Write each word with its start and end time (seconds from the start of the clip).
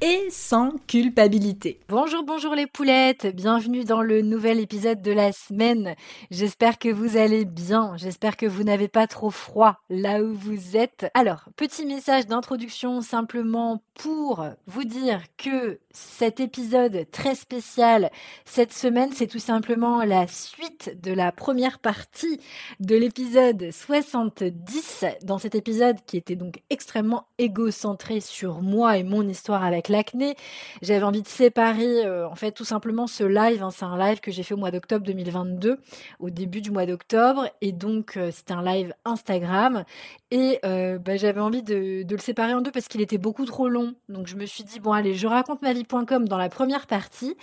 et 0.00 0.28
sans 0.30 0.72
culpabilité. 0.86 1.80
Bonjour, 1.88 2.22
bonjour 2.22 2.54
les 2.54 2.66
poulettes, 2.66 3.34
bienvenue 3.34 3.84
dans 3.84 4.02
le 4.02 4.22
nouvel 4.22 4.60
épisode 4.60 5.02
de 5.02 5.12
la 5.12 5.32
semaine. 5.32 5.94
J'espère 6.30 6.78
que 6.78 6.88
vous 6.88 7.16
allez 7.16 7.44
bien, 7.44 7.96
j'espère 7.96 8.36
que 8.36 8.46
vous 8.46 8.62
n'avez 8.62 8.88
pas 8.88 9.06
trop 9.06 9.30
froid 9.30 9.80
là 9.90 10.22
où 10.22 10.34
vous 10.34 10.76
êtes. 10.76 11.10
Alors, 11.14 11.44
petit 11.56 11.84
message 11.84 12.26
d'introduction 12.26 13.00
simplement 13.00 13.82
pour 13.94 14.46
vous 14.66 14.84
dire 14.84 15.22
que 15.36 15.80
cet 15.98 16.38
épisode 16.38 17.06
très 17.10 17.34
spécial 17.34 18.10
cette 18.44 18.72
semaine, 18.72 19.10
c'est 19.12 19.26
tout 19.26 19.40
simplement 19.40 20.04
la 20.04 20.28
suite 20.28 20.96
de 21.02 21.12
la 21.12 21.32
première 21.32 21.80
partie 21.80 22.40
de 22.78 22.94
l'épisode 22.94 23.70
70. 23.72 25.04
Dans 25.24 25.38
cet 25.38 25.56
épisode 25.56 25.96
qui 26.06 26.16
était 26.16 26.36
donc 26.36 26.62
extrêmement 26.70 27.26
égocentré 27.38 28.20
sur 28.20 28.62
moi 28.62 28.96
et 28.96 29.02
mon 29.02 29.26
histoire 29.28 29.64
avec 29.64 29.88
l'acné, 29.88 30.36
j'avais 30.82 31.02
envie 31.02 31.22
de 31.22 31.28
séparer 31.28 32.06
euh, 32.06 32.28
en 32.28 32.36
fait 32.36 32.52
tout 32.52 32.64
simplement 32.64 33.08
ce 33.08 33.24
live. 33.24 33.62
Hein. 33.62 33.70
c'est 33.70 33.84
un 33.84 33.98
live 33.98 34.20
que 34.20 34.30
j'ai 34.30 34.44
fait 34.44 34.54
au 34.54 34.58
mois 34.58 34.70
d'octobre 34.70 35.04
2022, 35.04 35.78
au 36.20 36.30
début 36.30 36.60
du 36.60 36.70
mois 36.70 36.86
d'octobre, 36.86 37.48
et 37.60 37.72
donc 37.72 38.16
euh, 38.16 38.30
c'était 38.30 38.54
un 38.54 38.62
live 38.62 38.94
Instagram. 39.04 39.84
Et 40.30 40.60
euh, 40.64 40.98
bah, 40.98 41.16
j'avais 41.16 41.40
envie 41.40 41.62
de, 41.62 42.04
de 42.04 42.14
le 42.14 42.20
séparer 42.20 42.54
en 42.54 42.60
deux 42.60 42.70
parce 42.70 42.86
qu'il 42.86 43.00
était 43.00 43.18
beaucoup 43.18 43.46
trop 43.46 43.68
long. 43.68 43.94
Donc 44.08 44.28
je 44.28 44.36
me 44.36 44.46
suis 44.46 44.62
dit 44.62 44.78
bon 44.78 44.92
allez, 44.92 45.14
je 45.14 45.26
raconte 45.26 45.62
ma 45.62 45.72
vie 45.72 45.84
dans 45.88 46.36
la 46.36 46.48
première 46.48 46.86
partie. 46.86 47.36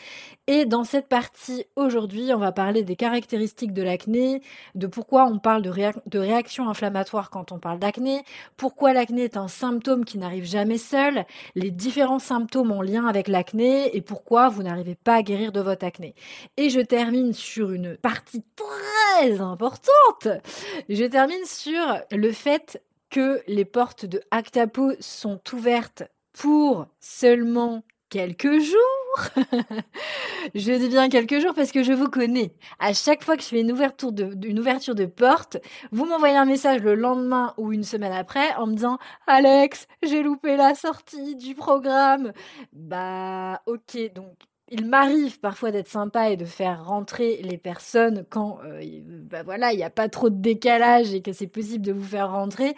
Et 0.48 0.66
dans 0.66 0.84
cette 0.84 1.08
partie, 1.08 1.66
aujourd'hui, 1.76 2.32
on 2.34 2.38
va 2.38 2.52
parler 2.52 2.84
des 2.84 2.96
caractéristiques 2.96 3.74
de 3.74 3.82
l'acné, 3.82 4.42
de 4.76 4.88
pourquoi 4.88 5.26
on 5.26 5.40
parle 5.40 5.64
de, 5.64 5.72
de 6.06 6.20
réaction 6.20 6.70
inflammatoire 6.70 7.30
quand 7.32 7.52
on 7.52 7.60
parle 7.60 7.80
d'acné, 7.80 8.24
pourquoi 8.56 8.94
l'acné 8.94 9.24
est 9.24 9.38
un 9.38 9.48
symptôme 9.48 10.06
qui 10.06 10.18
n'arrive 10.18 10.46
jamais 10.46 10.78
seul, 10.78 11.26
les 11.56 11.72
différents 11.72 12.20
symptômes 12.20 12.72
en 12.72 12.82
lien 12.82 13.08
avec 13.08 13.28
l'acné 13.28 13.96
et 13.96 14.02
pourquoi 14.02 14.50
vous 14.50 14.62
n'arrivez 14.62 14.96
pas 14.96 15.16
à 15.16 15.24
guérir 15.24 15.52
de 15.52 15.62
votre 15.62 15.86
acné. 15.86 16.14
Et 16.58 16.70
je 16.70 16.80
termine 16.82 17.34
sur 17.34 17.72
une 17.72 17.98
partie 17.98 18.44
très 18.56 19.42
importante. 19.42 20.28
Je 20.88 21.06
termine 21.06 21.46
sur 21.46 22.00
le 22.12 22.32
fait 22.32 22.82
que 23.10 23.42
les 23.48 23.66
portes 23.66 24.06
de 24.06 24.22
Actapo 24.30 24.92
sont 25.00 25.40
ouvertes 25.54 26.04
pour 26.34 26.88
seulement 27.00 27.84
quelques 28.10 28.60
jours. 28.60 29.30
je 30.56 30.78
dis 30.78 30.90
bien 30.90 31.10
quelques 31.10 31.40
jours 31.40 31.54
parce 31.54 31.72
que 31.72 31.84
je 31.84 31.94
vous 31.94 32.10
connais. 32.10 32.54
À 32.80 32.94
chaque 32.94 33.24
fois 33.24 33.38
que 33.38 33.44
je 33.44 33.48
fais 33.48 33.62
une 33.62 33.72
ouverture 33.72 34.12
de, 34.12 34.32
une 34.46 34.60
ouverture 34.60 34.96
de 34.96 35.06
porte, 35.06 35.58
vous 35.92 36.06
m'envoyez 36.06 36.38
un 36.38 36.46
message 36.46 36.82
le 36.82 36.96
lendemain 36.96 37.54
ou 37.58 37.72
une 37.72 37.84
semaine 37.84 38.14
après 38.14 38.54
en 38.56 38.68
me 38.68 38.74
disant 38.74 38.98
Alex, 39.28 39.88
j'ai 40.04 40.24
loupé 40.24 40.58
la 40.58 40.76
sortie 40.76 41.36
du 41.36 41.56
programme. 41.56 42.32
Bah 42.74 43.62
ok, 43.66 44.14
donc 44.14 44.36
il 44.70 44.88
m'arrive 44.88 45.40
parfois 45.40 45.70
d'être 45.72 45.88
sympa 45.88 46.32
et 46.32 46.38
de 46.38 46.46
faire 46.46 46.86
rentrer 46.86 47.40
les 47.44 47.58
personnes 47.58 48.26
quand 48.30 48.60
euh, 48.66 48.82
bah 49.30 49.44
voilà 49.44 49.74
il 49.74 49.78
n'y 49.78 49.84
a 49.84 49.92
pas 49.92 50.10
trop 50.10 50.30
de 50.30 50.42
décalage 50.42 51.14
et 51.14 51.22
que 51.22 51.34
c'est 51.34 51.48
possible 51.48 51.86
de 51.86 51.94
vous 51.94 52.04
faire 52.04 52.32
rentrer. 52.32 52.74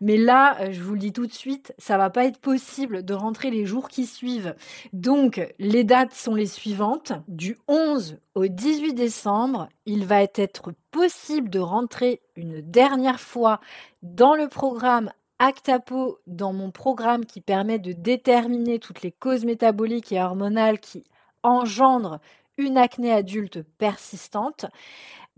Mais 0.00 0.16
là 0.16 0.56
euh, 0.60 0.72
je 0.72 0.80
vous 0.80 0.92
le 0.94 1.00
dis 1.00 1.12
tout 1.12 1.26
de 1.26 1.32
suite 1.32 1.74
ça 1.78 1.98
va 1.98 2.10
pas 2.10 2.26
être 2.26 2.38
possible 2.38 3.04
de 3.04 3.14
rentrer 3.14 3.50
les 3.50 3.66
jours 3.66 3.88
qui 3.88 4.06
suivent. 4.06 4.54
Donc 4.92 5.40
les 5.58 5.82
dates 5.82 6.14
sont 6.14 6.36
les 6.36 6.46
suivantes. 6.46 7.12
Du 7.26 7.58
11 7.66 8.18
au 8.36 8.46
18 8.46 8.94
décembre 8.94 9.68
il 9.84 10.06
va 10.06 10.22
être 10.22 10.72
possible 10.92 11.50
de 11.50 11.58
rentrer 11.58 12.20
une 12.36 12.60
dernière 12.60 13.20
fois 13.20 13.60
dans 14.02 14.36
le 14.36 14.46
programme 14.46 15.10
Actapo 15.40 16.20
dans 16.28 16.52
mon 16.52 16.70
programme 16.70 17.26
qui 17.26 17.40
permet 17.40 17.80
de 17.80 17.90
déterminer 17.92 18.78
toutes 18.78 19.02
les 19.02 19.10
causes 19.10 19.44
métaboliques 19.44 20.12
et 20.12 20.22
hormonales 20.22 20.78
qui 20.78 21.02
engendre 21.42 22.20
une 22.58 22.78
acné 22.78 23.12
adulte 23.12 23.62
persistante. 23.78 24.66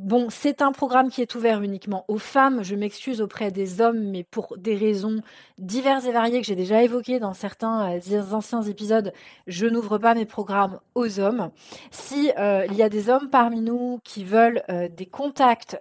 Bon, 0.00 0.26
c'est 0.28 0.60
un 0.60 0.72
programme 0.72 1.08
qui 1.08 1.22
est 1.22 1.36
ouvert 1.36 1.62
uniquement 1.62 2.04
aux 2.08 2.18
femmes. 2.18 2.64
Je 2.64 2.74
m'excuse 2.74 3.20
auprès 3.20 3.52
des 3.52 3.80
hommes, 3.80 4.10
mais 4.10 4.24
pour 4.24 4.56
des 4.58 4.74
raisons 4.74 5.22
diverses 5.58 6.04
et 6.06 6.10
variées 6.10 6.40
que 6.40 6.46
j'ai 6.48 6.56
déjà 6.56 6.82
évoquées 6.82 7.20
dans 7.20 7.32
certains 7.32 7.92
euh, 7.92 8.32
anciens 8.32 8.62
épisodes, 8.62 9.12
je 9.46 9.68
n'ouvre 9.68 9.98
pas 9.98 10.14
mes 10.14 10.24
programmes 10.24 10.80
aux 10.96 11.20
hommes. 11.20 11.52
Si 11.92 12.32
euh, 12.36 12.66
il 12.68 12.74
y 12.74 12.82
a 12.82 12.88
des 12.88 13.08
hommes 13.08 13.30
parmi 13.30 13.60
nous 13.60 14.00
qui 14.02 14.24
veulent 14.24 14.64
euh, 14.68 14.88
des 14.88 15.06
contacts 15.06 15.78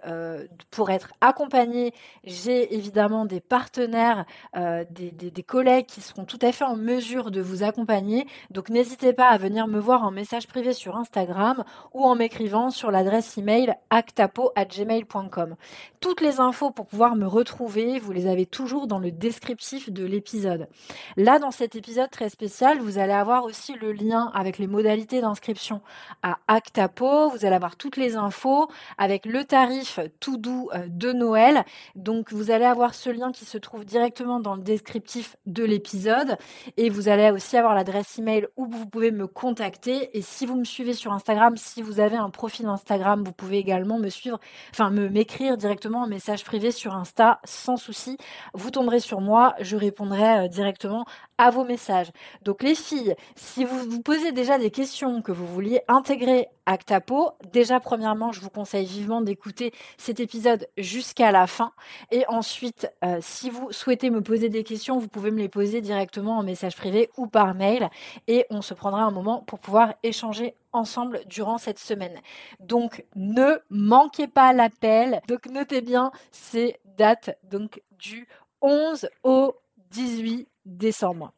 pour 0.70 0.90
être 0.90 1.12
accompagnés, 1.20 1.92
j'ai 2.22 2.72
évidemment 2.72 3.24
des 3.24 3.40
partenaires, 3.40 4.26
des, 4.54 5.10
des, 5.10 5.42
collègues 5.42 5.86
qui 5.86 6.00
seront 6.00 6.24
tout 6.24 6.38
à 6.42 6.52
fait 6.52 6.64
en 6.64 6.76
mesure 6.76 7.30
de 7.30 7.40
vous 7.40 7.64
accompagner. 7.64 8.26
Donc 8.50 8.68
n'hésitez 8.68 9.12
pas 9.12 9.28
à 9.28 9.38
venir 9.38 9.66
me 9.66 9.80
voir 9.80 10.04
en 10.04 10.10
message 10.10 10.46
privé 10.46 10.72
sur 10.72 10.96
Instagram 10.96 11.64
ou 11.92 12.04
en 12.04 12.14
m'écrivant 12.14 12.70
sur 12.70 12.90
l'adresse 12.90 13.36
email 13.38 13.74
gmail.com. 14.12 15.56
Toutes 16.00 16.20
les 16.20 16.40
infos 16.40 16.70
pour 16.70 16.86
pouvoir 16.86 17.16
me 17.16 17.26
retrouver, 17.26 17.98
vous 17.98 18.12
les 18.12 18.26
avez 18.26 18.46
toujours 18.46 18.86
dans 18.86 18.98
le 18.98 19.10
descriptif 19.10 19.90
de 19.90 20.04
l'épisode. 20.04 20.68
Là, 21.16 21.38
dans 21.38 21.50
cet 21.50 21.76
épisode 21.76 22.10
très 22.10 22.28
spécial, 22.28 22.78
vous 22.78 22.98
allez 22.98 23.12
avoir 23.12 23.44
aussi 23.44 23.74
le 23.74 23.92
lien 23.92 24.30
avec 24.34 24.58
les 24.58 24.66
modalités 24.66 25.20
d'inscription 25.20 25.80
à 26.22 26.38
Actapo. 26.48 27.30
Vous 27.30 27.44
allez 27.44 27.56
avoir 27.56 27.76
toutes 27.76 27.96
les 27.96 28.16
infos 28.16 28.68
avec 28.98 29.26
le 29.26 29.44
tarif 29.44 30.00
tout 30.20 30.36
doux 30.36 30.68
euh, 30.74 30.86
de 30.88 31.12
Noël. 31.12 31.64
Donc, 31.94 32.32
vous 32.32 32.50
allez 32.50 32.64
avoir 32.64 32.94
ce 32.94 33.10
lien 33.10 33.32
qui 33.32 33.44
se 33.44 33.58
trouve 33.58 33.84
directement 33.84 34.40
dans 34.40 34.54
le 34.54 34.62
descriptif 34.62 35.36
de 35.46 35.64
l'épisode. 35.64 36.36
Et 36.76 36.90
vous 36.90 37.08
allez 37.08 37.30
aussi 37.30 37.56
avoir 37.56 37.74
l'adresse 37.74 38.18
email 38.18 38.46
où 38.56 38.66
vous 38.66 38.86
pouvez 38.86 39.10
me 39.10 39.26
contacter. 39.26 40.16
Et 40.16 40.22
si 40.22 40.46
vous 40.46 40.56
me 40.56 40.64
suivez 40.64 40.92
sur 40.92 41.12
Instagram, 41.12 41.56
si 41.56 41.82
vous 41.82 42.00
avez 42.00 42.16
un 42.16 42.30
profil 42.30 42.66
Instagram, 42.66 43.22
vous 43.24 43.32
pouvez 43.32 43.58
également 43.58 43.93
me 43.98 44.08
suivre, 44.08 44.38
enfin 44.70 44.90
me 44.90 45.08
m'écrire 45.08 45.56
directement 45.56 46.02
en 46.02 46.06
message 46.06 46.44
privé 46.44 46.70
sur 46.70 46.94
Insta 46.94 47.40
sans 47.44 47.76
souci. 47.76 48.16
Vous 48.52 48.70
tomberez 48.70 49.00
sur 49.00 49.20
moi, 49.20 49.54
je 49.60 49.76
répondrai 49.76 50.44
euh, 50.44 50.48
directement 50.48 51.04
à 51.38 51.50
vos 51.50 51.64
messages. 51.64 52.10
Donc 52.42 52.62
les 52.62 52.74
filles, 52.74 53.14
si 53.34 53.64
vous 53.64 53.78
vous 53.90 54.00
posez 54.00 54.32
déjà 54.32 54.58
des 54.58 54.70
questions 54.70 55.22
que 55.22 55.32
vous 55.32 55.46
vouliez 55.46 55.80
intégrer 55.88 56.48
Actapo, 56.66 57.32
déjà 57.52 57.78
premièrement, 57.78 58.32
je 58.32 58.40
vous 58.40 58.48
conseille 58.48 58.86
vivement 58.86 59.20
d'écouter 59.20 59.72
cet 59.98 60.18
épisode 60.18 60.66
jusqu'à 60.78 61.30
la 61.30 61.46
fin. 61.46 61.72
Et 62.10 62.24
ensuite, 62.28 62.88
euh, 63.04 63.18
si 63.20 63.50
vous 63.50 63.70
souhaitez 63.70 64.10
me 64.10 64.22
poser 64.22 64.48
des 64.48 64.64
questions, 64.64 64.98
vous 64.98 65.08
pouvez 65.08 65.30
me 65.30 65.38
les 65.38 65.48
poser 65.48 65.82
directement 65.82 66.38
en 66.38 66.42
message 66.42 66.76
privé 66.76 67.10
ou 67.18 67.26
par 67.26 67.54
mail. 67.54 67.90
Et 68.28 68.46
on 68.50 68.62
se 68.62 68.72
prendra 68.72 69.02
un 69.02 69.10
moment 69.10 69.42
pour 69.46 69.58
pouvoir 69.58 69.94
échanger 70.02 70.54
ensemble 70.74 71.22
durant 71.26 71.58
cette 71.58 71.78
semaine. 71.78 72.20
Donc 72.60 73.04
ne 73.14 73.58
manquez 73.70 74.28
pas 74.28 74.52
l'appel. 74.52 75.20
Donc 75.28 75.46
notez 75.46 75.80
bien 75.80 76.10
ces 76.32 76.76
dates 76.98 77.38
donc 77.44 77.82
du 77.92 78.28
11 78.60 79.08
au 79.22 79.54
18 79.90 80.48
décembre. 80.64 81.32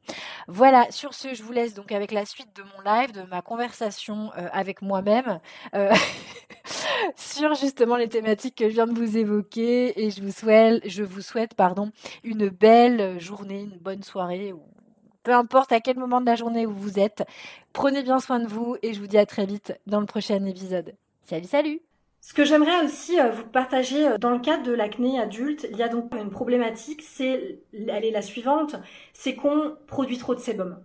Voilà, 0.48 0.90
sur 0.90 1.14
ce, 1.14 1.34
je 1.34 1.42
vous 1.42 1.52
laisse 1.52 1.74
donc 1.74 1.90
avec 1.90 2.12
la 2.12 2.24
suite 2.24 2.54
de 2.56 2.62
mon 2.62 2.80
live, 2.80 3.12
de 3.12 3.22
ma 3.22 3.42
conversation 3.42 4.30
euh, 4.38 4.48
avec 4.52 4.82
moi-même 4.82 5.40
euh, 5.74 5.92
sur 7.16 7.54
justement 7.54 7.96
les 7.96 8.08
thématiques 8.08 8.54
que 8.54 8.68
je 8.68 8.74
viens 8.74 8.86
de 8.86 8.94
vous 8.94 9.16
évoquer 9.18 10.00
et 10.00 10.10
je 10.10 10.22
vous 10.22 10.30
souhaite, 10.30 10.88
je 10.88 11.02
vous 11.02 11.22
souhaite 11.22 11.54
pardon, 11.54 11.90
une 12.22 12.48
belle 12.48 13.18
journée, 13.18 13.62
une 13.62 13.78
bonne 13.78 14.04
soirée 14.04 14.52
peu 15.26 15.34
importe 15.34 15.72
à 15.72 15.80
quel 15.80 15.98
moment 15.98 16.20
de 16.20 16.26
la 16.26 16.36
journée 16.36 16.66
où 16.66 16.72
vous 16.72 17.00
êtes. 17.00 17.26
Prenez 17.72 18.04
bien 18.04 18.20
soin 18.20 18.38
de 18.38 18.46
vous 18.46 18.76
et 18.82 18.94
je 18.94 19.00
vous 19.00 19.08
dis 19.08 19.18
à 19.18 19.26
très 19.26 19.44
vite 19.44 19.76
dans 19.88 19.98
le 19.98 20.06
prochain 20.06 20.44
épisode. 20.46 20.94
Salut, 21.22 21.46
salut 21.46 21.80
ce 22.22 22.34
que 22.34 22.44
j'aimerais 22.44 22.84
aussi 22.84 23.20
euh, 23.20 23.30
vous 23.30 23.44
partager 23.44 24.08
euh, 24.08 24.18
dans 24.18 24.30
le 24.30 24.40
cadre 24.40 24.64
de 24.64 24.72
l'acné 24.72 25.20
adulte, 25.20 25.68
il 25.70 25.76
y 25.76 25.82
a 25.84 25.88
donc 25.88 26.12
une 26.12 26.30
problématique, 26.30 27.02
c'est 27.02 27.60
elle 27.72 28.04
est 28.04 28.10
la 28.10 28.22
suivante, 28.22 28.74
c'est 29.12 29.36
qu'on 29.36 29.76
produit 29.86 30.18
trop 30.18 30.34
de 30.34 30.40
sébum. 30.40 30.76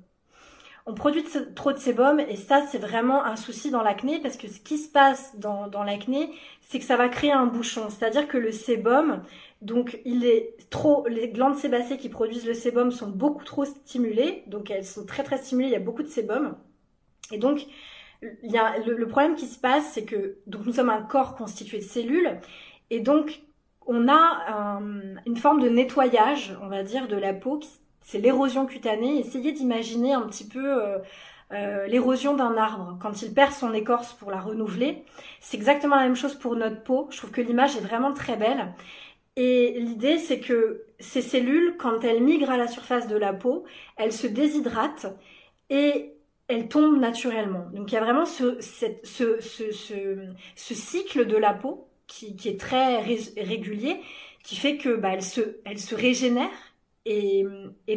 On 0.85 0.93
produit 0.93 1.23
trop 1.55 1.71
de 1.71 1.79
sébum 1.79 2.19
et 2.19 2.35
ça 2.35 2.63
c'est 2.67 2.77
vraiment 2.77 3.25
un 3.25 3.35
souci 3.35 3.71
dans 3.71 3.81
l'acné 3.81 4.19
parce 4.19 4.37
que 4.37 4.47
ce 4.47 4.59
qui 4.59 4.77
se 4.77 4.89
passe 4.89 5.35
dans, 5.39 5.67
dans 5.67 5.83
l'acné, 5.83 6.31
c'est 6.61 6.77
que 6.77 6.85
ça 6.85 6.95
va 6.95 7.09
créer 7.09 7.31
un 7.31 7.47
bouchon. 7.47 7.87
C'est-à-dire 7.89 8.27
que 8.27 8.37
le 8.37 8.51
sébum, 8.51 9.23
donc 9.61 9.99
il 10.05 10.25
est 10.25 10.55
trop, 10.69 11.07
les 11.07 11.29
glandes 11.29 11.55
sébacées 11.55 11.97
qui 11.97 12.09
produisent 12.09 12.47
le 12.47 12.53
sébum 12.53 12.91
sont 12.91 13.09
beaucoup 13.09 13.43
trop 13.43 13.65
stimulées, 13.65 14.43
donc 14.47 14.71
elles 14.71 14.85
sont 14.85 15.05
très 15.05 15.23
très 15.23 15.37
stimulées, 15.37 15.67
il 15.69 15.73
y 15.73 15.75
a 15.75 15.79
beaucoup 15.79 16.03
de 16.03 16.07
sébum. 16.07 16.57
Et 17.31 17.37
donc 17.37 17.65
le, 18.21 19.05
problème 19.05 19.35
qui 19.35 19.47
se 19.47 19.59
passe, 19.59 19.91
c'est 19.93 20.05
que 20.05 20.37
nous 20.47 20.73
sommes 20.73 20.89
un 20.89 21.01
corps 21.01 21.35
constitué 21.35 21.77
de 21.77 21.83
cellules, 21.83 22.39
et 22.89 22.99
donc 22.99 23.41
on 23.87 24.07
a 24.07 24.79
une 25.25 25.37
forme 25.37 25.61
de 25.61 25.69
nettoyage, 25.69 26.55
on 26.61 26.67
va 26.67 26.83
dire, 26.83 27.07
de 27.07 27.15
la 27.15 27.33
peau. 27.33 27.59
C'est 28.01 28.19
l'érosion 28.19 28.65
cutanée. 28.65 29.19
Essayez 29.19 29.51
d'imaginer 29.51 30.13
un 30.13 30.21
petit 30.21 30.47
peu 30.47 30.81
euh, 30.81 30.97
euh, 31.51 31.87
l'érosion 31.87 32.35
d'un 32.35 32.57
arbre 32.57 32.97
quand 33.01 33.21
il 33.21 33.33
perd 33.33 33.51
son 33.51 33.73
écorce 33.73 34.13
pour 34.13 34.31
la 34.31 34.39
renouveler. 34.39 35.03
C'est 35.39 35.57
exactement 35.57 35.95
la 35.95 36.03
même 36.03 36.15
chose 36.15 36.35
pour 36.35 36.55
notre 36.55 36.81
peau. 36.83 37.07
Je 37.11 37.17
trouve 37.17 37.31
que 37.31 37.41
l'image 37.41 37.75
est 37.75 37.81
vraiment 37.81 38.13
très 38.13 38.37
belle. 38.37 38.73
Et 39.37 39.79
l'idée, 39.79 40.17
c'est 40.17 40.39
que 40.39 40.85
ces 40.99 41.21
cellules, 41.21 41.77
quand 41.77 42.03
elles 42.03 42.21
migrent 42.21 42.51
à 42.51 42.57
la 42.57 42.67
surface 42.67 43.07
de 43.07 43.15
la 43.15 43.33
peau, 43.33 43.63
elles 43.97 44.13
se 44.13 44.27
déshydratent 44.27 45.07
et 45.69 46.13
elles 46.47 46.67
tombent 46.67 46.99
naturellement. 46.99 47.69
Donc 47.71 47.91
il 47.91 47.95
y 47.95 47.97
a 47.97 48.01
vraiment 48.01 48.25
ce, 48.25 48.59
cycle 50.55 51.25
de 51.25 51.37
la 51.37 51.53
peau 51.53 51.87
qui, 52.07 52.35
est 52.45 52.59
très 52.59 52.97
régulier, 52.99 54.01
qui 54.43 54.57
fait 54.57 54.77
que 54.77 54.95
bah, 54.95 55.19
se, 55.21 55.41
elle 55.65 55.79
se 55.79 55.95
régénère. 55.95 56.49
Et, 57.05 57.45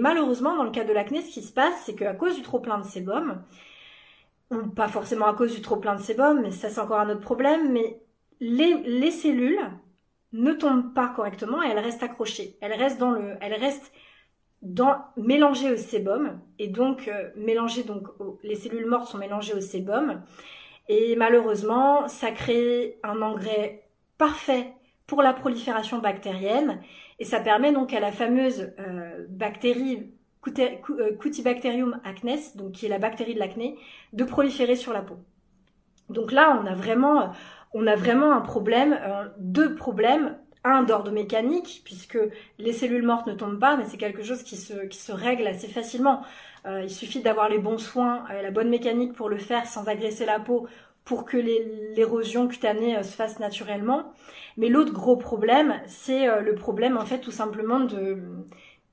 malheureusement, 0.00 0.56
dans 0.56 0.64
le 0.64 0.70
cas 0.70 0.84
de 0.84 0.92
l'acné, 0.92 1.20
ce 1.20 1.31
qui 1.31 1.42
se 1.42 1.52
passe, 1.52 1.75
c'est 1.84 1.94
qu'à 1.94 2.14
cause 2.14 2.36
du 2.36 2.42
trop 2.42 2.60
plein 2.60 2.78
de 2.78 2.84
sébum, 2.84 3.42
ou 4.50 4.69
pas 4.69 4.88
forcément 4.88 5.26
à 5.26 5.34
cause 5.34 5.54
du 5.54 5.62
trop 5.62 5.76
plein 5.76 5.96
de 5.96 6.00
sébum, 6.00 6.40
mais 6.42 6.52
ça 6.52 6.70
c'est 6.70 6.81
encore 6.81 7.00
un 7.00 7.10
autre 7.10 7.20
problème, 7.20 7.72
mais 7.72 8.00
les 8.40 9.10
cellules 9.10 9.60
ne 10.34 10.52
tombent 10.52 10.92
pas 10.92 11.08
correctement 11.08 11.62
et 11.62 11.69
elles 11.69 11.78
restent 11.78 12.02
accrochées. 12.02 12.56
Elles 12.60 12.75
restent 12.75 12.98
dans 12.98 13.12
le, 13.12 13.36
elles 13.40 13.54
restent 13.54 13.92
dans, 14.62 14.96
mélangées 15.16 15.72
au 15.72 15.76
sébum 15.76 16.40
et 16.58 16.69
donc 16.69 17.08
euh, 17.08 17.31
donc 17.86 18.08
les 18.42 18.56
cellules 18.56 18.86
mortes 18.86 19.08
sont 19.08 19.19
mélangées 19.19 19.54
au 19.54 19.60
sébum 19.60 20.22
et 20.88 21.16
malheureusement 21.16 22.08
ça 22.08 22.31
crée 22.31 22.98
un 23.02 23.22
engrais 23.22 23.84
parfait 24.19 24.72
pour 25.06 25.22
la 25.22 25.34
prolifération 25.34 25.98
bactérienne 25.98 26.81
et 27.19 27.25
ça 27.25 27.40
permet 27.40 27.72
donc 27.72 27.92
à 27.92 28.00
la 28.00 28.10
fameuse 28.10 28.72
euh, 28.78 29.26
bactérie 29.28 30.14
euh, 30.58 31.16
Cutibacterium 31.19 32.00
acnes, 32.04 32.38
qui 32.72 32.86
est 32.86 32.88
la 32.88 32.98
bactérie 32.98 33.34
de 33.34 33.38
l'acné, 33.38 33.76
de 34.12 34.25
proliférer 34.25 34.76
sur 34.76 34.92
la 34.92 35.00
peau. 35.02 35.16
Donc 36.10 36.32
là, 36.32 36.60
on 36.60 36.66
a 36.66 36.75
vraiment 36.75 37.31
on 37.74 37.86
a 37.88 37.96
vraiment 37.96 38.32
un 38.32 38.40
problème, 38.40 38.98
euh, 39.02 39.28
deux 39.38 39.74
problèmes. 39.74 40.38
Un 40.66 40.82
d'ordre 40.82 41.10
mécanique, 41.10 41.82
puisque 41.84 42.18
les 42.58 42.72
cellules 42.72 43.02
mortes 43.04 43.26
ne 43.26 43.34
tombent 43.34 43.60
pas, 43.60 43.76
mais 43.76 43.84
c'est 43.84 43.98
quelque 43.98 44.22
chose 44.22 44.42
qui 44.42 44.56
se, 44.56 45.12
règle 45.12 45.46
assez 45.46 45.68
facilement. 45.68 46.22
Euh, 46.64 46.80
il 46.82 46.88
suffit 46.88 47.20
d'avoir 47.20 47.50
les 47.50 47.58
bons 47.58 47.76
soins, 47.76 48.24
et 48.30 48.40
la 48.40 48.50
bonne 48.50 48.70
mécanique 48.70 49.12
pour 49.12 49.28
le 49.28 49.36
faire 49.36 49.66
sans 49.66 49.88
agresser 49.88 50.24
la 50.24 50.40
peau 50.40 50.66
pour 51.04 51.26
que 51.26 51.36
l'érosion 51.36 52.48
cutanée 52.48 52.96
euh, 52.96 53.02
se 53.02 53.14
fasse 53.14 53.40
naturellement. 53.40 54.14
Mais 54.56 54.70
l'autre 54.70 54.94
gros 54.94 55.18
problème, 55.18 55.82
c'est 55.86 56.40
le 56.40 56.54
problème 56.54 56.96
en 56.96 57.04
fait 57.04 57.18
tout 57.18 57.32
simplement 57.32 57.80
de, 57.80 58.22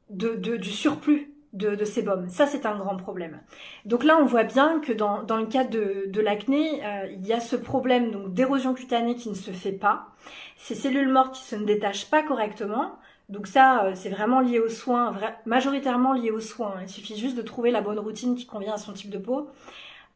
de, 0.10 0.36
de, 0.36 0.58
du 0.58 0.72
surplus 0.72 1.31
de, 1.54 1.76
de 1.76 1.86
sébum. 1.86 2.30
Ça, 2.30 2.46
c'est 2.48 2.66
un 2.66 2.78
grand 2.78 2.96
problème. 2.96 3.42
Donc 3.86 4.04
là, 4.04 4.18
on 4.20 4.26
voit 4.26 4.44
bien 4.44 4.80
que 4.80 4.94
dans, 4.94 5.24
dans 5.24 5.38
le 5.38 5.46
cas 5.46 5.64
de, 5.64 6.06
de 6.08 6.22
l'acné, 6.22 6.86
euh, 6.86 7.08
il 7.12 7.26
y 7.26 7.34
a 7.34 7.40
ce 7.40 7.56
problème 7.56 8.12
donc 8.12 8.34
d'érosion 8.34 8.74
cutanée 8.74 9.16
qui 9.16 9.30
ne 9.30 9.36
se 9.36 9.52
fait 9.52 9.72
pas, 9.72 10.08
ces 10.56 10.76
cellules 10.76 11.10
mortes 11.10 11.36
qui 11.36 11.44
se 11.44 11.56
ne 11.56 11.66
détachent 11.66 12.10
pas 12.10 12.24
correctement. 12.24 12.98
Donc 13.30 13.48
ça, 13.48 13.86
euh, 13.86 13.92
c'est 13.96 14.10
vraiment 14.10 14.42
lié 14.42 14.60
aux 14.60 14.70
soins, 14.70 15.16
majoritairement 15.46 16.14
lié 16.14 16.32
aux 16.32 16.42
soins. 16.42 16.76
Il 16.82 16.90
suffit 16.90 17.18
juste 17.18 17.38
de 17.38 17.42
trouver 17.42 17.72
la 17.72 17.82
bonne 17.82 18.00
routine 18.00 18.36
qui 18.36 18.46
convient 18.46 18.74
à 18.74 18.78
son 18.78 18.94
type 18.94 19.10
de 19.10 19.18
peau. 19.18 19.50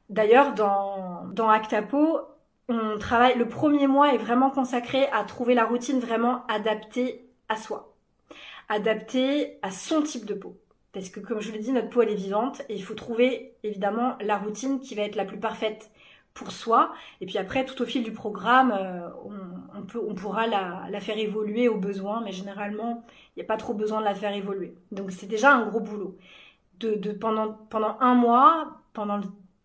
D'ailleurs, 0.10 0.54
dans, 0.54 1.26
dans 1.34 1.50
Actapo, 1.50 2.20
on 2.68 2.98
travaille, 2.98 3.38
le 3.38 3.48
premier 3.48 3.88
mois 3.88 4.14
est 4.14 4.18
vraiment 4.18 4.50
consacré 4.50 5.08
à 5.12 5.24
trouver 5.24 5.54
la 5.54 5.66
routine 5.66 6.00
vraiment 6.00 6.46
adaptée 6.48 7.26
à 7.48 7.56
soi, 7.56 7.94
adaptée 8.70 9.60
à 9.62 9.72
son 9.72 10.02
type 10.02 10.26
de 10.26 10.34
peau. 10.34 10.58
Parce 10.96 11.10
que 11.10 11.20
comme 11.20 11.42
je 11.42 11.52
l'ai 11.52 11.60
dit, 11.60 11.74
notre 11.74 11.90
peau 11.90 12.04
elle 12.04 12.12
est 12.12 12.16
vivante 12.16 12.62
et 12.70 12.74
il 12.74 12.82
faut 12.82 12.94
trouver 12.94 13.54
évidemment 13.64 14.16
la 14.22 14.38
routine 14.38 14.80
qui 14.80 14.96
va 14.96 15.02
être 15.02 15.18
la 15.18 15.26
plus 15.26 15.38
parfaite 15.38 15.92
pour 16.34 16.54
soi. 16.54 16.94
Et 17.20 17.26
puis 17.26 17.38
après, 17.38 17.66
tout 17.66 17.82
au 17.82 17.86
fil 17.86 18.02
du 18.02 18.14
programme, 18.14 18.72
euh, 18.72 19.10
on, 19.76 19.82
peut, 19.82 20.00
on 20.00 20.16
pourra 20.16 20.48
la, 20.48 21.00
faire 21.02 21.18
évoluer 21.18 21.68
au 21.68 21.76
besoin, 21.76 22.22
mais 22.24 22.32
généralement, 22.32 23.04
il 23.36 23.40
n'y 23.40 23.44
a 23.44 23.46
pas 23.46 23.58
trop 23.58 23.74
besoin 23.74 24.00
de 24.00 24.06
la 24.06 24.16
faire 24.16 24.34
évoluer. 24.34 24.74
Donc 24.94 25.12
c'est 25.12 25.26
déjà 25.26 25.54
un 25.54 25.68
gros 25.68 25.82
boulot. 25.82 26.18
De, 26.80 27.12
pendant, 27.12 27.52
pendant 27.70 27.98
un 28.00 28.16
mois, 28.16 28.78
pendant 28.94 29.20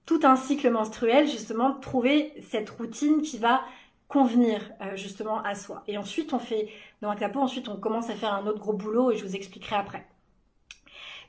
tout 0.07 0.21
un 0.25 0.35
cycle 0.35 0.69
menstruel, 0.69 1.29
justement, 1.29 1.75
trouver 1.75 2.33
cette 2.41 2.71
routine 2.71 3.23
qui 3.23 3.39
va 3.39 3.63
convenir 4.09 4.73
euh, 4.83 4.97
justement 4.97 5.41
à 5.45 5.55
soi. 5.55 5.85
Et 5.87 5.97
ensuite, 5.97 6.33
on 6.33 6.41
fait, 6.41 6.71
dans 7.03 7.11
un 7.11 7.29
peau, 7.29 7.39
ensuite 7.39 7.69
on 7.69 7.77
commence 7.77 8.11
à 8.11 8.15
faire 8.15 8.35
un 8.35 8.49
autre 8.49 8.59
gros 8.59 8.73
boulot 8.73 9.13
et 9.13 9.17
je 9.17 9.25
vous 9.25 9.37
expliquerai 9.37 9.77
après. 9.77 10.05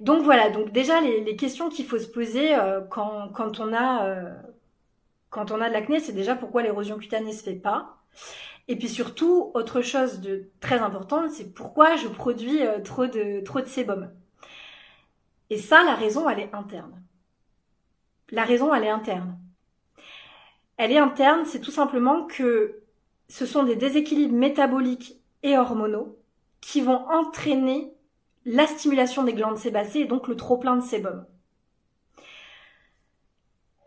Donc 0.01 0.23
voilà, 0.23 0.49
donc 0.49 0.71
déjà 0.71 0.99
les, 0.99 1.35
questions 1.35 1.69
qu'il 1.69 1.85
faut 1.85 1.99
se 1.99 2.07
poser 2.07 2.55
euh, 2.55 2.81
quand, 2.81 3.59
on 3.59 3.71
a 3.71 4.07
euh, 4.07 4.33
quand 5.29 5.51
on 5.51 5.61
a 5.61 5.69
de 5.69 5.73
l'acné, 5.73 5.99
c'est 5.99 6.11
déjà 6.11 6.35
pourquoi 6.35 6.63
l'érosion 6.63 6.97
cutanée 6.97 7.33
se 7.33 7.43
fait 7.43 7.53
pas. 7.53 7.97
Et 8.67 8.75
puis 8.77 8.89
surtout, 8.89 9.51
autre 9.53 9.81
chose 9.81 10.19
de 10.19 10.49
très 10.59 10.79
importante, 10.79 11.29
c'est 11.29 11.53
pourquoi 11.53 11.97
je 11.97 12.07
produis 12.07 12.63
euh, 12.63 12.79
trop 12.81 13.05
de 13.05 13.41
trop 13.41 13.61
de 13.61 13.67
sébum. 13.67 14.11
Et 15.51 15.57
ça, 15.59 15.83
la 15.83 15.93
raison, 15.93 16.27
elle 16.27 16.39
est 16.39 16.53
interne. 16.55 16.99
La 18.31 18.43
raison, 18.43 18.73
elle 18.73 18.85
est 18.85 18.89
interne. 18.89 19.37
Elle 20.77 20.91
est 20.91 20.97
interne, 20.97 21.45
c'est 21.45 21.61
tout 21.61 21.71
simplement 21.71 22.25
que 22.25 22.81
ce 23.27 23.45
sont 23.45 23.63
des 23.63 23.75
déséquilibres 23.75 24.33
métaboliques 24.33 25.21
et 25.43 25.57
hormonaux 25.59 26.17
qui 26.59 26.81
vont 26.81 27.07
entraîner 27.07 27.93
la 28.45 28.67
stimulation 28.67 29.23
des 29.23 29.33
glandes 29.33 29.57
sébacées 29.57 29.99
et 29.99 30.05
donc 30.05 30.27
le 30.27 30.35
trop 30.35 30.57
plein 30.57 30.75
de 30.75 30.81
sébum. 30.81 31.25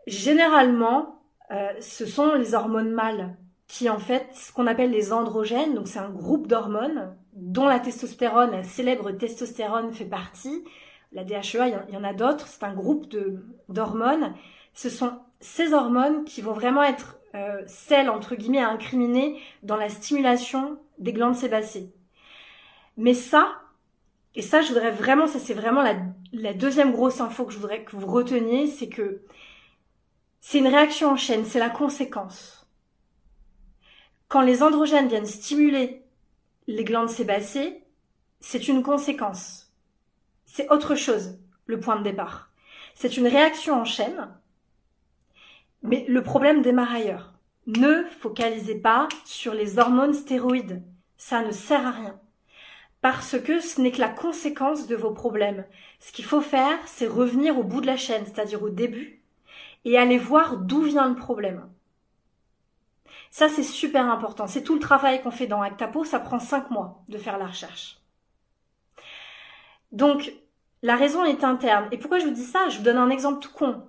Généralement, 0.07 1.21
euh, 1.51 1.69
ce 1.79 2.05
sont 2.05 2.33
les 2.35 2.53
hormones 2.53 2.91
mâles 2.91 3.35
qui 3.67 3.89
en 3.89 3.99
fait 3.99 4.27
ce 4.33 4.51
qu'on 4.51 4.67
appelle 4.67 4.91
les 4.91 5.11
androgènes, 5.11 5.73
donc 5.73 5.87
c'est 5.87 5.99
un 5.99 6.09
groupe 6.09 6.47
d'hormones 6.47 7.15
dont 7.33 7.65
la 7.65 7.79
testostérone, 7.79 8.51
la 8.51 8.63
célèbre 8.63 9.11
testostérone 9.11 9.91
fait 9.91 10.05
partie. 10.05 10.63
La 11.11 11.23
DHEA, 11.23 11.67
il 11.67 11.93
y 11.93 11.97
en 11.97 12.03
a 12.03 12.13
d'autres, 12.13 12.47
c'est 12.47 12.63
un 12.63 12.73
groupe 12.73 13.07
d'hormones. 13.69 14.33
Ce 14.73 14.89
sont 14.89 15.13
ces 15.39 15.73
hormones 15.73 16.25
qui 16.25 16.41
vont 16.41 16.53
vraiment 16.53 16.83
être 16.83 17.17
euh, 17.35 17.61
celles 17.67 18.09
entre 18.09 18.35
guillemets 18.35 18.63
à 18.63 18.69
incriminer 18.69 19.39
dans 19.63 19.77
la 19.77 19.89
stimulation 19.89 20.77
des 20.99 21.13
glandes 21.13 21.35
sébacées. 21.35 21.91
Mais 22.97 23.13
ça, 23.13 23.61
et 24.35 24.41
ça, 24.41 24.61
je 24.61 24.67
voudrais 24.67 24.91
vraiment, 24.91 25.27
ça 25.27 25.39
c'est 25.39 25.53
vraiment 25.53 25.81
la, 25.81 26.53
deuxième 26.53 26.91
grosse 26.91 27.21
info 27.21 27.45
que 27.45 27.53
je 27.53 27.57
voudrais 27.57 27.83
que 27.83 27.95
vous 27.95 28.05
reteniez, 28.05 28.67
c'est 28.67 28.89
que 28.89 29.21
c'est 30.39 30.59
une 30.59 30.67
réaction 30.67 31.11
en 31.11 31.15
chaîne, 31.15 31.45
c'est 31.45 31.59
la 31.59 31.69
conséquence. 31.69 32.67
Quand 34.27 34.41
les 34.41 34.61
androgènes 34.61 35.07
viennent 35.07 35.25
stimuler 35.25 36.03
les 36.67 36.83
glandes 36.83 37.09
sébacées, 37.09 37.81
c'est 38.41 38.67
une 38.67 38.83
conséquence. 38.83 39.71
C'est 40.45 40.69
autre 40.69 40.95
chose, 40.95 41.37
le 41.65 41.79
point 41.79 41.95
de 41.95 42.03
départ. 42.03 42.51
C'est 42.93 43.17
une 43.17 43.27
réaction 43.27 43.79
en 43.79 43.85
chaîne, 43.85 44.29
mais 45.81 46.05
le 46.09 46.23
problème 46.23 46.61
démarre 46.61 46.93
ailleurs. 46.93 47.33
Ne 47.67 48.03
focalisez 48.19 48.75
pas 48.75 49.07
sur 49.23 49.53
les 49.53 49.79
hormones 49.79 50.13
stéroïdes. 50.13 50.83
Ça 51.17 51.41
ne 51.41 51.51
sert 51.51 51.87
à 51.87 51.91
rien 51.91 52.19
parce 53.05 53.39
que 53.39 53.59
ce 53.59 53.79
n'est 53.79 53.91
que 53.91 54.01
la 54.01 54.09
conséquence 54.09 54.87
de 54.87 54.95
vos 54.95 55.11
problèmes. 55.11 55.63
Ce 55.99 56.11
qu'il 56.11 56.25
faut 56.25 56.41
faire, 56.41 56.79
c'est 56.87 57.05
revenir 57.05 57.59
au 57.59 57.63
bout 57.63 57.79
de 57.79 57.85
la 57.85 57.97
chaîne, 57.97 58.25
c'est-à-dire 58.25 58.63
au 58.63 58.71
début, 58.71 59.21
et 59.83 59.99
aller 59.99 60.17
voir 60.17 60.57
d'où 60.57 60.81
vient 60.81 61.07
le 61.07 61.15
problème. 61.15 61.69
Ça, 63.29 63.47
c'est 63.47 63.61
super 63.61 64.09
important. 64.09 64.47
C'est 64.47 64.63
tout 64.63 64.73
le 64.73 64.79
travail 64.79 65.21
qu'on 65.21 65.29
fait 65.29 65.45
dans 65.45 65.61
Actapo. 65.61 66.03
Ça 66.03 66.19
prend 66.19 66.39
cinq 66.39 66.71
mois 66.71 67.03
de 67.07 67.19
faire 67.19 67.37
la 67.37 67.45
recherche. 67.45 67.99
Donc, 69.91 70.33
la 70.81 70.95
raison 70.95 71.23
est 71.25 71.43
interne. 71.43 71.87
Et 71.91 71.99
pourquoi 71.99 72.17
je 72.17 72.25
vous 72.25 72.33
dis 72.33 72.41
ça? 72.41 72.69
Je 72.69 72.79
vous 72.79 72.83
donne 72.83 72.97
un 72.97 73.11
exemple 73.11 73.37
tout 73.39 73.53
con 73.53 73.83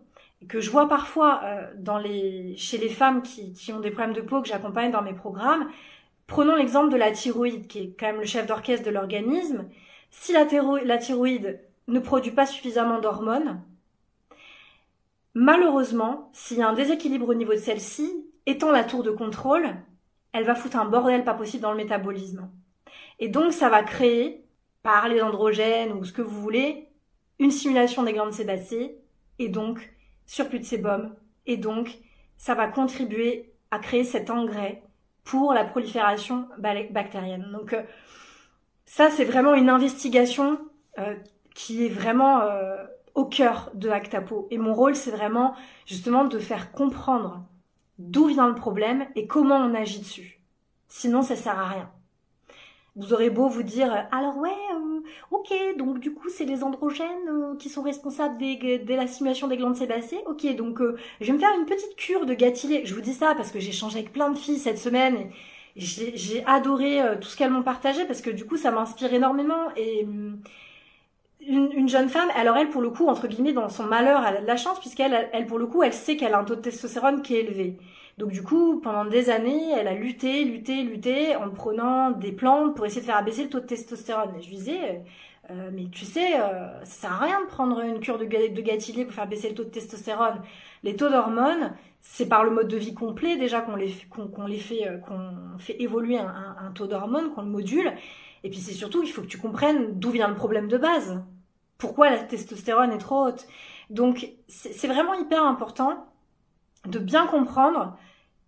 que 0.46 0.60
je 0.60 0.70
vois 0.70 0.90
parfois 0.90 1.40
euh, 1.42 2.52
chez 2.58 2.76
les 2.76 2.90
femmes 2.90 3.22
qui 3.22 3.72
ont 3.72 3.80
des 3.80 3.90
problèmes 3.90 4.12
de 4.12 4.20
peau 4.20 4.42
que 4.42 4.48
j'accompagne 4.48 4.90
dans 4.90 5.00
mes 5.00 5.14
programmes. 5.14 5.70
Prenons 6.26 6.56
l'exemple 6.56 6.90
de 6.90 6.96
la 6.96 7.12
thyroïde, 7.12 7.68
qui 7.68 7.78
est 7.78 7.96
quand 7.98 8.06
même 8.06 8.20
le 8.20 8.26
chef 8.26 8.46
d'orchestre 8.46 8.84
de 8.84 8.90
l'organisme. 8.90 9.68
Si 10.10 10.32
la, 10.32 10.44
thyroïde 10.44 11.60
ne 11.88 12.00
produit 12.00 12.32
pas 12.32 12.46
suffisamment 12.46 13.00
d'hormones, 13.00 13.62
malheureusement, 15.34 16.30
s'il 16.32 16.58
y 16.58 16.62
a 16.62 16.68
un 16.68 16.72
déséquilibre 16.72 17.28
au 17.28 17.34
niveau 17.34 17.52
de 17.52 17.58
celle-ci, 17.58 18.26
étant 18.46 18.72
la 18.72 18.84
tour 18.84 19.02
de 19.02 19.10
contrôle, 19.10 19.76
elle 20.32 20.44
va 20.44 20.54
foutre 20.54 20.78
un 20.78 20.84
bordel 20.84 21.24
pas 21.24 21.34
possible 21.34 21.62
dans 21.62 21.70
le 21.70 21.76
métabolisme. 21.76 22.50
Et 23.18 23.28
donc, 23.28 23.52
ça 23.52 23.68
va 23.68 23.82
créer, 23.82 24.44
par 24.82 25.08
les 25.08 25.22
androgènes 25.22 25.92
ou 25.92 26.04
ce 26.04 26.12
que 26.12 26.22
vous 26.22 26.40
voulez, 26.40 26.88
une 27.38 27.50
stimulation 27.50 28.02
des 28.02 28.12
glandes 28.12 28.32
sébacées, 28.32 28.98
et 29.38 29.48
donc 29.48 29.92
surplus 30.26 30.60
de 30.60 30.64
sébum, 30.64 31.14
et 31.46 31.56
donc 31.56 31.98
ça 32.36 32.54
va 32.54 32.68
contribuer 32.68 33.52
à 33.70 33.78
créer 33.78 34.04
cet 34.04 34.30
engrais 34.30 34.82
pour 35.26 35.52
la 35.52 35.64
prolifération 35.64 36.48
bactérienne. 36.58 37.50
Donc 37.52 37.74
euh, 37.74 37.82
ça, 38.86 39.10
c'est 39.10 39.24
vraiment 39.24 39.54
une 39.54 39.68
investigation 39.68 40.58
euh, 40.98 41.14
qui 41.54 41.84
est 41.84 41.88
vraiment 41.90 42.40
euh, 42.40 42.76
au 43.14 43.26
cœur 43.26 43.70
de 43.74 43.90
Actapo. 43.90 44.46
Et 44.50 44.56
mon 44.56 44.72
rôle, 44.72 44.94
c'est 44.94 45.10
vraiment 45.10 45.54
justement 45.84 46.24
de 46.24 46.38
faire 46.38 46.70
comprendre 46.70 47.44
d'où 47.98 48.26
vient 48.26 48.48
le 48.48 48.54
problème 48.54 49.06
et 49.16 49.26
comment 49.26 49.56
on 49.56 49.74
agit 49.74 49.98
dessus. 49.98 50.40
Sinon, 50.88 51.22
ça 51.22 51.34
sert 51.34 51.58
à 51.58 51.66
rien. 51.66 51.90
Vous 52.96 53.12
aurez 53.12 53.28
beau 53.28 53.46
vous 53.46 53.62
dire, 53.62 54.08
alors 54.10 54.38
ouais, 54.38 54.48
euh, 54.74 55.00
ok, 55.30 55.52
donc 55.76 55.98
du 55.98 56.14
coup, 56.14 56.30
c'est 56.30 56.46
les 56.46 56.64
androgènes 56.64 57.28
euh, 57.28 57.54
qui 57.56 57.68
sont 57.68 57.82
responsables 57.82 58.38
de 58.38 58.94
la 58.94 59.06
stimulation 59.06 59.48
des 59.48 59.58
glandes 59.58 59.76
sébacées. 59.76 60.20
Ok, 60.26 60.46
donc 60.56 60.80
euh, 60.80 60.96
je 61.20 61.26
vais 61.26 61.34
me 61.34 61.38
faire 61.38 61.54
une 61.58 61.66
petite 61.66 61.94
cure 61.96 62.24
de 62.24 62.32
gâtillet. 62.32 62.82
Je 62.86 62.94
vous 62.94 63.02
dis 63.02 63.12
ça 63.12 63.34
parce 63.34 63.52
que 63.52 63.60
j'ai 63.60 63.72
changé 63.72 63.98
avec 63.98 64.12
plein 64.12 64.30
de 64.30 64.38
filles 64.38 64.58
cette 64.58 64.78
semaine. 64.78 65.30
Et 65.76 65.80
j'ai 66.14 66.42
adoré 66.46 67.02
tout 67.20 67.28
ce 67.28 67.36
qu'elles 67.36 67.50
m'ont 67.50 67.62
partagé 67.62 68.06
parce 68.06 68.22
que 68.22 68.30
du 68.30 68.46
coup, 68.46 68.56
ça 68.56 68.70
m'inspire 68.70 69.12
énormément. 69.12 69.68
Et 69.76 70.06
une, 71.46 71.70
une, 71.72 71.88
jeune 71.88 72.08
femme, 72.08 72.28
alors 72.34 72.56
elle, 72.56 72.70
pour 72.70 72.80
le 72.80 72.90
coup, 72.90 73.08
entre 73.08 73.28
guillemets, 73.28 73.52
dans 73.52 73.68
son 73.68 73.84
malheur, 73.84 74.24
elle 74.26 74.36
a 74.38 74.40
la 74.40 74.56
chance 74.56 74.80
puisqu'elle, 74.80 75.28
elle, 75.32 75.46
pour 75.46 75.58
le 75.58 75.66
coup, 75.66 75.82
elle 75.82 75.92
sait 75.92 76.16
qu'elle 76.16 76.32
a 76.32 76.38
un 76.38 76.44
taux 76.44 76.56
de 76.56 76.62
testostérone 76.62 77.20
qui 77.20 77.36
est 77.36 77.40
élevé. 77.40 77.76
Donc 78.18 78.30
du 78.30 78.42
coup, 78.42 78.80
pendant 78.80 79.04
des 79.04 79.28
années, 79.28 79.72
elle 79.72 79.88
a 79.88 79.94
lutté, 79.94 80.44
lutté, 80.44 80.82
lutté 80.82 81.36
en 81.36 81.50
prenant 81.50 82.10
des 82.10 82.32
plantes 82.32 82.74
pour 82.74 82.86
essayer 82.86 83.02
de 83.02 83.06
faire 83.06 83.16
abaisser 83.18 83.44
le 83.44 83.50
taux 83.50 83.60
de 83.60 83.66
testostérone. 83.66 84.34
Et 84.38 84.42
je 84.42 84.48
lui 84.48 84.56
disais, 84.56 85.04
euh, 85.50 85.70
mais 85.72 85.88
tu 85.92 86.06
sais, 86.06 86.40
euh, 86.40 86.82
ça 86.84 87.08
sert 87.08 87.12
à 87.12 87.18
rien 87.18 87.42
de 87.42 87.46
prendre 87.46 87.78
une 87.80 88.00
cure 88.00 88.18
de, 88.18 88.24
de 88.24 89.04
pour 89.04 89.12
faire 89.12 89.26
baisser 89.28 89.50
le 89.50 89.54
taux 89.54 89.64
de 89.64 89.68
testostérone. 89.68 90.40
Les 90.82 90.96
taux 90.96 91.10
d'hormones, 91.10 91.74
c'est 92.00 92.26
par 92.26 92.42
le 92.42 92.52
mode 92.52 92.68
de 92.68 92.76
vie 92.78 92.94
complet 92.94 93.36
déjà 93.36 93.60
qu'on 93.60 93.76
les, 93.76 93.92
qu'on, 94.08 94.46
les 94.46 94.58
fait, 94.58 94.88
euh, 94.88 94.96
qu'on 94.98 95.58
fait 95.58 95.80
évoluer 95.82 96.18
un, 96.18 96.56
un 96.58 96.70
taux 96.72 96.86
d'hormones, 96.86 97.32
qu'on 97.34 97.42
le 97.42 97.48
module. 97.48 97.92
Et 98.44 98.48
puis 98.48 98.60
c'est 98.60 98.72
surtout, 98.72 99.02
il 99.02 99.10
faut 99.10 99.22
que 99.22 99.26
tu 99.26 99.38
comprennes 99.38 99.98
d'où 99.98 100.10
vient 100.10 100.28
le 100.28 100.34
problème 100.34 100.68
de 100.68 100.78
base. 100.78 101.22
Pourquoi 101.76 102.08
la 102.08 102.18
testostérone 102.18 102.92
est 102.92 102.98
trop 102.98 103.26
haute? 103.26 103.46
Donc 103.90 104.30
c'est 104.48 104.88
vraiment 104.88 105.14
hyper 105.14 105.44
important 105.44 106.06
de 106.86 106.98
bien 106.98 107.26
comprendre 107.26 107.96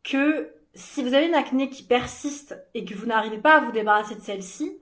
que 0.05 0.50
si 0.75 1.02
vous 1.02 1.14
avez 1.14 1.26
une 1.26 1.35
acné 1.35 1.69
qui 1.71 1.83
persiste 1.83 2.57
et 2.75 2.85
que 2.85 2.95
vous 2.95 3.07
n'arrivez 3.07 3.38
pas 3.38 3.57
à 3.57 3.61
vous 3.61 3.73
débarrasser 3.73 4.14
de 4.14 4.21
celle-ci, 4.21 4.78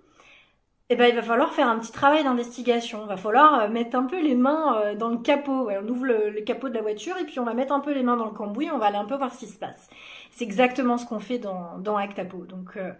eh 0.88 0.94
ben, 0.94 1.06
il 1.06 1.16
va 1.16 1.22
falloir 1.22 1.52
faire 1.52 1.68
un 1.68 1.78
petit 1.78 1.90
travail 1.90 2.22
d'investigation. 2.22 3.02
Il 3.02 3.08
va 3.08 3.16
falloir 3.16 3.60
euh, 3.60 3.68
mettre 3.68 3.96
un 3.96 4.04
peu 4.04 4.20
les 4.22 4.36
mains 4.36 4.80
euh, 4.80 4.94
dans 4.94 5.08
le 5.08 5.18
capot. 5.18 5.68
on 5.70 5.88
ouvre 5.88 6.06
le, 6.06 6.40
capot 6.42 6.68
de 6.68 6.74
la 6.74 6.82
voiture 6.82 7.16
et 7.18 7.24
puis 7.24 7.40
on 7.40 7.44
va 7.44 7.54
mettre 7.54 7.72
un 7.72 7.80
peu 7.80 7.92
les 7.92 8.04
mains 8.04 8.16
dans 8.16 8.26
le 8.26 8.30
cambouis. 8.30 8.70
On 8.70 8.78
va 8.78 8.86
aller 8.86 8.96
un 8.96 9.04
peu 9.04 9.16
voir 9.16 9.32
ce 9.32 9.38
qui 9.40 9.46
se 9.48 9.58
passe. 9.58 9.88
C'est 10.30 10.44
exactement 10.44 10.96
ce 10.96 11.06
qu'on 11.06 11.18
fait 11.18 11.38
dans, 11.38 11.78
dans 11.78 11.96
Actapo. 11.96 12.44
Donc, 12.44 12.76
euh, 12.76 12.92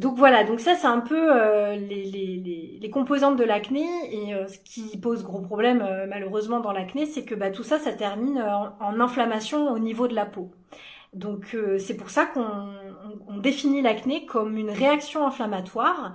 donc 0.00 0.16
voilà, 0.16 0.44
donc 0.44 0.60
ça 0.60 0.76
c'est 0.76 0.86
un 0.86 1.00
peu 1.00 1.28
euh, 1.30 1.76
les, 1.76 2.90
composantes 2.90 3.36
de 3.36 3.44
l'acné 3.44 3.86
et 4.10 4.34
euh, 4.34 4.46
ce 4.46 4.58
qui 4.58 4.96
pose 4.96 5.22
gros 5.22 5.42
problème 5.42 5.82
euh, 5.82 6.06
malheureusement 6.08 6.60
dans 6.60 6.72
l'acné, 6.72 7.04
c'est 7.04 7.22
que 7.22 7.34
bah, 7.34 7.50
tout 7.50 7.62
ça 7.62 7.78
ça 7.78 7.92
termine 7.92 8.42
en, 8.80 8.98
inflammation 8.98 9.70
au 9.70 9.78
niveau 9.78 10.08
de 10.08 10.14
la 10.14 10.24
peau. 10.24 10.52
Donc 11.12 11.54
c'est 11.78 11.96
pour 11.96 12.08
ça 12.08 12.24
qu'on 12.24 13.36
définit 13.40 13.82
l'acné 13.82 14.24
comme 14.24 14.56
une 14.56 14.70
réaction 14.70 15.26
inflammatoire 15.26 16.14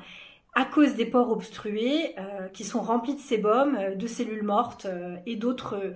à 0.55 0.65
cause 0.65 0.95
des 0.95 1.05
pores 1.05 1.31
obstrués 1.31 2.15
qui 2.53 2.63
sont 2.63 2.81
remplis 2.81 3.13
de 3.13 3.19
sébum, 3.19 3.77
de 3.95 4.07
cellules 4.07 4.43
mortes 4.43 4.87
et 5.25 5.35
d'autres 5.35 5.93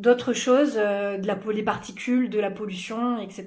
d'autres 0.00 0.32
choses, 0.32 0.74
euh, 0.76 1.18
les 1.18 1.62
particules, 1.62 2.30
de 2.30 2.40
la 2.40 2.50
pollution, 2.50 3.18
etc. 3.18 3.46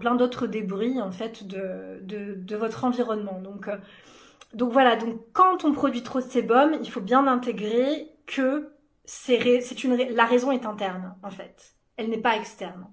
Plein, 0.00 0.14
d'autres 0.16 0.46
débris 0.46 1.00
en 1.00 1.12
fait 1.12 1.46
de, 1.46 2.56
votre 2.56 2.84
environnement. 2.84 3.40
Donc, 3.40 3.68
euh, 3.68 3.76
donc 4.52 4.72
voilà. 4.72 4.96
Donc 4.96 5.20
quand 5.32 5.64
on 5.64 5.72
produit 5.72 6.02
trop 6.02 6.20
de 6.20 6.26
sébum, 6.26 6.76
il 6.82 6.90
faut 6.90 7.00
bien 7.00 7.26
intégrer 7.26 8.10
que 8.26 8.72
la 10.14 10.24
raison 10.26 10.50
est 10.50 10.66
interne 10.66 11.14
en 11.22 11.30
fait. 11.30 11.76
Elle 11.96 12.10
n'est 12.10 12.18
pas 12.18 12.36
externe. 12.36 12.86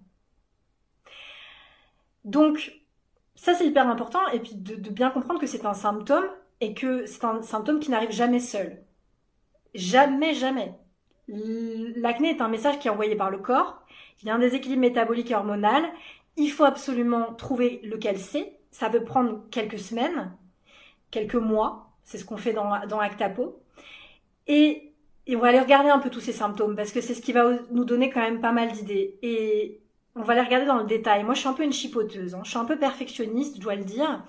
Donc 2.26 2.74
ça 3.36 3.56
c'est 3.56 3.66
hyper 3.66 3.88
important 3.88 4.28
et 4.34 4.40
puis 4.40 4.54
de 4.56 4.90
bien 4.90 5.10
comprendre 5.10 5.40
que 5.40 5.48
c'est 5.48 5.66
un 5.66 5.74
symptôme 5.74 6.26
et 6.62 6.74
que 6.74 7.06
c'est 7.06 7.24
un 7.24 7.42
symptôme 7.42 7.80
qui 7.80 7.90
n'arrive 7.90 8.12
jamais 8.12 8.40
seul. 8.40 8.84
Jamais, 9.74 10.34
jamais. 10.34 10.76
L'acné 11.96 12.30
est 12.30 12.42
un 12.42 12.48
message 12.48 12.80
qui 12.80 12.88
est 12.88 12.92
envoyé 12.92 13.16
par 13.16 13.30
le 13.30 13.38
corps. 13.38 13.84
Il 14.22 14.28
y 14.28 14.32
a 14.32 14.36
un 14.36 14.40
déséquilibre 14.40 14.82
métabolique 14.82 15.32
et 15.32 15.36
hormonal. 15.36 15.84
Il 16.38 16.50
faut 16.50 16.64
absolument 16.64 17.34
trouver 17.34 17.82
lequel 17.84 18.18
c'est. 18.18 18.54
Ça 18.72 18.90
peut 18.90 19.04
prendre 19.04 19.44
quelques 19.52 19.80
semaines, 19.80 20.32
quelques 21.12 21.36
mois. 21.36 21.92
C'est 22.04 22.18
ce 22.18 22.26
qu'on 22.26 22.38
fait 22.38 22.54
dans, 22.54 23.00
Actapo. 23.00 23.62
Et, 24.48 24.94
et 25.28 25.36
on 25.36 25.40
va 25.40 25.50
aller 25.50 25.60
regarder 25.60 25.90
un 25.90 26.00
peu 26.00 26.10
tous 26.10 26.20
ces 26.20 26.34
symptômes 26.34 26.76
parce 26.76 26.92
que 26.92 27.02
c'est 27.02 27.14
ce 27.14 27.22
qui 27.22 27.34
va 27.34 27.60
nous 27.72 27.86
donner 27.86 28.10
quand 28.10 28.22
même 28.22 28.42
pas 28.42 28.52
mal 28.52 28.72
d'idées. 28.72 29.20
Et 29.22 29.80
on 30.16 30.24
va 30.24 30.34
les 30.34 30.42
regarder 30.42 30.66
dans 30.66 30.80
le 30.80 30.86
détail. 30.86 31.24
Moi, 31.24 31.36
je 31.36 31.42
suis 31.42 31.50
un 31.50 31.54
peu 31.54 31.64
une 31.64 31.74
chipoteuse. 31.74 32.34
Hein. 32.34 32.42
Je 32.44 32.50
suis 32.50 32.60
un 32.60 32.66
peu 32.66 32.78
perfectionniste, 32.78 33.58
je 33.58 33.62
dois 33.62 33.76
le 33.76 33.84
dire. 33.84 34.24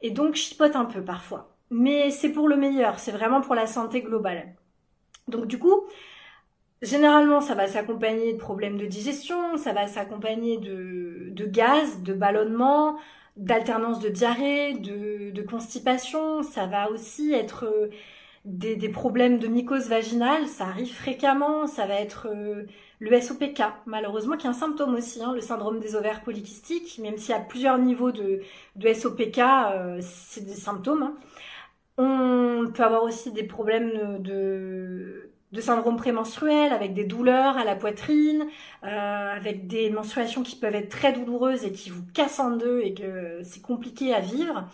Et 0.00 0.10
donc, 0.10 0.34
je 0.34 0.42
chipote 0.42 0.74
un 0.74 0.86
peu 0.86 1.02
parfois. 1.04 1.54
Mais 1.70 2.10
c'est 2.10 2.30
pour 2.30 2.48
le 2.48 2.56
meilleur. 2.56 2.98
C'est 2.98 3.12
vraiment 3.12 3.40
pour 3.40 3.54
la 3.54 3.68
santé 3.68 4.02
globale. 4.02 4.56
Donc, 5.28 5.46
du 5.46 5.58
coup, 5.58 5.84
Généralement, 6.82 7.40
ça 7.40 7.54
va 7.54 7.68
s'accompagner 7.68 8.32
de 8.32 8.38
problèmes 8.38 8.76
de 8.76 8.86
digestion, 8.86 9.56
ça 9.56 9.72
va 9.72 9.86
s'accompagner 9.86 10.58
de, 10.58 11.28
de 11.30 11.46
gaz, 11.46 12.02
de 12.02 12.12
ballonnement, 12.12 12.98
d'alternance 13.36 14.00
de 14.00 14.08
diarrhée, 14.08 14.74
de, 14.74 15.42
constipation. 15.42 16.42
Ça 16.42 16.66
va 16.66 16.90
aussi 16.90 17.32
être 17.32 17.66
euh, 17.66 17.88
des, 18.44 18.74
des, 18.76 18.88
problèmes 18.88 19.38
de 19.38 19.46
mycose 19.46 19.88
vaginale, 19.88 20.46
ça 20.48 20.64
arrive 20.64 20.92
fréquemment. 20.92 21.68
Ça 21.68 21.86
va 21.86 21.94
être 21.94 22.28
euh, 22.28 22.64
le 22.98 23.20
SOPK, 23.20 23.62
malheureusement, 23.86 24.36
qui 24.36 24.46
est 24.46 24.50
un 24.50 24.52
symptôme 24.52 24.94
aussi, 24.96 25.22
hein, 25.22 25.32
le 25.34 25.40
syndrome 25.40 25.78
des 25.78 25.94
ovaires 25.94 26.22
polykystiques, 26.22 26.98
même 26.98 27.16
s'il 27.16 27.30
y 27.30 27.38
a 27.38 27.40
plusieurs 27.40 27.78
niveaux 27.78 28.10
de, 28.12 28.40
de 28.76 28.92
SOPK, 28.92 29.38
euh, 29.38 29.98
c'est 30.00 30.44
des 30.44 30.54
symptômes. 30.54 31.02
Hein. 31.02 31.16
On 31.98 32.70
peut 32.74 32.82
avoir 32.82 33.04
aussi 33.04 33.30
des 33.32 33.44
problèmes 33.44 34.20
de 34.20 35.31
de 35.52 35.60
syndrome 35.60 35.96
prémenstruel, 35.96 36.72
avec 36.72 36.94
des 36.94 37.04
douleurs 37.04 37.58
à 37.58 37.64
la 37.64 37.76
poitrine, 37.76 38.46
euh, 38.84 39.36
avec 39.36 39.66
des 39.66 39.90
menstruations 39.90 40.42
qui 40.42 40.56
peuvent 40.56 40.74
être 40.74 40.88
très 40.88 41.12
douloureuses 41.12 41.64
et 41.64 41.72
qui 41.72 41.90
vous 41.90 42.02
cassent 42.14 42.40
en 42.40 42.52
deux 42.52 42.80
et 42.80 42.94
que 42.94 43.40
c'est 43.42 43.60
compliqué 43.60 44.14
à 44.14 44.20
vivre. 44.20 44.66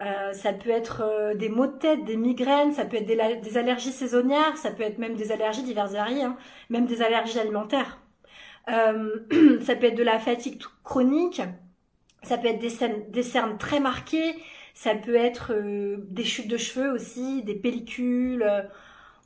Euh, 0.00 0.32
ça 0.32 0.54
peut 0.54 0.70
être 0.70 1.02
euh, 1.04 1.34
des 1.34 1.50
maux 1.50 1.66
de 1.66 1.72
tête, 1.72 2.04
des 2.04 2.16
migraines, 2.16 2.72
ça 2.72 2.86
peut 2.86 2.96
être 2.96 3.06
des, 3.06 3.58
allergies 3.58 3.92
saisonnières, 3.92 4.56
ça 4.56 4.70
peut 4.70 4.82
être 4.82 4.98
même 4.98 5.16
des 5.16 5.32
allergies 5.32 5.62
diverses 5.62 5.92
variées, 5.92 6.22
hein, 6.22 6.36
même 6.70 6.86
des 6.86 7.02
allergies 7.02 7.38
alimentaires. 7.38 7.98
ça 8.68 9.74
peut 9.74 9.86
être 9.86 9.96
de 9.96 10.02
la 10.04 10.18
fatigue 10.18 10.62
chronique, 10.84 11.42
ça 12.22 12.38
peut 12.38 12.46
être 12.46 12.60
des, 12.60 12.70
des 13.10 13.22
cernes 13.24 13.58
très 13.58 13.80
marquées, 13.80 14.36
ça 14.72 14.94
peut 14.94 15.16
être 15.16 15.52
des 16.08 16.24
chutes 16.24 16.48
de 16.48 16.56
cheveux 16.56 16.92
aussi, 16.92 17.42
des 17.42 17.56
pellicules 17.56 18.44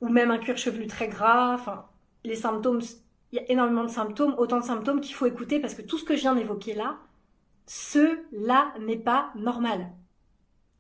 ou 0.01 0.09
même 0.09 0.31
un 0.31 0.39
cuir 0.39 0.57
chevelu 0.57 0.87
très 0.87 1.09
gras. 1.09 1.55
Enfin, 1.55 1.87
les 2.25 2.37
symptômes, 2.37 2.81
il 3.33 3.37
y 3.37 3.39
a 3.39 3.51
énormément 3.51 3.85
de 3.85 3.91
symptômes, 3.91 4.35
autant 4.39 4.59
de 4.59 4.65
symptômes 4.65 5.01
qu'il 5.01 5.15
faut 5.15 5.27
écouter 5.27 5.61
parce 5.61 5.75
que 5.75 5.83
tout 5.83 5.99
ce 5.99 6.05
que 6.05 6.17
je 6.17 6.21
viens 6.21 6.35
d'évoquer 6.35 6.75
là, 6.75 6.99
cela 7.67 8.73
n'est 8.81 8.99
pas 8.99 9.33
normal. 9.37 9.91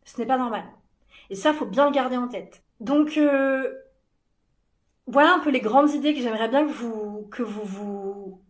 Ce 0.04 0.18
n'est 0.18 0.26
pas 0.26 0.38
normal. 0.38 0.64
Et 1.30 1.34
ça, 1.34 1.52
faut 1.52 1.66
bien 1.66 1.86
le 1.86 1.92
garder 1.92 2.16
en 2.16 2.28
tête. 2.28 2.62
Donc, 2.80 3.16
euh, 3.16 3.72
voilà 5.06 5.34
un 5.34 5.38
peu 5.40 5.50
les 5.50 5.60
grandes 5.60 5.92
idées 5.92 6.14
que 6.14 6.20
j'aimerais 6.20 6.48
bien 6.48 6.66
que 6.66 6.72
vous, 6.72 7.28
que 7.30 7.42
vous, 7.42 7.64
vous, 7.64 8.40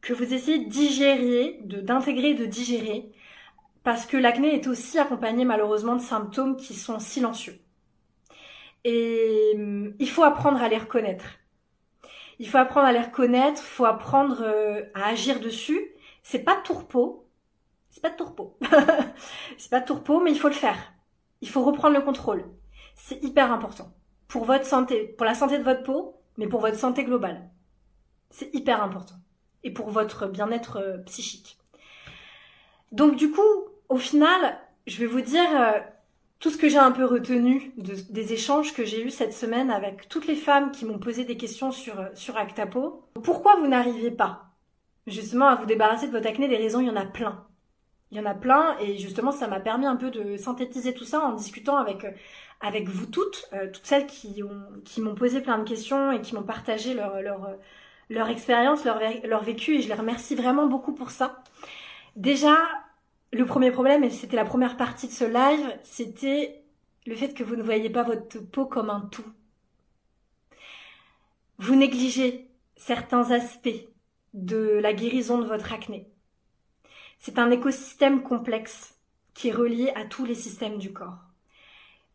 que 0.00 0.12
vous 0.12 0.32
essayez 0.32 0.64
de 0.64 0.68
digérer, 0.70 1.60
de, 1.64 1.80
d'intégrer, 1.80 2.34
de 2.34 2.46
digérer. 2.46 3.12
Parce 3.82 4.06
que 4.06 4.16
l'acné 4.16 4.54
est 4.54 4.66
aussi 4.66 4.98
accompagné 4.98 5.44
malheureusement 5.44 5.96
de 5.96 6.02
symptômes 6.02 6.56
qui 6.56 6.74
sont 6.74 6.98
silencieux. 6.98 7.58
Et 8.84 9.52
hum, 9.54 9.94
il 9.98 10.08
faut 10.08 10.22
apprendre 10.22 10.62
à 10.62 10.68
les 10.68 10.78
reconnaître. 10.78 11.26
Il 12.38 12.48
faut 12.48 12.58
apprendre 12.58 12.86
à 12.86 12.92
les 12.92 13.00
reconnaître, 13.00 13.60
il 13.62 13.68
faut 13.68 13.84
apprendre 13.84 14.40
euh, 14.40 14.82
à 14.94 15.08
agir 15.08 15.40
dessus. 15.40 15.92
C'est 16.22 16.44
pas 16.44 16.56
tourpeau. 16.56 17.26
C'est 17.90 18.00
pas 18.00 18.10
de 18.10 18.16
tourpeau. 18.16 18.56
c'est 19.58 19.70
pas 19.70 19.80
tourpeau, 19.80 20.20
mais 20.20 20.30
il 20.30 20.38
faut 20.38 20.48
le 20.48 20.54
faire. 20.54 20.78
Il 21.40 21.48
faut 21.48 21.62
reprendre 21.62 21.96
le 21.96 22.02
contrôle. 22.02 22.44
C'est 22.94 23.22
hyper 23.22 23.52
important. 23.52 23.92
Pour 24.28 24.44
votre 24.44 24.64
santé, 24.64 25.14
pour 25.18 25.26
la 25.26 25.34
santé 25.34 25.58
de 25.58 25.64
votre 25.64 25.82
peau, 25.82 26.20
mais 26.36 26.46
pour 26.46 26.60
votre 26.60 26.78
santé 26.78 27.04
globale. 27.04 27.50
C'est 28.30 28.54
hyper 28.54 28.82
important. 28.82 29.16
Et 29.64 29.72
pour 29.72 29.90
votre 29.90 30.26
bien-être 30.26 30.78
euh, 30.78 30.98
psychique. 30.98 31.58
Donc 32.92 33.16
du 33.16 33.30
coup, 33.30 33.68
au 33.88 33.98
final, 33.98 34.58
je 34.86 34.98
vais 34.98 35.06
vous 35.06 35.20
dire, 35.20 35.48
euh, 35.60 35.80
tout 36.40 36.50
ce 36.50 36.56
que 36.56 36.68
j'ai 36.68 36.78
un 36.78 36.90
peu 36.90 37.04
retenu 37.04 37.72
des 37.76 38.32
échanges 38.32 38.74
que 38.74 38.84
j'ai 38.84 39.04
eus 39.04 39.10
cette 39.10 39.34
semaine 39.34 39.70
avec 39.70 40.08
toutes 40.08 40.26
les 40.26 40.34
femmes 40.34 40.72
qui 40.72 40.86
m'ont 40.86 40.98
posé 40.98 41.24
des 41.24 41.36
questions 41.36 41.70
sur, 41.70 41.94
sur 42.14 42.36
Actapo. 42.38 43.04
Pourquoi 43.22 43.56
vous 43.56 43.68
n'arrivez 43.68 44.10
pas 44.10 44.50
justement 45.06 45.46
à 45.46 45.56
vous 45.56 45.66
débarrasser 45.66 46.06
de 46.06 46.12
votre 46.12 46.28
acné, 46.28 46.48
des 46.48 46.56
raisons, 46.56 46.80
il 46.80 46.86
y 46.86 46.90
en 46.90 46.96
a 46.96 47.04
plein. 47.04 47.44
Il 48.10 48.18
y 48.18 48.20
en 48.20 48.26
a 48.26 48.34
plein 48.34 48.76
et 48.80 48.98
justement 48.98 49.32
ça 49.32 49.46
m'a 49.46 49.60
permis 49.60 49.86
un 49.86 49.96
peu 49.96 50.10
de 50.10 50.36
synthétiser 50.36 50.94
tout 50.94 51.04
ça 51.04 51.20
en 51.20 51.32
discutant 51.32 51.76
avec 51.76 52.06
avec 52.60 52.88
vous 52.88 53.06
toutes, 53.06 53.48
euh, 53.52 53.70
toutes 53.72 53.86
celles 53.86 54.06
qui 54.06 54.42
ont 54.42 54.62
qui 54.84 55.00
m'ont 55.00 55.14
posé 55.14 55.40
plein 55.40 55.58
de 55.58 55.68
questions 55.68 56.10
et 56.10 56.20
qui 56.20 56.34
m'ont 56.34 56.42
partagé 56.42 56.94
leur 56.94 57.22
leur 57.22 57.48
leur 58.08 58.28
expérience, 58.28 58.84
leur 58.84 58.98
leur 59.24 59.42
vécu 59.44 59.76
et 59.76 59.82
je 59.82 59.88
les 59.88 59.94
remercie 59.94 60.34
vraiment 60.34 60.66
beaucoup 60.66 60.92
pour 60.92 61.10
ça. 61.10 61.42
Déjà, 62.16 62.56
le 63.32 63.46
premier 63.46 63.70
problème 63.70 64.04
et 64.04 64.10
c'était 64.10 64.36
la 64.36 64.44
première 64.44 64.76
partie 64.76 65.06
de 65.06 65.12
ce 65.12 65.24
live, 65.24 65.78
c'était 65.82 66.62
le 67.06 67.14
fait 67.14 67.32
que 67.32 67.44
vous 67.44 67.56
ne 67.56 67.62
voyez 67.62 67.90
pas 67.90 68.02
votre 68.02 68.38
peau 68.38 68.66
comme 68.66 68.90
un 68.90 69.00
tout. 69.00 69.24
Vous 71.58 71.74
négligez 71.74 72.48
certains 72.76 73.30
aspects 73.30 73.86
de 74.34 74.78
la 74.82 74.92
guérison 74.92 75.38
de 75.38 75.46
votre 75.46 75.72
acné. 75.72 76.08
C'est 77.18 77.38
un 77.38 77.50
écosystème 77.50 78.22
complexe 78.22 78.94
qui 79.34 79.48
est 79.48 79.52
relié 79.52 79.90
à 79.94 80.04
tous 80.04 80.24
les 80.24 80.34
systèmes 80.34 80.78
du 80.78 80.92
corps. 80.92 81.18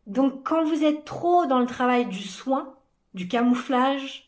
Donc 0.06 0.46
quand 0.46 0.64
vous 0.64 0.84
êtes 0.84 1.04
trop 1.04 1.46
dans 1.46 1.60
le 1.60 1.66
travail 1.66 2.06
du 2.06 2.22
soin, 2.22 2.76
du 3.14 3.28
camouflage, 3.28 4.25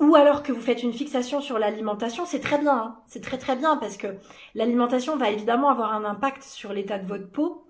ou 0.00 0.14
alors 0.16 0.42
que 0.42 0.52
vous 0.52 0.60
faites 0.60 0.82
une 0.82 0.92
fixation 0.92 1.40
sur 1.40 1.58
l'alimentation, 1.58 2.26
c'est 2.26 2.40
très 2.40 2.58
bien, 2.58 2.76
hein. 2.76 2.98
c'est 3.06 3.22
très 3.22 3.38
très 3.38 3.56
bien 3.56 3.76
parce 3.76 3.96
que 3.96 4.08
l'alimentation 4.54 5.16
va 5.16 5.30
évidemment 5.30 5.70
avoir 5.70 5.92
un 5.92 6.04
impact 6.04 6.42
sur 6.42 6.72
l'état 6.72 6.98
de 6.98 7.06
votre 7.06 7.30
peau. 7.30 7.66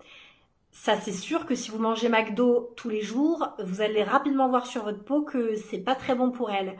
Ça 0.71 0.97
c'est 0.97 1.12
sûr 1.12 1.47
que 1.47 1.54
si 1.54 1.71
vous 1.71 1.78
mangez 1.78 2.09
McDo 2.09 2.73
tous 2.76 2.88
les 2.88 3.02
jours, 3.02 3.49
vous 3.62 3.81
allez 3.83 4.02
rapidement 4.02 4.49
voir 4.49 4.66
sur 4.66 4.85
votre 4.85 5.04
peau 5.04 5.23
que 5.23 5.54
c'est 5.54 5.78
pas 5.78 5.95
très 5.95 6.14
bon 6.14 6.31
pour 6.31 6.50
elle. 6.50 6.76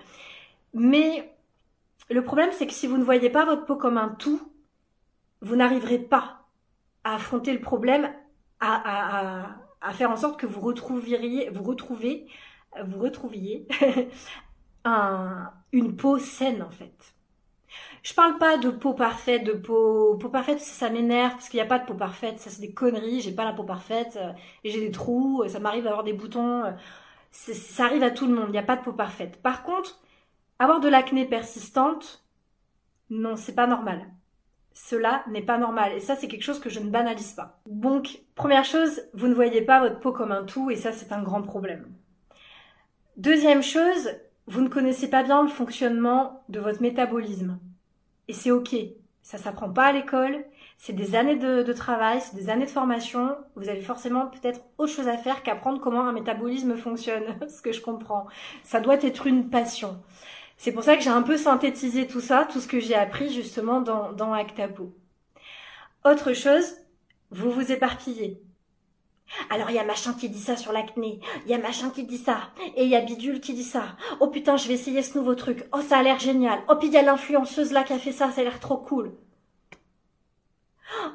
Mais 0.73 1.33
le 2.11 2.25
problème 2.25 2.51
c'est 2.53 2.67
que 2.67 2.73
si 2.73 2.87
vous 2.87 2.99
ne 2.99 3.05
voyez 3.05 3.31
pas 3.31 3.45
votre 3.45 3.67
peau 3.67 3.77
comme 3.77 3.99
un 3.99 4.09
tout, 4.09 4.41
vous 5.43 5.57
n'arriverez 5.57 5.99
pas 5.99 6.45
à 7.05 7.17
affronter 7.17 7.53
le 7.53 7.61
problème, 7.61 8.13
à, 8.61 9.57
faire 9.93 10.11
en 10.11 10.17
sorte 10.17 10.41
que 10.41 10.47
vous 10.47 10.61
retrouviez, 10.61 11.51
vous 11.51 11.63
retrouvez, 11.63 12.27
vous 12.83 12.99
retrouviez 12.99 13.69
une 14.85 15.97
peau 15.97 16.19
saine 16.19 16.63
en 16.63 16.71
fait. 16.71 17.15
Je 18.03 18.13
parle 18.15 18.39
pas 18.39 18.59
de 18.59 18.71
peau 18.71 18.93
parfaite, 18.93 19.45
de 19.45 19.53
peau, 19.53 20.17
peau 20.19 20.29
parfaite, 20.29 20.61
ça 20.61 20.91
m'énerve 20.91 21.33
parce 21.33 21.49
qu'il 21.49 21.59
n'y 21.59 21.65
a 21.65 21.67
pas 21.67 21.79
de 21.79 21.87
peau 21.87 21.95
parfaite, 21.95 22.39
ça 22.39 22.51
c'est 22.51 22.61
des 22.61 22.75
conneries. 22.75 23.21
J'ai 23.21 23.33
pas 23.33 23.45
la 23.45 23.53
peau 23.55 23.65
parfaite, 23.65 24.17
euh, 24.17 24.33
j'ai 24.65 24.81
des 24.81 24.91
trous, 24.91 25.43
euh, 25.43 25.49
ça 25.49 25.59
m'arrive 25.59 25.85
d'avoir 25.85 26.05
des 26.05 26.13
boutons, 26.13 26.65
euh, 26.65 26.73
ça 27.31 27.87
arrive 27.87 28.03
à 28.03 28.11
tout 28.11 28.27
le 28.27 28.35
monde. 28.35 28.47
Il 28.49 28.53
n'y 28.53 28.59
a 28.59 28.63
pas 28.63 28.77
de 28.77 28.83
peau 28.83 28.93
parfaite. 28.93 29.41
Par 29.43 29.63
contre, 29.63 30.01
avoir 30.59 30.81
de 30.81 30.89
l'acné 30.89 31.25
persistante, 31.27 32.25
non, 33.11 33.37
c'est 33.37 33.55
pas 33.55 33.67
normal 33.67 34.07
cela 34.75 35.25
n'est 35.29 35.43
pas 35.43 35.57
normal. 35.57 35.93
Et 35.95 36.01
ça, 36.01 36.17
c'est 36.17 36.29
quelque 36.29 36.43
chose 36.43 36.61
que 36.61 36.69
je 36.69 36.81
ne 36.81 36.91
banalise 36.91 37.33
pas. 37.33 37.61
Donc, 37.67 38.19
première 38.35 38.65
chose, 38.65 39.03
vous 39.15 39.29
ne 39.29 39.35
voyez 39.35 39.63
pas 39.63 39.81
votre 39.81 40.01
peau 40.01 40.13
comme 40.13 40.33
un 40.33 40.45
tout, 40.45 40.71
et 40.71 40.77
ça, 40.77 40.93
c'est 40.93 41.13
un 41.13 41.23
grand 41.23 41.43
problème. 41.43 41.87
Deuxième 43.17 43.63
chose, 43.63 44.11
vous 44.47 44.61
ne 44.61 44.69
connaissez 44.69 45.09
pas 45.09 45.23
bien 45.23 45.43
le 45.43 45.49
fonctionnement 45.49 46.45
de 46.49 46.61
votre 46.61 46.83
métabolisme. 46.83 47.59
Et 48.29 48.33
c'est 48.33 48.51
ok. 48.51 48.75
Ça 49.23 49.39
s'apprend 49.39 49.71
pas 49.71 49.87
à 49.87 49.93
l'école. 49.93 50.45
C'est 50.77 50.93
des 50.93 51.15
années 51.15 51.37
de, 51.37 51.73
travail, 51.73 52.21
c'est 52.21 52.37
des 52.37 52.51
années 52.51 52.67
de 52.67 52.71
formation. 52.71 53.37
Vous 53.57 53.71
avez 53.71 53.81
forcément 53.81 54.27
peut-être 54.27 54.61
autre 54.77 54.93
chose 54.93 55.09
à 55.09 55.17
faire 55.17 55.43
qu'apprendre 55.43 55.81
comment 55.81 56.07
un 56.07 56.13
métabolisme 56.13 56.77
fonctionne, 56.77 57.25
ce 57.49 57.63
que 57.63 57.73
je 57.73 57.81
comprends. 57.81 58.27
Ça 58.65 58.81
doit 58.81 59.03
être 59.03 59.27
une 59.27 59.49
passion. 59.49 60.03
C'est 60.59 60.73
pour 60.73 60.83
ça 60.83 60.97
que 60.97 61.03
j'ai 61.03 61.11
un 61.11 61.23
peu 61.23 61.39
synthétisé 61.39 62.07
tout 62.07 62.21
ça, 62.21 62.47
tout 62.51 62.61
ce 62.61 62.69
que 62.69 62.81
j'ai 62.81 62.95
appris 62.95 63.33
justement 63.33 63.81
dans, 63.81 64.13
dans 64.13 64.33
Actapo. 64.33 64.93
Autre 66.05 66.35
chose, 66.35 66.75
vous 67.31 67.51
vous 67.51 67.73
éparpillez. 67.73 68.44
Alors 69.51 69.71
il 69.71 69.77
y 69.77 69.79
a 69.79 69.85
machin 69.85 70.15
qui 70.15 70.29
dit 70.29 70.41
ça 70.41 70.57
sur 70.57 70.73
l'acné, 70.73 71.21
il 71.45 71.51
y 71.51 71.55
a 71.55 71.59
machin 71.59 71.91
qui 71.91 72.05
dit 72.05 72.19
ça, 72.19 72.53
et 72.77 72.85
il 72.85 72.91
y 72.91 72.97
a 72.97 73.01
bidule 73.01 73.41
qui 73.41 73.55
dit 73.55 73.65
ça. 73.65 73.97
Oh 74.21 74.29
putain, 74.29 74.57
je 74.57 74.69
vais 74.69 74.75
essayer 74.75 75.03
ce 75.03 75.19
nouveau 75.19 75.35
truc. 75.35 75.65
Oh 75.73 75.81
ça 75.81 75.99
a 75.99 76.03
l'air 76.03 76.19
génial. 76.19 76.61
Oh 76.69 76.77
puis 76.77 76.89
il 76.89 76.95
y 76.95 76.99
a 76.99 77.03
l'influenceuse 77.03 77.73
là 77.73 77.85
qui 77.85 77.93
a 77.93 77.99
fait 77.99 78.13
ça, 78.13 78.31
ça 78.31 78.41
a 78.41 78.45
l'air 78.45 78.61
trop 78.61 78.77
cool. 78.77 79.13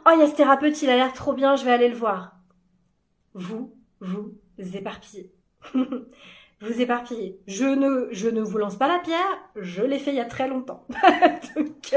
Oh 0.06 0.12
il 0.14 0.20
y 0.20 0.24
a 0.24 0.28
ce 0.28 0.36
thérapeute, 0.36 0.82
il 0.82 0.90
a 0.90 0.96
l'air 0.96 1.14
trop 1.14 1.34
bien, 1.34 1.56
je 1.56 1.66
vais 1.66 1.72
aller 1.72 1.90
le 1.90 1.96
voir. 1.96 2.36
Vous 3.34 3.74
vous 4.02 4.76
éparpillez. 4.76 5.32
vous 6.62 6.82
éparpillez. 6.82 7.40
Je 7.48 7.66
ne, 7.66 8.08
je 8.12 8.30
ne 8.30 8.42
vous 8.42 8.58
lance 8.58 8.76
pas 8.76 8.88
la 8.88 9.00
pierre, 9.00 9.40
je 9.56 9.82
l'ai 9.82 10.00
fait 10.00 10.12
il 10.12 10.18
y 10.18 10.22
a 10.22 10.26
très 10.26 10.48
longtemps. 10.48 10.86
donc, 11.56 11.96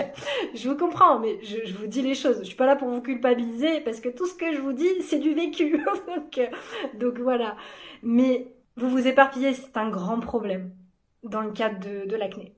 je 0.55 0.69
vous 0.69 0.77
comprends, 0.77 1.19
mais 1.19 1.39
je, 1.43 1.75
vous 1.75 1.87
dis 1.87 2.03
les 2.03 2.15
choses. 2.15 2.39
Je 2.41 2.45
suis 2.45 2.57
pas 2.57 2.67
là 2.67 2.77
pour 2.77 2.89
vous 2.89 3.01
culpabiliser 3.01 3.81
parce 3.81 4.01
que 4.01 4.09
tout 4.09 4.27
ce 4.27 4.35
que 4.35 4.53
je 4.53 4.61
vous 4.61 4.73
dis, 4.73 5.03
c'est 5.03 5.19
du 5.19 5.35
vécu. 5.35 5.85
donc, 6.07 6.41
donc 6.95 7.19
voilà. 7.19 7.57
Mais 8.03 8.53
vous 8.77 8.89
vous 8.89 9.07
éparpillez, 9.07 9.53
c'est 9.55 9.77
un 9.77 9.91
grand 9.91 10.21
problème 10.21 10.71
dans 11.25 11.41
le 11.43 11.51
cadre 11.51 11.81
de, 11.81 12.07
de 12.09 12.17
l'acné. 12.17 12.55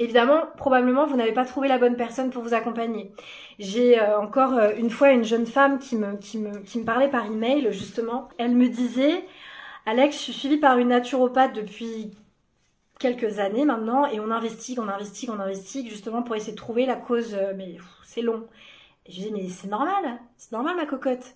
Évidemment, 0.00 0.44
probablement, 0.56 1.06
vous 1.06 1.16
n'avez 1.16 1.32
pas 1.32 1.44
trouvé 1.44 1.68
la 1.68 1.76
bonne 1.76 1.94
personne 1.94 2.30
pour 2.30 2.42
vous 2.42 2.54
accompagner. 2.54 3.12
J'ai 3.58 4.00
euh, 4.00 4.18
encore 4.18 4.54
euh, 4.54 4.70
une 4.78 4.88
fois 4.88 5.10
une 5.10 5.24
jeune 5.24 5.44
femme 5.44 5.78
qui 5.78 5.94
me, 5.96 6.16
qui 6.16 6.38
me, 6.38 6.60
qui 6.60 6.78
me 6.78 6.84
parlait 6.86 7.10
par 7.10 7.26
email, 7.26 7.68
justement. 7.70 8.30
Elle 8.38 8.56
me 8.56 8.68
disait, 8.68 9.26
Alex, 9.86 10.16
je 10.16 10.22
suis 10.22 10.32
suivie 10.32 10.58
par 10.58 10.78
une 10.78 10.88
naturopathe 10.88 11.54
depuis 11.54 12.10
quelques 12.98 13.38
années 13.38 13.64
maintenant 13.64 14.06
et 14.06 14.20
on 14.20 14.30
investigue, 14.30 14.78
on 14.78 14.88
investigue, 14.88 15.30
on 15.30 15.40
investigue 15.40 15.88
justement 15.88 16.22
pour 16.22 16.36
essayer 16.36 16.52
de 16.52 16.58
trouver 16.58 16.86
la 16.86 16.96
cause. 16.96 17.34
Euh, 17.34 17.54
mais 17.56 17.76
c'est 18.04 18.22
long. 18.22 18.46
Et 19.06 19.12
je 19.12 19.20
dis 19.22 19.32
mais 19.32 19.48
c'est 19.48 19.68
normal, 19.68 20.20
c'est 20.36 20.52
normal 20.52 20.76
ma 20.76 20.86
cocotte. 20.86 21.34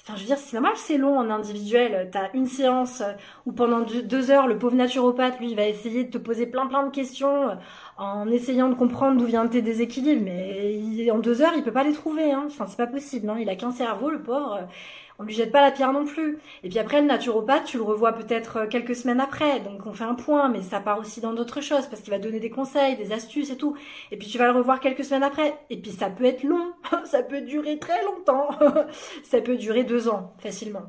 Enfin, 0.00 0.14
je 0.16 0.20
veux 0.20 0.26
dire, 0.26 0.38
c'est 0.38 0.54
normal, 0.54 0.74
c'est 0.76 0.98
long 0.98 1.18
en 1.18 1.30
individuel. 1.30 2.10
T'as 2.12 2.30
une 2.32 2.46
séance 2.46 3.02
où 3.44 3.52
pendant 3.52 3.80
deux, 3.80 4.30
heures, 4.30 4.46
le 4.46 4.56
pauvre 4.56 4.76
naturopathe, 4.76 5.40
lui, 5.40 5.54
va 5.56 5.66
essayer 5.66 6.04
de 6.04 6.10
te 6.12 6.18
poser 6.18 6.46
plein 6.46 6.68
plein 6.68 6.86
de 6.86 6.90
questions 6.92 7.50
euh, 7.50 7.54
en 7.96 8.28
essayant 8.30 8.68
de 8.68 8.74
comprendre 8.74 9.18
d'où 9.18 9.26
viennent 9.26 9.50
tes 9.50 9.62
déséquilibres. 9.62 10.22
Mais 10.24 11.10
en 11.10 11.18
deux 11.18 11.42
heures, 11.42 11.54
il 11.56 11.64
peut 11.64 11.72
pas 11.72 11.82
les 11.82 11.92
trouver. 11.92 12.32
Hein. 12.32 12.44
Enfin, 12.46 12.66
c'est 12.68 12.76
pas 12.76 12.86
possible. 12.86 13.28
Hein. 13.28 13.38
Il 13.40 13.48
a 13.48 13.56
qu'un 13.56 13.72
cerveau, 13.72 14.10
le 14.10 14.22
pauvre 14.22 14.68
on 15.18 15.24
lui 15.24 15.34
jette 15.34 15.52
pas 15.52 15.62
la 15.62 15.70
pierre 15.70 15.92
non 15.92 16.04
plus. 16.04 16.38
Et 16.62 16.68
puis 16.68 16.78
après, 16.78 17.00
le 17.00 17.06
naturopathe, 17.06 17.64
tu 17.64 17.76
le 17.76 17.82
revois 17.82 18.12
peut-être 18.12 18.56
euh, 18.58 18.66
quelques 18.66 18.94
semaines 18.94 19.20
après, 19.20 19.60
donc 19.60 19.86
on 19.86 19.92
fait 19.92 20.04
un 20.04 20.14
point, 20.14 20.48
mais 20.48 20.62
ça 20.62 20.80
part 20.80 20.98
aussi 20.98 21.20
dans 21.20 21.32
d'autres 21.32 21.60
choses, 21.60 21.86
parce 21.86 22.02
qu'il 22.02 22.12
va 22.12 22.18
donner 22.18 22.40
des 22.40 22.50
conseils, 22.50 22.96
des 22.96 23.12
astuces 23.12 23.50
et 23.50 23.56
tout. 23.56 23.76
Et 24.10 24.16
puis 24.16 24.28
tu 24.28 24.38
vas 24.38 24.46
le 24.46 24.58
revoir 24.58 24.80
quelques 24.80 25.04
semaines 25.04 25.22
après. 25.22 25.58
Et 25.70 25.76
puis 25.76 25.90
ça 25.90 26.10
peut 26.10 26.24
être 26.24 26.42
long, 26.42 26.72
ça 27.04 27.22
peut 27.22 27.40
durer 27.40 27.78
très 27.78 28.04
longtemps, 28.04 28.48
ça 29.22 29.40
peut 29.40 29.56
durer 29.56 29.84
deux 29.84 30.08
ans, 30.08 30.34
facilement. 30.38 30.86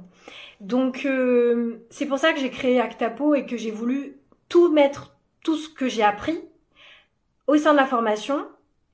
Donc 0.62 1.06
euh, 1.06 1.86
c'est 1.90 2.06
pour 2.06 2.20
ça 2.20 2.34
que 2.34 2.40
j'ai 2.40 2.50
créé 2.50 2.80
Actapo 2.80 3.36
et 3.36 3.46
que 3.46 3.58
j'ai 3.58 3.72
voulu 3.72 4.18
tout 4.50 4.72
mettre, 4.72 5.16
tout 5.44 5.56
ce 5.56 5.70
que 5.70 5.88
j'ai 5.88 6.04
appris 6.04 6.40
au 7.48 7.56
sein 7.58 7.72
de 7.72 7.78
la 7.78 7.86
formation, 7.86 8.46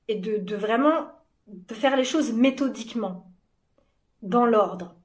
et 0.08 0.14
de, 0.14 0.38
de 0.38 0.56
vraiment 0.56 1.08
de 1.46 1.74
faire 1.74 1.96
les 1.96 2.04
choses 2.04 2.32
méthodiquement, 2.32 3.30
dans 4.22 4.46
l'ordre. 4.46 4.96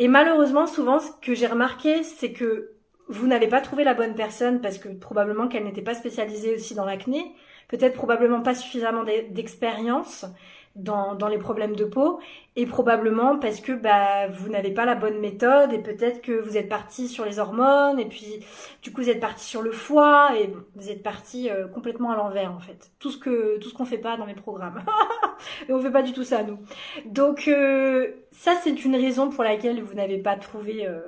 Et 0.00 0.08
malheureusement, 0.08 0.66
souvent, 0.66 0.98
ce 0.98 1.10
que 1.20 1.34
j'ai 1.34 1.46
remarqué, 1.46 2.02
c'est 2.02 2.32
que 2.32 2.72
vous 3.08 3.26
n'avez 3.26 3.48
pas 3.48 3.60
trouvé 3.60 3.84
la 3.84 3.92
bonne 3.92 4.14
personne 4.14 4.62
parce 4.62 4.78
que 4.78 4.88
probablement 4.88 5.46
qu'elle 5.46 5.64
n'était 5.64 5.82
pas 5.82 5.94
spécialisée 5.94 6.54
aussi 6.54 6.74
dans 6.74 6.86
l'acné, 6.86 7.34
peut-être 7.68 7.92
probablement 7.92 8.40
pas 8.40 8.54
suffisamment 8.54 9.04
d'expérience 9.04 10.24
dans, 10.82 11.28
les 11.28 11.38
problèmes 11.38 11.76
de 11.76 11.84
peau 11.84 12.20
et 12.56 12.66
probablement 12.66 13.38
parce 13.38 13.60
que 13.60 13.72
bah, 13.72 14.28
vous 14.28 14.48
n'avez 14.48 14.72
pas 14.72 14.84
la 14.84 14.94
bonne 14.94 15.20
méthode 15.20 15.72
et 15.72 15.78
peut-être 15.78 16.20
que 16.20 16.32
vous 16.32 16.56
êtes 16.56 16.68
parti 16.68 17.08
sur 17.08 17.24
les 17.24 17.38
hormones 17.38 17.98
et 18.00 18.06
puis 18.06 18.44
du 18.82 18.92
coup 18.92 19.02
vous 19.02 19.10
êtes 19.10 19.20
parti 19.20 19.44
sur 19.44 19.62
le 19.62 19.72
foie 19.72 20.30
et 20.38 20.52
vous 20.74 20.90
êtes 20.90 21.02
parti 21.02 21.48
euh, 21.50 21.68
complètement 21.68 22.10
à 22.10 22.16
l'envers 22.16 22.52
en 22.52 22.60
fait. 22.60 22.90
Tout 22.98 23.10
ce 23.10 23.18
que 23.18 23.58
tout 23.58 23.84
fait 23.84 23.98
pas 23.98 24.16
dans 24.16 24.26
mes 24.26 24.34
programmes. 24.34 24.82
et 25.68 25.72
on 25.72 25.80
fait 25.80 25.90
pas 25.90 26.02
du 26.02 26.12
tout 26.12 26.24
ça 26.24 26.42
nous. 26.42 26.58
Donc 27.06 27.48
euh, 27.48 28.08
ça 28.30 28.54
c'est 28.62 28.84
une 28.84 28.96
raison 28.96 29.30
pour 29.30 29.44
laquelle 29.44 29.82
vous 29.82 29.94
n'avez 29.94 30.18
pas 30.18 30.36
trouvé 30.36 30.86
euh, 30.86 31.00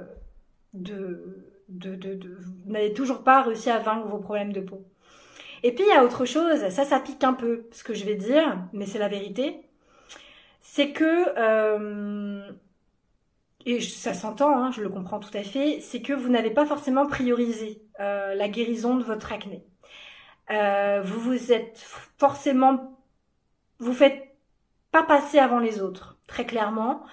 de, 0.75 1.47
de, 1.69 1.95
de 1.95 2.39
vous 2.65 2.73
n'avez 2.73 2.93
toujours 2.93 3.23
pas 3.23 3.43
réussi 3.43 3.71
à 3.71 3.79
vaincre 3.79 4.07
vos 4.07 4.19
problèmes 4.19 4.53
de 4.53 4.61
peau. 4.61 4.85
Et 5.63 5.73
puis 5.73 5.85
il 5.85 5.89
y 5.89 5.97
a 5.97 6.05
autre 6.05 6.25
chose, 6.25 6.69
ça 6.71 6.85
ça 6.85 7.01
pique 7.01 7.23
un 7.25 7.35
peu 7.35 7.69
ce 7.73 7.85
que 7.85 7.95
je 7.95 8.05
vais 8.05 8.17
dire, 8.17 8.59
mais 8.73 8.87
c'est 8.87 8.99
la 8.99 9.09
vérité. 9.09 9.63
C'est 10.61 10.93
que 10.93 11.29
euh, 11.39 12.51
et 13.67 13.81
ça 13.81 14.15
s'entend, 14.15 14.57
hein, 14.57 14.71
je 14.73 14.83
le 14.83 14.89
comprends 14.89 15.21
tout 15.21 15.37
à 15.37 15.43
fait, 15.43 15.81
c'est 15.81 16.03
que 16.03 16.13
vous 16.13 16.29
n'avez 16.29 16.51
pas 16.51 16.67
forcément 16.67 17.07
priorisé 17.07 17.83
euh, 18.01 18.35
la 18.35 18.49
guérison 18.49 18.97
de 18.97 19.05
votre 19.05 19.33
acné. 19.33 19.65
Euh, 20.51 21.01
vous 21.05 21.21
vous 21.21 21.53
êtes 21.53 21.79
forcément, 22.19 22.99
vous 23.79 23.93
faites 23.93 24.37
pas 24.91 25.03
passer 25.05 25.39
avant 25.39 25.59
les 25.61 25.81
autres, 25.81 26.19
très 26.27 26.47
clairement, 26.47 27.05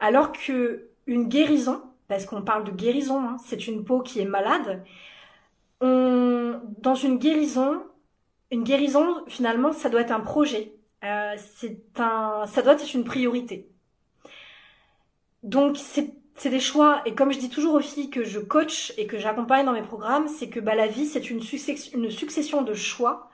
alors 0.00 0.32
que 0.32 0.88
une 1.06 1.28
guérison, 1.28 1.82
parce 2.08 2.26
qu'on 2.26 2.42
parle 2.42 2.64
de 2.64 2.70
guérison, 2.70 3.20
hein, 3.20 3.36
c'est 3.44 3.66
une 3.68 3.84
peau 3.84 4.00
qui 4.00 4.20
est 4.20 4.24
malade. 4.26 4.84
Dans 5.80 6.94
une 6.94 7.18
guérison, 7.18 7.82
une 8.50 8.64
guérison, 8.64 9.24
finalement, 9.28 9.72
ça 9.72 9.88
doit 9.88 10.00
être 10.02 10.12
un 10.12 10.20
projet. 10.20 10.72
Euh, 11.04 11.34
c'est 11.56 11.78
un, 11.98 12.44
ça 12.46 12.62
doit 12.62 12.74
être 12.74 12.94
une 12.94 13.04
priorité. 13.04 13.68
Donc 15.42 15.76
c'est 15.76 16.12
c'est 16.38 16.50
des 16.50 16.60
choix 16.60 17.00
et 17.06 17.14
comme 17.14 17.32
je 17.32 17.38
dis 17.38 17.48
toujours 17.48 17.74
aux 17.74 17.80
filles 17.80 18.10
que 18.10 18.22
je 18.24 18.38
coach 18.40 18.92
et 18.98 19.06
que 19.06 19.18
j'accompagne 19.18 19.64
dans 19.64 19.72
mes 19.72 19.82
programmes, 19.82 20.28
c'est 20.28 20.50
que 20.50 20.60
bah, 20.60 20.74
la 20.74 20.86
vie 20.86 21.06
c'est 21.06 21.30
une, 21.30 21.40
une 21.94 22.10
succession 22.10 22.62
de 22.62 22.74
choix. 22.74 23.30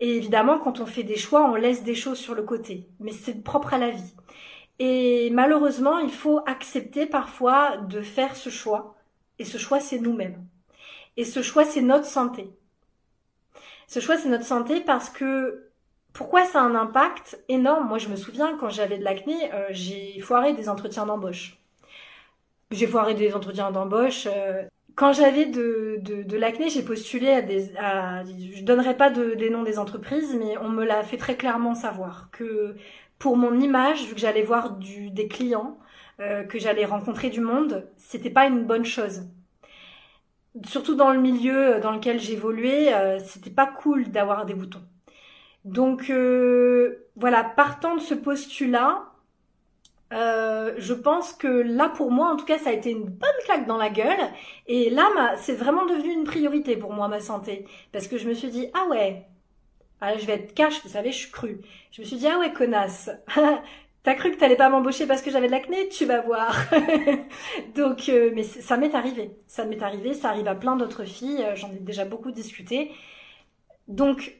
Et 0.00 0.16
évidemment, 0.16 0.58
quand 0.58 0.80
on 0.80 0.86
fait 0.86 1.02
des 1.04 1.16
choix, 1.16 1.48
on 1.50 1.54
laisse 1.56 1.82
des 1.82 1.94
choses 1.94 2.18
sur 2.18 2.34
le 2.34 2.42
côté, 2.42 2.88
mais 3.00 3.12
c'est 3.12 3.42
propre 3.42 3.74
à 3.74 3.78
la 3.78 3.90
vie. 3.90 4.14
Et 4.78 5.30
malheureusement, 5.30 5.98
il 5.98 6.10
faut 6.10 6.40
accepter 6.46 7.06
parfois 7.06 7.78
de 7.78 8.00
faire 8.02 8.36
ce 8.36 8.50
choix. 8.50 8.96
Et 9.38 9.44
ce 9.44 9.58
choix, 9.58 9.80
c'est 9.80 9.98
nous-mêmes. 10.00 10.44
Et 11.16 11.24
ce 11.24 11.42
choix, 11.42 11.64
c'est 11.64 11.80
notre 11.82 12.06
santé. 12.06 12.50
Ce 13.86 14.00
choix, 14.00 14.16
c'est 14.16 14.28
notre 14.28 14.44
santé 14.44 14.80
parce 14.80 15.10
que 15.10 15.70
pourquoi 16.12 16.44
ça 16.44 16.60
a 16.60 16.64
un 16.64 16.74
impact 16.74 17.42
énorme? 17.48 17.88
Moi, 17.88 17.98
je 17.98 18.08
me 18.08 18.16
souviens 18.16 18.56
quand 18.58 18.70
j'avais 18.70 18.98
de 18.98 19.04
l'acné, 19.04 19.52
euh, 19.52 19.66
j'ai 19.70 20.18
foiré 20.20 20.52
des 20.54 20.68
entretiens 20.68 21.06
d'embauche. 21.06 21.58
J'ai 22.70 22.86
foiré 22.86 23.14
des 23.14 23.34
entretiens 23.34 23.70
d'embauche. 23.70 24.26
Euh, 24.26 24.62
quand 24.94 25.12
j'avais 25.12 25.46
de, 25.46 25.98
de, 26.00 26.36
l'acné, 26.36 26.68
j'ai 26.70 26.82
postulé 26.82 27.28
à 27.30 27.42
des. 27.42 27.76
À, 27.76 28.22
je 28.24 28.62
donnerai 28.62 28.96
pas 28.96 29.10
de, 29.10 29.34
des 29.34 29.50
noms 29.50 29.64
des 29.64 29.78
entreprises, 29.78 30.36
mais 30.38 30.56
on 30.58 30.68
me 30.68 30.84
l'a 30.84 31.02
fait 31.02 31.16
très 31.16 31.36
clairement 31.36 31.74
savoir 31.74 32.28
que 32.30 32.76
pour 33.18 33.36
mon 33.36 33.58
image, 33.58 34.04
vu 34.06 34.14
que 34.14 34.20
j'allais 34.20 34.42
voir 34.42 34.76
des 34.78 35.28
clients, 35.28 35.78
euh, 36.20 36.44
que 36.44 36.60
j'allais 36.60 36.84
rencontrer 36.84 37.30
du 37.30 37.40
monde, 37.40 37.88
c'était 37.96 38.30
pas 38.30 38.46
une 38.46 38.64
bonne 38.64 38.84
chose 38.84 39.24
surtout 40.66 40.94
dans 40.94 41.10
le 41.10 41.20
milieu 41.20 41.80
dans 41.80 41.92
lequel 41.92 42.20
j'évoluais, 42.20 42.94
euh, 42.94 43.18
c'était 43.18 43.50
pas 43.50 43.66
cool 43.66 44.10
d'avoir 44.10 44.46
des 44.46 44.54
boutons. 44.54 44.82
Donc 45.64 46.10
euh, 46.10 47.08
voilà, 47.16 47.42
partant 47.42 47.96
de 47.96 48.00
ce 48.00 48.14
postulat, 48.14 49.04
euh, 50.12 50.74
je 50.78 50.94
pense 50.94 51.32
que 51.32 51.48
là 51.48 51.88
pour 51.88 52.10
moi, 52.10 52.30
en 52.32 52.36
tout 52.36 52.44
cas, 52.44 52.58
ça 52.58 52.70
a 52.70 52.72
été 52.72 52.90
une 52.90 53.04
bonne 53.04 53.30
claque 53.44 53.66
dans 53.66 53.78
la 53.78 53.90
gueule. 53.90 54.30
Et 54.66 54.90
là, 54.90 55.08
c'est 55.38 55.54
vraiment 55.54 55.86
devenu 55.86 56.12
une 56.12 56.24
priorité 56.24 56.76
pour 56.76 56.92
moi 56.92 57.08
ma 57.08 57.20
santé, 57.20 57.66
parce 57.92 58.06
que 58.08 58.18
je 58.18 58.28
me 58.28 58.34
suis 58.34 58.50
dit 58.50 58.68
ah 58.74 58.86
ouais, 58.88 59.26
ah, 60.00 60.16
je 60.18 60.26
vais 60.26 60.34
être 60.34 60.54
cash, 60.54 60.82
vous 60.82 60.90
savez, 60.90 61.12
je 61.12 61.18
suis 61.18 61.30
crue. 61.30 61.60
Je 61.90 62.02
me 62.02 62.06
suis 62.06 62.16
dit 62.16 62.26
ah 62.28 62.38
ouais 62.38 62.52
connasse, 62.52 63.10
T'as 64.04 64.14
cru 64.14 64.30
que 64.32 64.36
t'allais 64.36 64.56
pas 64.56 64.68
m'embaucher 64.68 65.06
parce 65.06 65.22
que 65.22 65.30
j'avais 65.30 65.46
de 65.46 65.52
l'acné? 65.52 65.88
Tu 65.88 66.04
vas 66.04 66.20
voir. 66.20 66.54
Donc, 67.74 68.10
euh, 68.10 68.32
mais 68.34 68.42
ça 68.42 68.76
m'est 68.76 68.94
arrivé. 68.94 69.30
Ça 69.46 69.64
m'est 69.64 69.82
arrivé. 69.82 70.12
Ça 70.12 70.28
arrive 70.28 70.46
à 70.46 70.54
plein 70.54 70.76
d'autres 70.76 71.04
filles. 71.04 71.42
Euh, 71.42 71.56
j'en 71.56 71.70
ai 71.72 71.78
déjà 71.80 72.04
beaucoup 72.04 72.30
discuté. 72.30 72.92
Donc, 73.88 74.36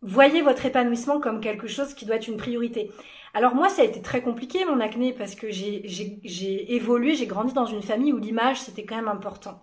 voyez 0.00 0.42
votre 0.42 0.64
épanouissement 0.64 1.20
comme 1.20 1.40
quelque 1.40 1.66
chose 1.66 1.94
qui 1.94 2.06
doit 2.06 2.16
être 2.16 2.28
une 2.28 2.36
priorité. 2.36 2.92
Alors 3.34 3.54
moi, 3.56 3.68
ça 3.68 3.82
a 3.82 3.84
été 3.84 4.00
très 4.00 4.22
compliqué 4.22 4.64
mon 4.64 4.78
acné 4.80 5.12
parce 5.12 5.34
que 5.34 5.50
j'ai 5.50 6.74
évolué, 6.74 7.14
j'ai 7.14 7.26
grandi 7.26 7.52
dans 7.52 7.66
une 7.66 7.82
famille 7.82 8.12
où 8.12 8.18
l'image 8.18 8.60
c'était 8.60 8.84
quand 8.84 8.96
même 8.96 9.08
important. 9.08 9.60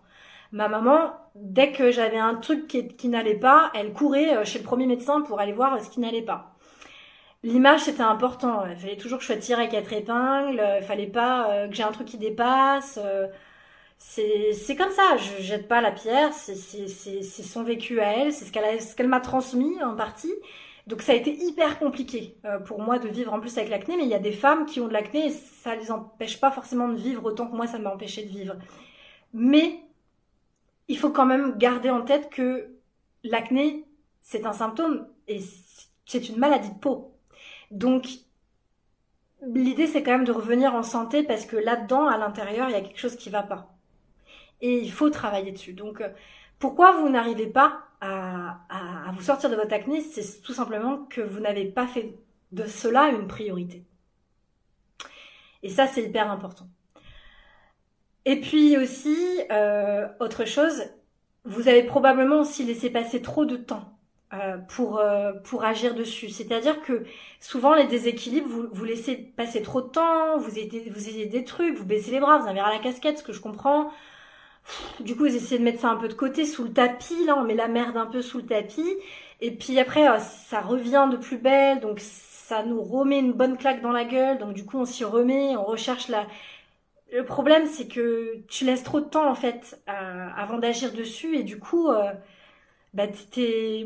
Ma 0.52 0.68
maman, 0.68 1.14
dès 1.36 1.72
que 1.72 1.92
j'avais 1.92 2.18
un 2.18 2.36
truc 2.36 2.68
qui, 2.68 2.88
qui 2.90 3.08
n'allait 3.08 3.40
pas, 3.40 3.72
elle 3.76 3.94
courait 3.94 4.36
euh, 4.38 4.46
chez 4.46 4.60
le 4.60 4.66
premier 4.66 4.88
médecin 4.88 5.22
pour 5.22 5.40
aller 5.40 5.54
voir 5.54 5.82
ce 5.82 5.90
qui 5.90 6.02
n'allait 6.02 6.22
pas 6.22 6.51
l'image 7.44 7.82
c'était 7.82 8.02
important. 8.02 8.66
Il 8.68 8.78
fallait 8.78 8.98
toujours 8.98 9.20
que 9.20 9.24
je 9.24 9.32
sois 9.32 9.42
tirée 9.42 9.64
à 9.64 9.68
quatre 9.68 9.94
épingles. 9.94 10.62
Il 10.80 10.86
fallait 10.86 11.08
pas 11.08 11.52
euh, 11.52 11.68
que 11.68 11.76
j'ai 11.76 11.84
un 11.84 11.92
truc 11.92 12.08
qui 12.08 12.18
dépasse. 12.18 13.00
Euh, 13.04 13.28
c'est 13.98 14.76
comme 14.78 14.92
ça. 14.92 15.18
Je 15.18 15.44
jette 15.44 15.68
pas 15.68 15.82
la 15.82 15.92
pierre. 15.92 16.34
C'est 16.34 16.56
son 17.44 17.64
vécu 17.64 18.00
à 18.00 18.14
elle. 18.18 18.34
C'est 18.34 18.46
ce 18.46 18.52
qu'elle 18.52 18.82
ce 18.82 18.96
qu'elle 18.96 19.08
m'a 19.08 19.22
transmis 19.22 19.82
en 19.84 19.96
partie. 19.96 20.34
Donc 20.88 21.02
ça 21.02 21.12
a 21.14 21.16
été 21.16 21.34
hyper 21.34 21.80
compliqué 21.80 22.38
euh, 22.46 22.60
pour 22.60 22.82
moi 22.82 23.00
de 23.00 23.08
vivre 23.08 23.34
en 23.34 23.40
plus 23.40 23.58
avec 23.58 23.70
l'acné. 23.70 23.98
Mais 23.98 24.04
il 24.04 24.10
y 24.10 24.16
a 24.16 24.20
des 24.20 24.32
femmes 24.32 24.66
qui 24.66 24.80
ont 24.82 24.88
de 24.88 24.94
l'acné 24.94 25.28
et 25.28 25.32
ça 25.32 25.76
les 25.76 25.92
empêche 25.92 26.40
pas 26.40 26.52
forcément 26.52 26.88
de 26.90 26.96
vivre 26.96 27.24
autant 27.26 27.48
que 27.48 27.56
moi 27.56 27.68
ça 27.68 27.80
m'a 27.80 27.94
empêché 27.94 28.24
de 28.24 28.30
vivre. 28.30 28.56
Mais 29.34 29.80
il 30.88 30.98
faut 30.98 31.12
quand 31.12 31.26
même 31.26 31.58
garder 31.58 31.90
en 31.90 32.02
tête 32.04 32.30
que 32.30 32.76
l'acné 33.24 33.86
c'est 34.20 34.46
un 34.46 34.54
symptôme 34.54 35.08
et 35.28 35.40
c'est 36.06 36.30
une 36.30 36.38
maladie 36.38 36.70
de 36.70 36.80
peau. 36.80 37.11
Donc, 37.72 38.08
l'idée, 39.42 39.88
c'est 39.88 40.04
quand 40.04 40.12
même 40.12 40.26
de 40.26 40.32
revenir 40.32 40.76
en 40.76 40.84
santé 40.84 41.24
parce 41.24 41.46
que 41.46 41.56
là-dedans, 41.56 42.08
à 42.08 42.18
l'intérieur, 42.18 42.70
il 42.70 42.74
y 42.74 42.76
a 42.76 42.82
quelque 42.82 43.00
chose 43.00 43.16
qui 43.16 43.30
va 43.30 43.44
pas. 43.44 43.74
Et 44.62 44.78
il 44.80 44.92
faut 44.92 45.10
travailler 45.10 45.52
dessus. 45.52 45.74
Donc, 45.74 46.02
euh, 46.02 46.10
pourquoi 46.60 46.92
vous 46.98 47.10
n'arrivez 47.10 47.48
pas 47.48 47.80
à, 48.02 49.12
vous 49.14 49.22
sortir 49.22 49.50
de 49.50 49.56
votre 49.56 49.74
acné? 49.74 50.02
C'est 50.02 50.42
tout 50.42 50.54
simplement 50.54 51.06
que 51.06 51.22
vous 51.22 51.40
n'avez 51.40 51.66
pas 51.66 51.88
fait 51.88 52.16
de 52.52 52.66
cela 52.66 53.10
une 53.10 53.28
priorité. 53.28 53.84
Et 55.64 55.70
ça, 55.70 55.88
c'est 55.88 56.04
hyper 56.04 56.30
important. 56.30 56.68
Et 58.26 58.40
puis 58.40 58.78
aussi, 58.78 59.18
euh, 59.52 60.08
autre 60.20 60.46
chose, 60.46 60.84
vous 61.46 61.68
avez 61.68 61.84
probablement 61.84 62.42
aussi 62.42 62.64
laissé 62.64 62.90
passer 62.90 63.22
trop 63.22 63.46
de 63.46 63.56
temps 63.56 63.98
euh, 64.34 64.58
pour 64.58 65.00
euh, 65.00 65.34
pour 65.44 65.66
agir 65.66 65.94
dessus. 65.94 66.30
C'est-à-dire 66.30 66.82
que 66.82 67.04
souvent 67.42 67.74
les 67.74 67.86
déséquilibres, 67.88 68.48
vous, 68.48 68.68
vous 68.72 68.86
laissez 68.86 69.16
passer 69.16 69.62
trop 69.62 69.82
de 69.82 69.90
temps, 69.90 70.38
vous 70.38 70.58
ayez, 70.58 70.90
vous 70.90 71.10
ayez 71.10 71.26
des 71.26 71.44
trucs, 71.44 71.76
vous 71.78 71.86
baissez 71.86 72.12
les 72.12 72.20
bras, 72.22 72.38
vous 72.38 72.48
avez 72.48 72.62
à 72.62 72.70
la 72.70 72.80
casquette, 72.80 73.20
ce 73.20 73.24
que 73.24 73.34
je 73.34 73.42
comprends. 73.42 73.92
Du 75.02 75.16
coup, 75.16 75.24
vous 75.24 75.36
essayez 75.36 75.60
de 75.60 75.64
mettre 75.64 75.82
ça 75.82 75.90
un 75.90 75.98
peu 75.98 76.08
de 76.08 76.14
côté, 76.14 76.46
sous 76.46 76.64
le 76.64 76.72
tapis, 76.72 77.26
là, 77.26 77.36
on 77.38 77.44
met 77.44 77.56
la 77.56 77.68
merde 77.68 77.98
un 77.98 78.06
peu 78.06 78.22
sous 78.22 78.38
le 78.38 78.46
tapis. 78.46 78.96
Et 79.42 79.52
puis 79.52 79.80
après, 79.80 80.08
euh, 80.08 80.20
ça 80.20 80.62
revient 80.62 81.10
de 81.12 81.18
plus 81.18 81.38
belle, 81.38 81.80
donc 81.82 82.00
ça 82.00 82.64
nous 82.64 82.82
remet 82.82 83.20
une 83.20 83.34
bonne 83.34 83.58
claque 83.58 83.82
dans 83.82 83.92
la 83.92 84.06
gueule. 84.06 84.38
Donc 84.38 84.54
du 84.54 84.66
coup, 84.66 84.78
on 84.80 84.86
s'y 84.86 85.04
remet, 85.04 85.58
on 85.58 85.66
recherche 85.66 86.08
la... 86.10 86.26
Le 87.12 87.26
problème, 87.26 87.66
c'est 87.68 87.88
que 87.88 88.38
tu 88.48 88.64
laisses 88.66 88.84
trop 88.84 89.02
de 89.02 89.06
temps, 89.06 89.30
en 89.30 89.36
fait, 89.36 89.82
avant 89.88 90.58
d'agir 90.58 90.94
dessus. 90.94 91.36
Et 91.36 91.44
du 91.44 91.60
coup, 91.60 91.90
bah, 92.94 93.08
tes, 93.08 93.86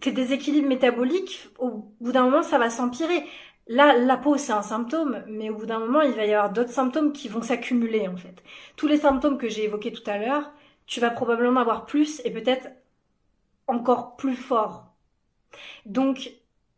tes 0.00 0.12
déséquilibres 0.12 0.68
métaboliques, 0.68 1.48
au 1.58 1.92
bout 2.00 2.12
d'un 2.12 2.24
moment, 2.24 2.42
ça 2.42 2.58
va 2.58 2.70
s'empirer. 2.70 3.24
Là, 3.66 3.96
la 3.96 4.16
peau, 4.16 4.36
c'est 4.36 4.52
un 4.52 4.62
symptôme, 4.62 5.24
mais 5.26 5.48
au 5.50 5.56
bout 5.56 5.66
d'un 5.66 5.78
moment, 5.78 6.02
il 6.02 6.12
va 6.12 6.26
y 6.26 6.34
avoir 6.34 6.52
d'autres 6.52 6.70
symptômes 6.70 7.12
qui 7.12 7.28
vont 7.28 7.42
s'accumuler, 7.42 8.08
en 8.08 8.16
fait. 8.16 8.42
Tous 8.76 8.86
les 8.86 8.98
symptômes 8.98 9.38
que 9.38 9.48
j'ai 9.48 9.64
évoqués 9.64 9.92
tout 9.92 10.08
à 10.08 10.18
l'heure, 10.18 10.52
tu 10.86 11.00
vas 11.00 11.10
probablement 11.10 11.60
avoir 11.60 11.86
plus 11.86 12.20
et 12.24 12.30
peut-être 12.30 12.68
encore 13.66 14.16
plus 14.16 14.36
fort. 14.36 14.86
Donc, 15.86 16.30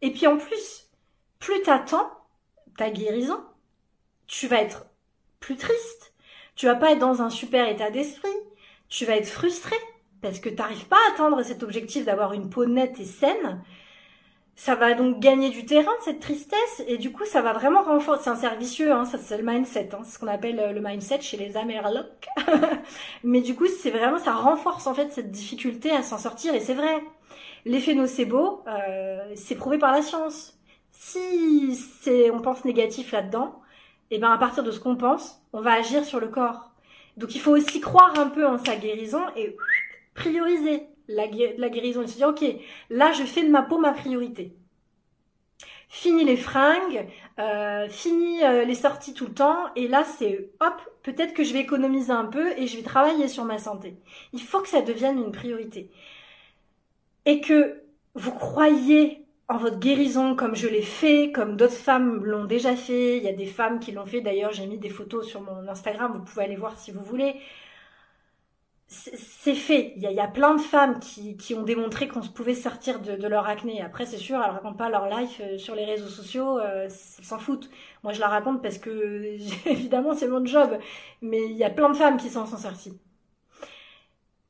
et 0.03 0.12
puis 0.12 0.27
en 0.27 0.37
plus, 0.37 0.91
plus 1.39 1.61
t'attends 1.62 2.11
ta 2.77 2.91
guérison, 2.91 3.43
tu 4.27 4.47
vas 4.47 4.61
être 4.61 4.87
plus 5.41 5.57
triste, 5.57 6.15
tu 6.55 6.67
vas 6.67 6.75
pas 6.75 6.93
être 6.93 6.99
dans 6.99 7.23
un 7.23 7.31
super 7.31 7.69
état 7.69 7.91
d'esprit, 7.91 8.29
tu 8.89 9.05
vas 9.05 9.17
être 9.17 9.29
frustré, 9.29 9.77
parce 10.22 10.40
que 10.40 10.48
tu 10.48 10.57
n'arrives 10.57 10.87
pas 10.87 10.96
à 10.96 11.14
atteindre 11.14 11.42
cet 11.42 11.62
objectif 11.62 12.05
d'avoir 12.05 12.33
une 12.33 12.50
peau 12.50 12.66
nette 12.66 12.98
et 13.00 13.05
saine, 13.05 13.61
ça 14.57 14.74
va 14.74 14.94
donc 14.94 15.20
gagner 15.20 15.50
du 15.50 15.66
terrain 15.66 15.92
cette 16.02 16.20
tristesse 16.20 16.83
et 16.88 16.96
du 16.96 17.12
coup 17.12 17.26
ça 17.26 17.42
va 17.42 17.52
vraiment 17.52 17.83
renforcer. 17.83 18.24
C'est 18.24 18.31
un 18.31 18.37
servicieux, 18.37 18.90
hein, 18.90 19.05
ça 19.05 19.18
c'est 19.18 19.37
le 19.37 19.44
mindset, 19.44 19.90
hein, 19.92 20.00
c'est 20.02 20.14
ce 20.14 20.18
qu'on 20.18 20.29
appelle 20.29 20.59
euh, 20.59 20.72
le 20.72 20.81
mindset 20.81 21.20
chez 21.20 21.37
les 21.37 21.57
Amerlocs. 21.59 22.26
Mais 23.24 23.42
du 23.42 23.55
coup 23.55 23.66
c'est 23.66 23.90
vraiment 23.90 24.18
ça 24.18 24.33
renforce 24.33 24.87
en 24.87 24.94
fait 24.94 25.12
cette 25.12 25.31
difficulté 25.31 25.90
à 25.90 26.02
s'en 26.02 26.18
sortir 26.18 26.55
et 26.55 26.61
c'est 26.61 26.74
vrai. 26.74 27.02
L'effet 27.66 27.94
nocebo, 27.94 28.62
euh, 28.68 29.33
c'est 29.35 29.57
prouvé 29.57 29.76
par 29.76 29.92
la 29.92 30.00
science. 30.00 30.59
Si 30.92 31.76
on 32.33 32.40
pense 32.40 32.64
négatif 32.64 33.12
là-dedans, 33.12 33.61
et 34.11 34.16
eh 34.16 34.18
ben 34.18 34.31
à 34.31 34.38
partir 34.38 34.62
de 34.62 34.70
ce 34.70 34.79
qu'on 34.81 34.96
pense, 34.96 35.42
on 35.52 35.61
va 35.61 35.72
agir 35.72 36.05
sur 36.05 36.20
le 36.20 36.29
corps. 36.29 36.70
Donc 37.16 37.35
il 37.35 37.40
faut 37.40 37.50
aussi 37.50 37.81
croire 37.81 38.18
un 38.18 38.29
peu 38.29 38.46
en 38.46 38.57
sa 38.57 38.76
guérison 38.76 39.22
et 39.37 39.57
prioriser 40.16 40.88
la, 41.09 41.29
guérison 41.29 42.02
et 42.02 42.09
se 42.09 42.16
dire, 42.16 42.29
OK, 42.29 42.44
là, 42.90 43.12
je 43.12 43.22
fais 43.22 43.44
de 43.44 43.50
ma 43.50 43.62
peau 43.62 43.79
ma 43.79 43.92
priorité. 43.92 44.57
Fini 45.88 46.24
les 46.24 46.37
fringues, 46.37 47.07
euh, 47.38 47.88
fini 47.88 48.42
euh, 48.42 48.64
les 48.64 48.74
sorties 48.74 49.14
tout 49.14 49.26
le 49.26 49.35
temps, 49.35 49.59
et 49.76 49.87
là, 49.87 50.02
c'est, 50.02 50.50
hop, 50.59 50.74
peut-être 51.05 51.33
que 51.33 51.44
je 51.44 51.52
vais 51.52 51.61
économiser 51.61 52.11
un 52.11 52.24
peu 52.24 52.59
et 52.59 52.66
je 52.66 52.76
vais 52.76 52.83
travailler 52.83 53.29
sur 53.29 53.44
ma 53.44 53.59
santé. 53.59 53.96
Il 54.33 54.42
faut 54.42 54.61
que 54.61 54.68
ça 54.68 54.83
devienne 54.83 55.18
une 55.18 55.31
priorité. 55.31 55.90
Et 57.24 57.40
que 57.40 57.83
vous 58.14 58.33
croyez 58.33 59.24
en 59.48 59.59
votre 59.59 59.79
guérison 59.79 60.35
comme 60.35 60.57
je 60.57 60.66
l'ai 60.66 60.83
fait, 60.83 61.31
comme 61.33 61.57
d'autres 61.57 61.74
femmes 61.74 62.24
l'ont 62.24 62.46
déjà 62.46 62.74
fait. 62.74 63.18
Il 63.18 63.22
y 63.22 63.29
a 63.29 63.33
des 63.33 63.46
femmes 63.46 63.79
qui 63.79 63.92
l'ont 63.92 64.07
fait. 64.07 64.20
D'ailleurs, 64.20 64.52
j'ai 64.52 64.66
mis 64.66 64.79
des 64.79 64.88
photos 64.88 65.26
sur 65.26 65.40
mon 65.40 65.68
Instagram. 65.68 66.12
Vous 66.14 66.24
pouvez 66.24 66.44
aller 66.44 66.57
voir 66.57 66.76
si 66.76 66.90
vous 66.90 67.02
voulez 67.02 67.37
c'est 68.88 69.55
fait. 69.55 69.94
Il 69.96 70.03
y, 70.03 70.20
a, 70.20 70.29
plein 70.29 70.55
de 70.55 70.61
femmes 70.61 71.01
qui, 71.01 71.37
qui 71.37 71.55
ont 71.55 71.62
démontré 71.62 72.07
qu'on 72.07 72.20
pouvait 72.20 72.55
sortir 72.55 73.01
de, 73.01 73.27
leur 73.27 73.46
acné. 73.46 73.83
Après, 73.83 74.07
c'est 74.07 74.16
sûr, 74.16 74.37
elles 74.37 74.51
racontent 74.51 74.77
pas 74.77 74.88
leur 74.88 75.09
life 75.09 75.40
euh, 75.40 75.59
sur 75.59 75.75
les 75.75 75.85
réseaux 75.85 76.09
sociaux, 76.09 76.59
euh, 76.59 76.88
s'en 76.88 77.38
foutent. 77.38 77.68
Moi, 78.05 78.12
je 78.12 78.20
la 78.20 78.29
raconte 78.29 78.62
parce 78.62 78.79
que, 78.79 79.37
évidemment, 79.66 80.14
c'est 80.14 80.29
mon 80.29 80.44
job. 80.44 80.79
Mais 81.20 81.44
il 81.46 81.57
y 81.57 81.64
a 81.64 81.70
plein 81.70 81.88
de 81.90 81.96
femmes 81.96 82.16
qui 82.16 82.29
s'en 82.29 82.46
sont 82.46 82.59
sorties. 82.59 82.96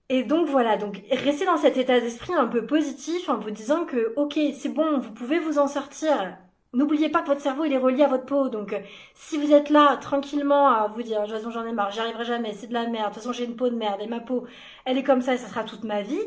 Et 0.08 0.22
donc 0.22 0.48
voilà, 0.48 0.76
donc 0.76 1.02
restez 1.10 1.46
dans 1.46 1.56
cet 1.56 1.76
état 1.76 1.98
d'esprit 2.00 2.32
un 2.32 2.46
peu 2.46 2.64
positif 2.64 3.28
en 3.28 3.38
vous 3.38 3.50
disant 3.50 3.84
que 3.84 4.12
ok, 4.16 4.38
c'est 4.54 4.68
bon, 4.68 4.98
vous 4.98 5.12
pouvez 5.12 5.40
vous 5.40 5.58
en 5.58 5.66
sortir. 5.66 6.36
N'oubliez 6.76 7.08
pas 7.08 7.22
que 7.22 7.28
votre 7.28 7.40
cerveau 7.40 7.64
il 7.64 7.72
est 7.72 7.78
relié 7.78 8.04
à 8.04 8.08
votre 8.08 8.26
peau, 8.26 8.48
donc 8.48 8.72
euh, 8.72 8.80
si 9.14 9.38
vous 9.38 9.52
êtes 9.52 9.70
là 9.70 9.96
tranquillement 9.96 10.68
à 10.68 10.88
vous 10.88 11.02
dire 11.02 11.22
de 11.22 11.26
toute 11.26 11.36
façon 11.36 11.50
j'en 11.50 11.64
ai 11.64 11.72
marre, 11.72 11.90
j'y 11.90 12.00
arriverai 12.00 12.24
jamais, 12.24 12.52
c'est 12.52 12.66
de 12.66 12.74
la 12.74 12.86
merde, 12.86 13.08
de 13.08 13.14
toute 13.14 13.22
façon 13.22 13.32
j'ai 13.32 13.44
une 13.44 13.56
peau 13.56 13.70
de 13.70 13.74
merde 13.74 14.00
et 14.02 14.06
ma 14.06 14.20
peau 14.20 14.46
elle 14.84 14.98
est 14.98 15.02
comme 15.02 15.22
ça 15.22 15.34
et 15.34 15.38
ça 15.38 15.48
sera 15.48 15.64
toute 15.64 15.84
ma 15.84 16.02
vie. 16.02 16.20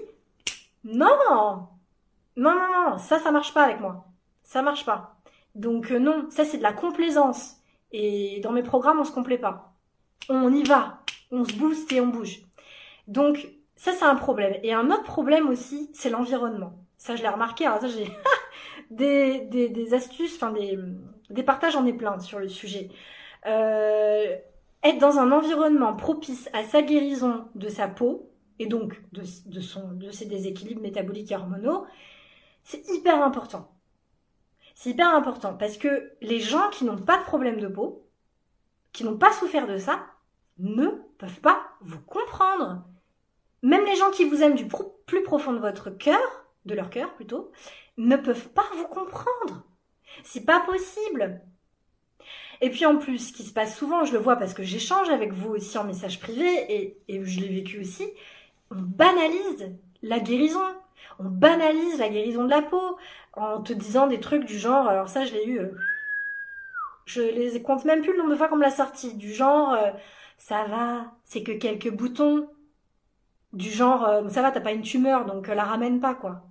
Non, 0.84 1.12
non, 1.30 1.68
non, 2.36 2.54
non, 2.54 2.98
ça 2.98 3.20
ça 3.20 3.32
marche 3.32 3.54
pas 3.54 3.64
avec 3.64 3.80
moi, 3.80 4.06
ça 4.44 4.62
marche 4.64 4.86
pas. 4.86 5.18
Donc 5.54 5.92
euh, 5.92 6.00
non, 6.00 6.26
ça 6.30 6.46
c'est 6.46 6.58
de 6.58 6.64
la 6.64 6.74
complaisance 6.74 7.58
et 7.92 8.40
dans 8.44 8.52
mes 8.52 8.64
programmes 8.64 9.00
on 9.00 9.06
se 9.06 9.12
complaît 9.12 9.38
pas, 9.38 9.74
on 10.30 10.52
y 10.52 10.64
va, 10.64 11.00
on 11.32 11.46
se 11.46 11.54
booste 11.54 11.92
et 11.92 12.02
on 12.02 12.08
bouge. 12.08 12.42
Donc 13.08 13.50
ça, 13.80 13.94
c'est 13.94 14.04
un 14.04 14.16
problème. 14.16 14.58
Et 14.64 14.74
un 14.74 14.92
autre 14.92 15.04
problème 15.04 15.48
aussi, 15.48 15.90
c'est 15.94 16.10
l'environnement. 16.10 16.74
Ça, 16.98 17.16
je 17.16 17.22
l'ai 17.22 17.30
remarqué. 17.30 17.66
Alors 17.66 17.80
ça, 17.80 17.88
j'ai 17.88 18.04
des, 18.90 19.42
des, 19.42 19.94
astuces, 19.94 20.36
enfin 20.36 20.52
des, 20.52 20.78
des 21.30 21.44
partages 21.44 21.76
en 21.76 21.86
ai 21.86 21.94
plein 21.94 22.20
sur 22.20 22.40
le 22.40 22.48
sujet. 22.48 22.90
Euh, 23.46 24.36
être 24.84 25.00
dans 25.00 25.20
un 25.20 25.32
environnement 25.32 25.96
propice 25.96 26.50
à 26.54 26.64
sa 26.64 26.82
guérison 26.82 27.48
de 27.56 27.68
sa 27.68 27.88
peau 27.88 28.32
et 28.60 28.66
donc 28.66 29.02
de, 29.12 29.24
de, 29.46 29.60
son, 29.60 29.92
de 29.92 30.12
ses 30.12 30.26
déséquilibres 30.26 30.82
métaboliques 30.82 31.32
et 31.32 31.36
hormonaux, 31.36 31.86
c'est 32.64 32.88
hyper 32.90 33.22
important. 33.24 33.72
C'est 34.76 34.92
hyper 34.92 35.14
important 35.14 35.56
parce 35.56 35.78
que 35.78 36.12
les 36.22 36.40
gens 36.40 36.70
qui 36.72 36.86
n'ont 36.86 36.98
pas 36.98 37.18
de 37.18 37.24
problème 37.24 37.60
de 37.60 37.68
peau, 37.68 38.08
qui 38.94 39.04
n'ont 39.04 39.18
pas 39.18 39.34
souffert 39.34 39.68
de 39.68 39.78
ça, 39.78 40.06
ne 40.58 40.88
peuvent 41.18 41.42
pas 41.42 41.62
vous 41.82 42.00
comprendre. 42.00 42.84
Même 43.62 43.86
les 43.86 43.96
gens 43.96 44.12
qui 44.12 44.26
vous 44.26 44.42
aiment 44.42 44.56
du 44.56 44.68
plus 45.06 45.24
profond 45.24 45.54
de 45.54 45.60
votre 45.60 45.90
cœur, 45.90 46.20
de 46.66 46.74
leur 46.74 46.90
cœur 46.90 47.14
plutôt, 47.14 47.52
ne 48.00 48.16
peuvent 48.16 48.50
pas 48.50 48.66
vous 48.76 48.88
comprendre. 48.88 49.64
C'est 50.24 50.46
pas 50.46 50.60
possible. 50.62 51.42
Et 52.62 52.70
puis 52.70 52.86
en 52.86 52.98
plus, 52.98 53.30
ce 53.30 53.34
qui 53.34 53.44
se 53.44 53.54
passe 53.54 53.78
souvent, 53.78 54.04
je 54.04 54.14
le 54.14 54.20
vois 54.20 54.36
parce 54.36 54.54
que 54.54 54.64
j'échange 54.64 55.10
avec 55.10 55.32
vous 55.34 55.52
aussi 55.52 55.78
en 55.78 55.84
message 55.84 56.20
privé 56.20 56.98
et, 57.08 57.24
je 57.24 57.40
l'ai 57.40 57.48
vécu 57.48 57.80
aussi, 57.80 58.08
on 58.72 58.82
banalise 58.82 59.72
la 60.02 60.20
guérison. 60.20 60.64
On 61.20 61.26
banalise 61.26 62.00
la 62.00 62.10
guérison 62.10 62.46
de 62.46 62.50
la 62.50 62.62
peau 62.62 62.98
en 63.34 63.62
te 63.62 63.74
disant 63.74 64.08
des 64.08 64.20
trucs 64.20 64.46
du 64.46 64.58
genre, 64.58 64.88
alors 64.88 65.08
ça 65.08 65.26
je 65.26 65.34
l'ai 65.34 65.46
eu, 65.46 65.60
euh, 65.60 65.78
je 67.06 67.22
les 67.22 67.62
compte 67.62 67.86
même 67.86 68.02
plus 68.02 68.12
le 68.12 68.20
nombre 68.20 68.32
de 68.32 68.36
fois 68.36 68.48
qu'on 68.48 68.58
me 68.58 68.62
l'a 68.62 68.70
sorti, 68.70 69.16
du 69.16 69.34
genre, 69.34 69.74
euh, 69.74 69.92
ça 70.38 70.66
va, 70.66 71.12
c'est 71.24 71.44
que 71.44 71.52
quelques 71.52 71.92
boutons, 71.92 72.50
du 73.54 73.70
genre, 73.70 74.06
euh, 74.06 74.30
ça 74.30 74.42
va, 74.42 74.52
t'as 74.52 74.62
pas 74.62 74.72
une 74.74 74.82
tumeur, 74.84 75.26
donc 75.26 75.50
euh, 75.50 75.56
la 75.56 75.64
ramène 75.64 76.00
pas, 76.00 76.14
quoi. 76.14 76.49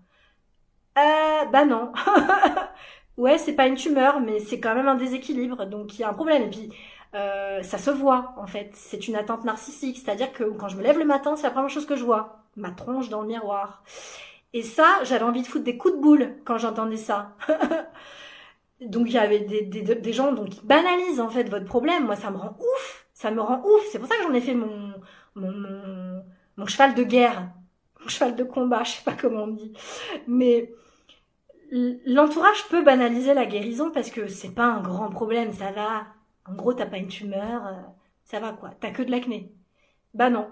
Euh, 0.98 1.44
bah 1.46 1.64
non. 1.64 1.92
ouais, 3.16 3.38
c'est 3.38 3.54
pas 3.54 3.66
une 3.66 3.76
tumeur, 3.76 4.20
mais 4.20 4.40
c'est 4.40 4.60
quand 4.60 4.74
même 4.74 4.88
un 4.88 4.94
déséquilibre, 4.94 5.66
donc 5.66 5.98
il 5.98 6.02
y 6.02 6.04
a 6.04 6.08
un 6.08 6.14
problème. 6.14 6.42
Et 6.42 6.50
puis, 6.50 6.70
euh, 7.14 7.62
ça 7.62 7.78
se 7.78 7.90
voit, 7.90 8.34
en 8.36 8.46
fait. 8.46 8.70
C'est 8.74 9.08
une 9.08 9.16
attente 9.16 9.44
narcissique, 9.44 9.98
c'est-à-dire 9.98 10.32
que 10.32 10.44
quand 10.44 10.68
je 10.68 10.76
me 10.76 10.82
lève 10.82 10.98
le 10.98 11.04
matin, 11.04 11.36
c'est 11.36 11.44
la 11.44 11.50
première 11.50 11.70
chose 11.70 11.86
que 11.86 11.96
je 11.96 12.04
vois. 12.04 12.40
Ma 12.56 12.70
tronche 12.70 13.08
dans 13.08 13.22
le 13.22 13.28
miroir. 13.28 13.82
Et 14.52 14.62
ça, 14.62 14.86
j'avais 15.04 15.24
envie 15.24 15.42
de 15.42 15.46
foutre 15.46 15.64
des 15.64 15.76
coups 15.76 15.94
de 15.94 16.00
boule 16.00 16.36
quand 16.44 16.58
j'entendais 16.58 16.96
ça. 16.96 17.36
donc 18.80 19.08
il 19.08 19.14
y 19.14 19.18
avait 19.18 19.40
des, 19.40 20.12
gens 20.12 20.32
donc, 20.32 20.50
qui 20.50 20.60
banalisent 20.64 21.20
en 21.20 21.28
fait 21.28 21.44
votre 21.44 21.66
problème. 21.66 22.06
Moi, 22.06 22.16
ça 22.16 22.30
me 22.30 22.36
rend 22.38 22.56
ouf. 22.58 23.06
Ça 23.12 23.30
me 23.30 23.40
rend 23.40 23.62
ouf. 23.64 23.86
C'est 23.90 23.98
pour 23.98 24.08
ça 24.08 24.16
que 24.16 24.22
j'en 24.22 24.34
ai 24.34 24.40
fait 24.40 24.54
mon 24.54 24.94
mon 26.58 26.66
cheval 26.66 26.94
de 26.94 27.04
guerre, 27.04 27.48
mon 28.00 28.08
cheval 28.08 28.36
de 28.36 28.44
combat, 28.44 28.82
je 28.84 28.90
sais 28.90 29.04
pas 29.04 29.14
comment 29.18 29.44
on 29.44 29.48
dit. 29.48 29.72
Mais 30.26 30.74
l'entourage 31.70 32.68
peut 32.68 32.82
banaliser 32.82 33.34
la 33.34 33.46
guérison 33.46 33.90
parce 33.90 34.10
que 34.10 34.28
c'est 34.28 34.54
pas 34.54 34.66
un 34.66 34.80
grand 34.80 35.10
problème, 35.10 35.52
ça 35.52 35.72
va. 35.72 36.06
En 36.46 36.54
gros, 36.54 36.74
t'as 36.74 36.86
pas 36.86 36.98
une 36.98 37.08
tumeur, 37.08 37.66
euh, 37.66 37.72
ça 38.24 38.40
va 38.40 38.52
quoi. 38.52 38.70
T'as 38.80 38.90
que 38.90 39.02
de 39.02 39.10
l'acné. 39.10 39.52
Bah 40.14 40.30
non. 40.30 40.48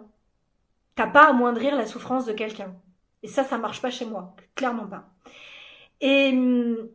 T'as 0.95 1.07
pas 1.07 1.25
à 1.27 1.31
amoindrir 1.31 1.77
la 1.77 1.87
souffrance 1.87 2.27
de 2.27 2.33
quelqu'un. 2.33 2.75
Et 3.23 3.29
ça, 3.29 3.45
ça 3.45 3.59
marche 3.59 3.83
pas 3.83 3.91
chez 3.91 4.07
moi. 4.07 4.35
Clairement 4.55 4.87
pas. 4.87 5.11
Et, 6.01 6.31
hum, 6.33 6.89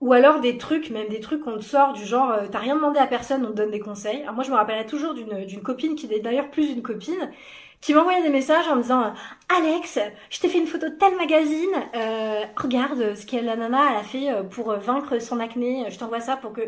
ou 0.00 0.12
alors 0.12 0.40
des 0.40 0.58
trucs, 0.58 0.90
même 0.90 1.08
des 1.08 1.20
trucs 1.20 1.42
qu'on 1.42 1.56
te 1.56 1.62
sort 1.62 1.92
du 1.92 2.04
genre, 2.04 2.30
euh, 2.30 2.46
t'as 2.50 2.58
rien 2.60 2.76
demandé 2.76 2.98
à 3.00 3.06
personne, 3.06 3.44
on 3.44 3.50
te 3.50 3.56
donne 3.56 3.70
des 3.70 3.80
conseils. 3.80 4.22
Alors 4.22 4.34
moi, 4.34 4.44
je 4.44 4.50
me 4.50 4.56
rappellerai 4.56 4.86
toujours 4.86 5.14
d'une 5.14 5.62
copine 5.62 5.96
qui 5.96 6.12
est 6.12 6.20
d'ailleurs 6.20 6.50
plus 6.50 6.70
une 6.70 6.82
copine, 6.82 7.30
qui 7.80 7.94
m'envoyait 7.94 8.22
des 8.22 8.30
messages 8.30 8.66
en 8.68 8.76
me 8.76 8.82
disant 8.82 9.12
Alex, 9.48 9.98
je 10.30 10.40
t'ai 10.40 10.48
fait 10.48 10.58
une 10.58 10.66
photo 10.66 10.88
de 10.88 10.94
tel 10.94 11.16
magazine, 11.16 11.70
euh, 11.94 12.44
regarde 12.56 13.14
ce 13.14 13.24
qu'elle 13.24 13.44
la 13.44 13.56
nana 13.56 13.90
elle 13.90 13.96
a 13.98 14.02
fait 14.02 14.30
euh, 14.30 14.42
pour 14.42 14.70
euh, 14.70 14.78
vaincre 14.78 15.20
son 15.20 15.40
acné, 15.40 15.86
je 15.88 15.98
t'envoie 15.98 16.20
ça 16.20 16.36
pour 16.36 16.52
que 16.52 16.62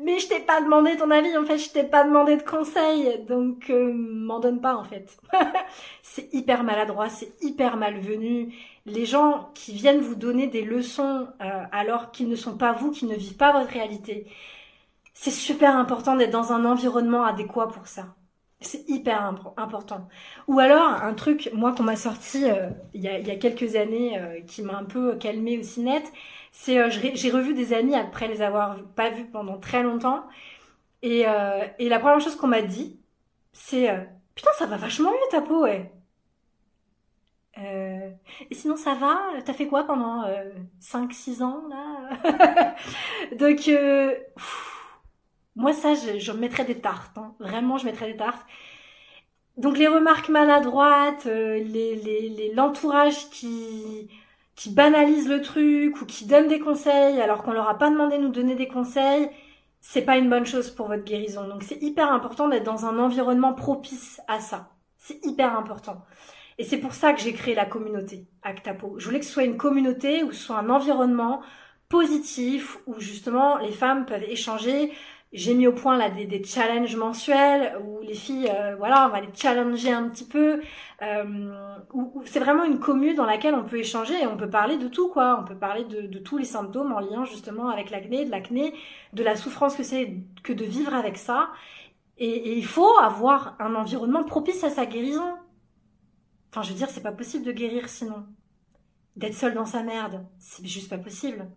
mais 0.00 0.20
je 0.20 0.28
t'ai 0.28 0.38
pas 0.38 0.60
demandé 0.60 0.96
ton 0.96 1.10
avis 1.10 1.36
en 1.36 1.44
fait, 1.44 1.58
je 1.58 1.70
t'ai 1.70 1.82
pas 1.82 2.04
demandé 2.04 2.36
de 2.36 2.42
conseils 2.42 3.24
donc 3.28 3.68
euh, 3.70 3.92
m'en 3.92 4.38
donne 4.38 4.60
pas 4.60 4.76
en 4.76 4.84
fait. 4.84 5.18
c'est 6.02 6.32
hyper 6.32 6.62
maladroit, 6.62 7.08
c'est 7.08 7.32
hyper 7.42 7.76
malvenu. 7.76 8.54
Les 8.86 9.06
gens 9.06 9.50
qui 9.54 9.72
viennent 9.72 10.00
vous 10.00 10.14
donner 10.14 10.46
des 10.46 10.62
leçons 10.62 11.26
alors 11.72 12.10
qu'ils 12.10 12.28
ne 12.28 12.36
sont 12.36 12.56
pas 12.56 12.72
vous, 12.72 12.90
qui 12.90 13.04
ne 13.06 13.14
vivent 13.14 13.36
pas 13.36 13.52
votre 13.52 13.70
réalité. 13.70 14.26
C'est 15.12 15.30
super 15.30 15.76
important 15.76 16.16
d'être 16.16 16.30
dans 16.30 16.52
un 16.52 16.64
environnement 16.64 17.24
adéquat 17.24 17.68
pour 17.68 17.86
ça. 17.88 18.06
C'est 18.60 18.88
hyper 18.88 19.22
important. 19.56 20.08
Ou 20.48 20.58
alors, 20.58 20.82
un 20.82 21.14
truc, 21.14 21.48
moi, 21.52 21.72
qu'on 21.74 21.84
m'a 21.84 21.94
sorti 21.94 22.44
euh, 22.44 22.70
il, 22.92 23.02
y 23.02 23.08
a, 23.08 23.18
y 23.20 23.30
a, 23.30 23.36
quelques 23.36 23.76
années, 23.76 24.18
euh, 24.18 24.40
qui 24.40 24.62
m'a 24.62 24.76
un 24.76 24.84
peu 24.84 25.14
calmé 25.16 25.58
aussi 25.58 25.80
net, 25.80 26.12
c'est 26.50 26.78
euh, 26.80 26.90
j'ai 26.90 27.30
revu 27.30 27.54
des 27.54 27.72
amis 27.72 27.94
après 27.94 28.26
les 28.26 28.42
avoir 28.42 28.82
pas 28.96 29.10
vus 29.10 29.26
pendant 29.26 29.58
très 29.58 29.82
longtemps. 29.84 30.24
Et, 31.02 31.26
et 31.78 31.88
la 31.88 32.00
première 32.00 32.20
chose 32.20 32.34
qu'on 32.36 32.48
m'a 32.48 32.62
dit, 32.62 32.98
c'est 33.52 33.88
Putain, 34.34 34.50
ça 34.58 34.66
va 34.66 34.76
vachement 34.76 35.12
mieux 35.12 35.18
ta 35.30 35.40
peau, 35.42 35.62
ouais. 35.62 35.92
et 37.56 38.54
sinon, 38.54 38.76
ça 38.76 38.94
va 38.94 39.16
T'as 39.44 39.52
fait 39.52 39.68
quoi 39.68 39.84
pendant 39.84 40.24
5-6 40.80 41.42
ans, 41.42 41.62
là? 41.68 42.74
Donc, 43.38 43.70
moi, 45.58 45.72
ça, 45.72 45.94
je, 45.94 46.32
mettrais 46.32 46.64
des 46.64 46.80
tartes. 46.80 47.18
Hein. 47.18 47.34
Vraiment, 47.40 47.78
je 47.78 47.84
mettrais 47.84 48.12
des 48.12 48.16
tartes. 48.16 48.46
Donc 49.56 49.76
les 49.76 49.88
remarques 49.88 50.28
maladroites, 50.28 51.26
euh, 51.26 51.60
l'entourage 52.54 53.28
qui, 53.30 54.08
banalise 54.70 55.28
le 55.28 55.42
truc 55.42 56.00
ou 56.00 56.06
qui 56.06 56.26
donne 56.26 56.46
des 56.46 56.60
conseils 56.60 57.20
alors 57.20 57.42
qu'on 57.42 57.52
leur 57.52 57.68
a 57.68 57.76
pas 57.76 57.90
demandé 57.90 58.18
de 58.18 58.22
nous 58.22 58.28
donner 58.28 58.54
des 58.54 58.68
conseils, 58.68 59.28
c'est 59.80 60.02
pas 60.02 60.16
une 60.16 60.30
bonne 60.30 60.46
chose 60.46 60.70
pour 60.70 60.86
votre 60.86 61.04
guérison. 61.04 61.48
Donc 61.48 61.64
c'est 61.64 61.82
hyper 61.82 62.12
important 62.12 62.48
d'être 62.48 62.64
dans 62.64 62.86
un 62.86 62.98
environnement 63.00 63.52
propice 63.52 64.20
à 64.28 64.38
ça. 64.38 64.70
C'est 64.96 65.24
hyper 65.24 65.58
important. 65.58 66.04
Et 66.58 66.64
c'est 66.64 66.78
pour 66.78 66.94
ça 66.94 67.12
que 67.12 67.20
j'ai 67.20 67.32
créé 67.32 67.56
la 67.56 67.66
communauté 67.66 68.26
Actapo. 68.42 68.94
Je 68.98 69.06
voulais 69.06 69.18
que 69.18 69.26
ce 69.26 69.32
soit 69.32 69.44
une 69.44 69.56
communauté 69.56 70.22
ce 70.30 70.32
soit 70.32 70.58
un 70.58 70.70
environnement 70.70 71.42
positif 71.88 72.78
où 72.86 73.00
justement 73.00 73.58
les 73.58 73.72
femmes 73.72 74.06
peuvent 74.06 74.22
échanger 74.22 74.92
j'ai 75.32 75.54
mis 75.54 75.66
au 75.66 75.72
point 75.72 75.96
là 75.98 76.08
des, 76.10 76.42
challenges 76.42 76.96
mensuels 76.96 77.78
où 77.84 78.00
les 78.00 78.14
filles, 78.14 78.50
euh, 78.50 78.76
voilà, 78.76 79.06
on 79.06 79.10
va 79.10 79.20
les 79.20 79.28
challenger 79.34 79.92
un 79.92 80.08
petit 80.08 80.24
peu. 80.24 80.62
Euh, 81.02 81.74
c'est 82.24 82.40
vraiment 82.40 82.64
une 82.64 82.78
commune 82.78 83.14
dans 83.14 83.26
laquelle 83.26 83.54
on 83.54 83.64
peut 83.64 83.78
échanger 83.78 84.14
et 84.22 84.26
on 84.26 84.36
peut 84.36 84.48
parler 84.48 84.78
de 84.78 84.88
tout 84.88 85.08
quoi. 85.08 85.38
On 85.40 85.44
peut 85.44 85.58
parler 85.58 85.84
de, 85.84 86.18
tous 86.18 86.38
les 86.38 86.44
symptômes 86.44 86.92
en 86.92 87.00
lien 87.00 87.24
justement 87.24 87.68
avec 87.68 87.90
l'acné, 87.90 88.24
de 88.24 88.30
l'acné, 88.30 88.72
de 89.12 89.22
la 89.22 89.36
souffrance 89.36 89.76
que 89.76 89.82
c'est 89.82 90.16
que 90.42 90.52
de 90.52 90.64
vivre 90.64 90.94
avec 90.94 91.18
ça. 91.18 91.50
Et, 92.16 92.30
et, 92.30 92.56
il 92.56 92.66
faut 92.66 92.98
avoir 92.98 93.54
un 93.60 93.74
environnement 93.74 94.24
propice 94.24 94.64
à 94.64 94.70
sa 94.70 94.86
guérison. 94.86 95.34
Enfin, 96.50 96.62
je 96.62 96.70
veux 96.70 96.76
dire, 96.76 96.88
c'est 96.88 97.02
pas 97.02 97.12
possible 97.12 97.44
de 97.44 97.52
guérir 97.52 97.88
sinon. 97.88 98.26
D'être 99.16 99.34
seul 99.34 99.54
dans 99.54 99.66
sa 99.66 99.82
merde, 99.82 100.24
c'est 100.38 100.64
juste 100.66 100.88
pas 100.88 100.98
possible. 100.98 101.48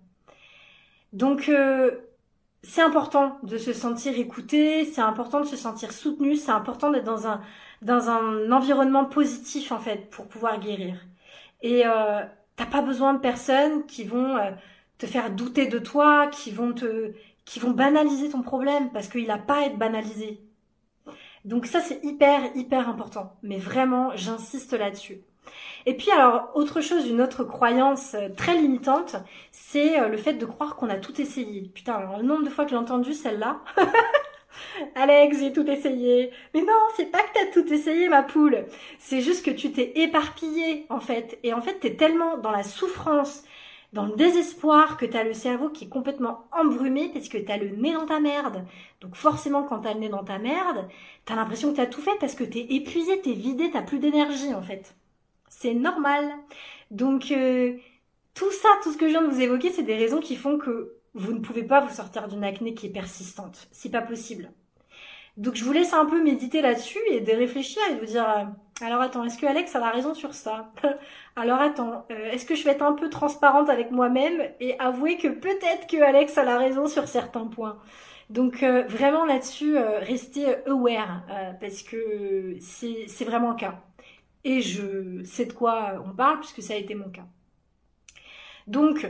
Donc 1.13 1.49
euh, 1.49 1.91
c'est 2.63 2.81
important 2.81 3.39
de 3.43 3.57
se 3.57 3.73
sentir 3.73 4.17
écouté, 4.19 4.85
c'est 4.85 5.01
important 5.01 5.39
de 5.41 5.45
se 5.45 5.57
sentir 5.57 5.91
soutenu, 5.91 6.35
c'est 6.35 6.51
important 6.51 6.91
d'être 6.91 7.03
dans 7.03 7.27
un 7.27 7.41
dans 7.81 8.09
un 8.09 8.51
environnement 8.51 9.05
positif 9.05 9.71
en 9.71 9.79
fait 9.79 10.09
pour 10.11 10.27
pouvoir 10.27 10.59
guérir. 10.59 10.95
Et 11.63 11.85
euh, 11.87 12.21
t'as 12.55 12.65
pas 12.67 12.81
besoin 12.81 13.13
de 13.15 13.19
personnes 13.19 13.85
qui 13.87 14.03
vont 14.03 14.37
euh, 14.37 14.51
te 14.99 15.07
faire 15.07 15.31
douter 15.31 15.67
de 15.67 15.79
toi, 15.79 16.27
qui 16.27 16.51
vont 16.51 16.73
te 16.73 17.13
qui 17.45 17.59
vont 17.59 17.71
banaliser 17.71 18.29
ton 18.29 18.41
problème 18.43 18.91
parce 18.91 19.07
qu'il 19.07 19.29
a 19.31 19.37
pas 19.39 19.61
à 19.61 19.65
être 19.65 19.77
banalisé. 19.77 20.41
Donc 21.45 21.65
ça 21.65 21.81
c'est 21.81 22.03
hyper 22.03 22.55
hyper 22.55 22.87
important. 22.89 23.37
Mais 23.43 23.57
vraiment 23.57 24.15
j'insiste 24.15 24.73
là-dessus. 24.73 25.21
Et 25.85 25.95
puis 25.95 26.11
alors, 26.11 26.51
autre 26.55 26.81
chose, 26.81 27.07
une 27.07 27.21
autre 27.21 27.43
croyance 27.43 28.13
euh, 28.13 28.29
très 28.35 28.55
limitante, 28.55 29.15
c'est 29.51 29.99
euh, 29.99 30.07
le 30.07 30.17
fait 30.17 30.33
de 30.33 30.45
croire 30.45 30.75
qu'on 30.75 30.89
a 30.89 30.95
tout 30.97 31.19
essayé. 31.21 31.71
Putain, 31.73 31.93
alors, 31.93 32.17
le 32.17 32.23
nombre 32.23 32.43
de 32.43 32.49
fois 32.49 32.65
que 32.65 32.71
j'ai 32.71 32.77
entendu 32.77 33.13
celle-là, 33.13 33.61
Alex, 34.95 35.39
j'ai 35.39 35.53
tout 35.53 35.67
essayé. 35.69 36.31
Mais 36.53 36.61
non, 36.61 36.73
c'est 36.95 37.11
pas 37.11 37.19
que 37.19 37.33
t'as 37.33 37.51
tout 37.51 37.71
essayé, 37.73 38.09
ma 38.09 38.23
poule. 38.23 38.65
C'est 38.99 39.21
juste 39.21 39.45
que 39.45 39.51
tu 39.51 39.71
t'es 39.71 39.93
éparpillé, 39.95 40.85
en 40.89 40.99
fait. 40.99 41.39
Et 41.43 41.53
en 41.53 41.61
fait, 41.61 41.79
t'es 41.79 41.95
tellement 41.95 42.37
dans 42.37 42.51
la 42.51 42.63
souffrance, 42.63 43.43
dans 43.93 44.05
le 44.05 44.15
désespoir 44.15 44.97
que 44.97 45.05
t'as 45.05 45.23
le 45.23 45.33
cerveau 45.33 45.69
qui 45.69 45.85
est 45.85 45.89
complètement 45.89 46.45
embrumé 46.51 47.09
parce 47.13 47.27
que 47.29 47.37
t'as 47.37 47.57
le 47.57 47.75
nez 47.75 47.93
dans 47.93 48.05
ta 48.05 48.19
merde. 48.19 48.65
Donc 49.01 49.15
forcément, 49.15 49.63
quand 49.63 49.79
t'as 49.79 49.93
le 49.93 49.99
nez 49.99 50.09
dans 50.09 50.23
ta 50.23 50.37
merde, 50.39 50.87
t'as 51.25 51.35
l'impression 51.35 51.71
que 51.71 51.77
t'as 51.77 51.87
tout 51.87 52.01
fait 52.01 52.17
parce 52.19 52.35
que 52.35 52.43
t'es 52.43 52.67
épuisé, 52.69 53.21
t'es 53.21 53.33
vidé, 53.33 53.69
t'as 53.71 53.81
plus 53.81 53.99
d'énergie, 53.99 54.53
en 54.53 54.61
fait. 54.61 54.95
C'est 55.61 55.75
normal. 55.75 56.25
Donc, 56.89 57.29
euh, 57.29 57.77
tout 58.33 58.49
ça, 58.51 58.69
tout 58.81 58.91
ce 58.91 58.97
que 58.97 59.05
je 59.05 59.11
viens 59.11 59.21
de 59.21 59.27
vous 59.27 59.41
évoquer, 59.41 59.69
c'est 59.69 59.83
des 59.83 59.95
raisons 59.95 60.19
qui 60.19 60.35
font 60.35 60.57
que 60.57 60.95
vous 61.13 61.33
ne 61.33 61.39
pouvez 61.39 61.61
pas 61.61 61.81
vous 61.81 61.93
sortir 61.93 62.27
d'une 62.27 62.43
acné 62.43 62.73
qui 62.73 62.87
est 62.87 62.91
persistante. 62.91 63.67
C'est 63.71 63.91
pas 63.91 64.01
possible. 64.01 64.49
Donc 65.37 65.55
je 65.55 65.63
vous 65.63 65.71
laisse 65.71 65.93
un 65.93 66.05
peu 66.05 66.21
méditer 66.21 66.61
là-dessus 66.61 66.99
et 67.11 67.21
de 67.21 67.31
réfléchir 67.31 67.81
et 67.89 67.93
de 67.93 67.99
vous 67.99 68.07
dire 68.07 68.27
euh, 68.27 68.43
alors 68.83 69.01
attends, 69.01 69.23
est-ce 69.23 69.37
que 69.37 69.45
Alex 69.45 69.75
a 69.75 69.89
raison 69.89 70.13
sur 70.15 70.33
ça 70.33 70.71
Alors 71.35 71.61
attends, 71.61 72.05
euh, 72.11 72.31
est-ce 72.31 72.45
que 72.45 72.55
je 72.55 72.65
vais 72.65 72.71
être 72.71 72.81
un 72.81 72.93
peu 72.93 73.09
transparente 73.09 73.69
avec 73.69 73.91
moi-même 73.91 74.41
et 74.59 74.77
avouer 74.79 75.17
que 75.17 75.27
peut-être 75.27 75.87
que 75.87 76.01
Alex 76.01 76.37
a 76.37 76.43
la 76.43 76.57
raison 76.57 76.87
sur 76.87 77.07
certains 77.07 77.45
points. 77.45 77.77
Donc 78.29 78.63
vraiment 78.63 79.25
là-dessus, 79.25 79.77
restez 79.77 80.45
aware 80.65 81.23
parce 81.59 81.83
que 81.83 82.55
c'est 82.59 83.25
vraiment 83.25 83.49
le 83.51 83.57
cas. 83.57 83.75
Et 84.43 84.61
je 84.61 85.23
sais 85.23 85.45
de 85.45 85.53
quoi 85.53 86.03
on 86.05 86.13
parle 86.15 86.39
puisque 86.39 86.61
ça 86.61 86.73
a 86.73 86.77
été 86.77 86.95
mon 86.95 87.09
cas. 87.09 87.27
Donc 88.67 89.07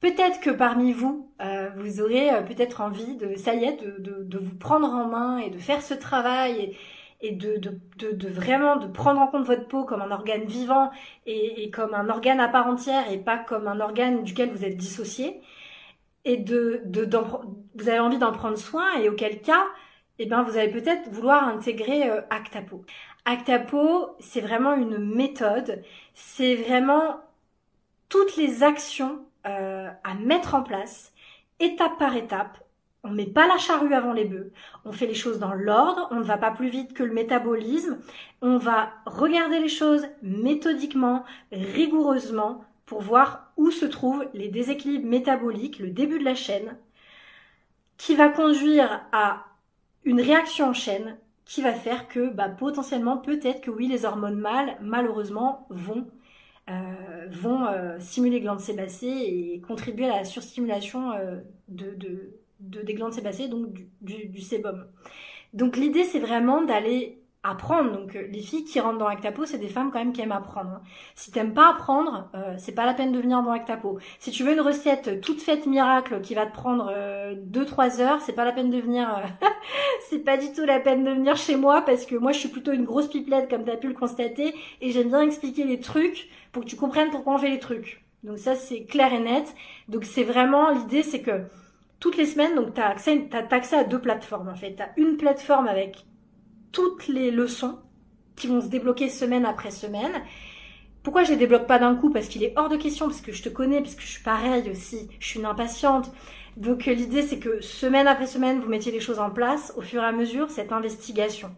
Peut-être 0.00 0.40
que 0.40 0.50
parmi 0.50 0.92
vous, 0.92 1.32
euh, 1.40 1.70
vous 1.76 2.00
aurez 2.00 2.30
euh, 2.30 2.42
peut-être 2.42 2.80
envie 2.80 3.16
de, 3.16 3.34
ça 3.34 3.54
y 3.54 3.64
est, 3.64 3.82
de, 3.82 4.38
vous 4.38 4.54
prendre 4.54 4.88
en 4.88 5.06
main 5.08 5.38
et 5.38 5.50
de 5.50 5.58
faire 5.58 5.82
ce 5.82 5.94
travail 5.94 6.76
et, 7.22 7.32
de, 7.32 7.56
de, 7.56 8.28
vraiment 8.28 8.76
de 8.76 8.86
prendre 8.86 9.20
en 9.20 9.26
compte 9.26 9.46
votre 9.46 9.66
peau 9.66 9.84
comme 9.84 10.02
un 10.02 10.10
organe 10.10 10.44
vivant 10.44 10.90
et, 11.26 11.70
comme 11.70 11.94
un 11.94 12.10
organe 12.10 12.40
à 12.40 12.48
part 12.48 12.66
entière 12.66 13.10
et 13.10 13.18
pas 13.18 13.38
comme 13.38 13.66
un 13.68 13.80
organe 13.80 14.22
duquel 14.22 14.50
vous 14.50 14.64
êtes 14.64 14.76
dissocié. 14.76 15.40
Et 16.24 16.36
de, 16.36 16.82
vous 17.74 17.88
avez 17.88 17.98
envie 17.98 18.18
d'en 18.18 18.32
prendre 18.32 18.58
soin 18.58 19.00
et 19.00 19.08
auquel 19.08 19.40
cas, 19.40 19.64
eh 20.18 20.26
ben, 20.26 20.42
vous 20.42 20.58
allez 20.58 20.70
peut-être 20.70 21.10
vouloir 21.10 21.48
intégrer 21.48 22.10
euh, 22.10 22.20
Actapo. 22.30 22.84
Actapo, 23.26 24.14
c'est 24.20 24.40
vraiment 24.40 24.74
une 24.74 24.98
méthode. 24.98 25.82
C'est 26.14 26.54
vraiment 26.54 27.20
toutes 28.08 28.36
les 28.36 28.62
actions 28.62 29.18
euh, 29.46 29.90
à 30.04 30.14
mettre 30.14 30.54
en 30.54 30.62
place, 30.62 31.12
étape 31.58 31.98
par 31.98 32.16
étape. 32.16 32.58
On 33.02 33.10
met 33.10 33.26
pas 33.26 33.48
la 33.48 33.58
charrue 33.58 33.94
avant 33.94 34.12
les 34.12 34.24
bœufs. 34.24 34.52
On 34.84 34.92
fait 34.92 35.06
les 35.06 35.14
choses 35.14 35.40
dans 35.40 35.54
l'ordre. 35.54 36.08
On 36.12 36.16
ne 36.16 36.24
va 36.24 36.38
pas 36.38 36.52
plus 36.52 36.68
vite 36.68 36.92
que 36.94 37.02
le 37.02 37.12
métabolisme. 37.12 37.98
On 38.42 38.58
va 38.58 38.92
regarder 39.06 39.58
les 39.58 39.68
choses 39.68 40.06
méthodiquement, 40.22 41.24
rigoureusement, 41.50 42.64
pour 42.84 43.02
voir 43.02 43.52
où 43.56 43.72
se 43.72 43.86
trouvent 43.86 44.28
les 44.34 44.48
déséquilibres 44.48 45.08
métaboliques, 45.08 45.80
le 45.80 45.90
début 45.90 46.20
de 46.20 46.24
la 46.24 46.36
chaîne, 46.36 46.76
qui 47.96 48.14
va 48.14 48.28
conduire 48.28 49.02
à 49.10 49.44
une 50.04 50.20
réaction 50.20 50.68
en 50.68 50.72
chaîne 50.72 51.16
qui 51.46 51.62
va 51.62 51.72
faire 51.72 52.08
que 52.08 52.28
bah, 52.28 52.50
potentiellement, 52.50 53.16
peut-être 53.16 53.62
que 53.62 53.70
oui, 53.70 53.86
les 53.86 54.04
hormones 54.04 54.38
mâles, 54.38 54.76
malheureusement, 54.82 55.66
vont 55.70 56.06
euh, 56.68 57.28
vont 57.30 57.64
euh, 57.66 57.96
stimuler 58.00 58.36
les 58.36 58.40
glandes 58.40 58.58
sébacées 58.58 59.06
et 59.06 59.62
contribuer 59.66 60.06
à 60.06 60.16
la 60.16 60.24
surstimulation 60.24 61.12
euh, 61.12 61.36
de, 61.68 61.96
de, 61.96 62.82
des 62.82 62.94
glandes 62.94 63.12
sébacées, 63.12 63.46
donc 63.46 63.72
du, 63.72 63.88
du, 64.02 64.26
du 64.26 64.40
sébum. 64.40 64.84
Donc 65.54 65.76
l'idée 65.76 66.02
c'est 66.02 66.18
vraiment 66.18 66.62
d'aller 66.62 67.20
apprendre. 67.50 67.92
Donc 67.92 68.16
euh, 68.16 68.26
les 68.30 68.40
filles 68.40 68.64
qui 68.64 68.80
rentrent 68.80 68.98
dans 68.98 69.06
Actapo, 69.06 69.44
c'est 69.44 69.58
des 69.58 69.68
femmes 69.68 69.90
quand 69.90 69.98
même 69.98 70.12
qui 70.12 70.20
aiment 70.20 70.32
apprendre. 70.32 70.70
Hein. 70.70 70.82
Si 71.14 71.30
t'aimes 71.30 71.54
pas 71.54 71.70
apprendre, 71.70 72.28
euh, 72.34 72.54
c'est 72.58 72.72
pas 72.72 72.86
la 72.86 72.94
peine 72.94 73.12
de 73.12 73.18
venir 73.18 73.42
dans 73.42 73.50
Actapo. 73.50 73.98
Si 74.18 74.30
tu 74.30 74.44
veux 74.44 74.52
une 74.52 74.60
recette 74.60 75.20
toute 75.20 75.40
faite 75.40 75.66
miracle 75.66 76.20
qui 76.20 76.34
va 76.34 76.46
te 76.46 76.52
prendre 76.52 76.92
2-3 76.92 78.00
euh, 78.00 78.02
heures, 78.02 78.20
c'est 78.20 78.32
pas 78.32 78.44
la 78.44 78.52
peine 78.52 78.70
de 78.70 78.78
venir. 78.78 79.08
c'est 80.08 80.20
pas 80.20 80.36
du 80.36 80.52
tout 80.52 80.64
la 80.64 80.80
peine 80.80 81.04
de 81.04 81.10
venir 81.10 81.36
chez 81.36 81.56
moi 81.56 81.82
parce 81.82 82.06
que 82.06 82.16
moi 82.16 82.32
je 82.32 82.38
suis 82.38 82.48
plutôt 82.48 82.72
une 82.72 82.84
grosse 82.84 83.08
pipelette 83.08 83.48
comme 83.48 83.64
t'as 83.64 83.76
pu 83.76 83.88
le 83.88 83.94
constater 83.94 84.54
et 84.80 84.90
j'aime 84.90 85.08
bien 85.08 85.22
expliquer 85.22 85.64
les 85.64 85.80
trucs 85.80 86.28
pour 86.52 86.64
que 86.64 86.68
tu 86.68 86.76
comprennes 86.76 87.10
pourquoi 87.10 87.34
on 87.34 87.38
fait 87.38 87.50
les 87.50 87.58
trucs. 87.58 88.02
Donc 88.22 88.38
ça 88.38 88.54
c'est 88.54 88.84
clair 88.84 89.12
et 89.12 89.20
net. 89.20 89.54
Donc 89.88 90.04
c'est 90.04 90.24
vraiment 90.24 90.70
l'idée 90.70 91.02
c'est 91.02 91.22
que 91.22 91.42
toutes 92.00 92.16
les 92.16 92.26
semaines, 92.26 92.54
donc 92.54 92.74
tu 92.74 92.80
as 92.80 92.88
accès, 92.88 93.28
accès 93.50 93.76
à 93.76 93.84
deux 93.84 94.00
plateformes 94.00 94.48
en 94.48 94.54
fait. 94.54 94.74
Tu 94.74 94.82
as 94.82 94.90
une 94.96 95.16
plateforme 95.16 95.66
avec 95.66 96.04
toutes 96.76 97.08
les 97.08 97.30
leçons 97.30 97.78
qui 98.36 98.48
vont 98.48 98.60
se 98.60 98.66
débloquer 98.66 99.08
semaine 99.08 99.46
après 99.46 99.70
semaine. 99.70 100.12
Pourquoi 101.02 101.24
je 101.24 101.30
les 101.30 101.38
débloque 101.38 101.66
pas 101.66 101.78
d'un 101.78 101.94
coup? 101.94 102.10
Parce 102.10 102.28
qu'il 102.28 102.44
est 102.44 102.52
hors 102.56 102.68
de 102.68 102.76
question, 102.76 103.06
parce 103.06 103.22
que 103.22 103.32
je 103.32 103.42
te 103.42 103.48
connais, 103.48 103.80
parce 103.80 103.94
que 103.94 104.02
je 104.02 104.08
suis 104.08 104.22
pareil 104.22 104.70
aussi, 104.70 105.08
je 105.18 105.26
suis 105.26 105.38
une 105.38 105.46
impatiente. 105.46 106.12
Donc 106.58 106.84
l'idée 106.84 107.22
c'est 107.22 107.38
que 107.38 107.62
semaine 107.62 108.06
après 108.06 108.26
semaine, 108.26 108.60
vous 108.60 108.68
mettiez 108.68 108.92
les 108.92 109.00
choses 109.00 109.18
en 109.18 109.30
place 109.30 109.72
au 109.78 109.80
fur 109.80 110.02
et 110.02 110.06
à 110.06 110.12
mesure, 110.12 110.50
cette 110.50 110.70
investigation. 110.70 111.56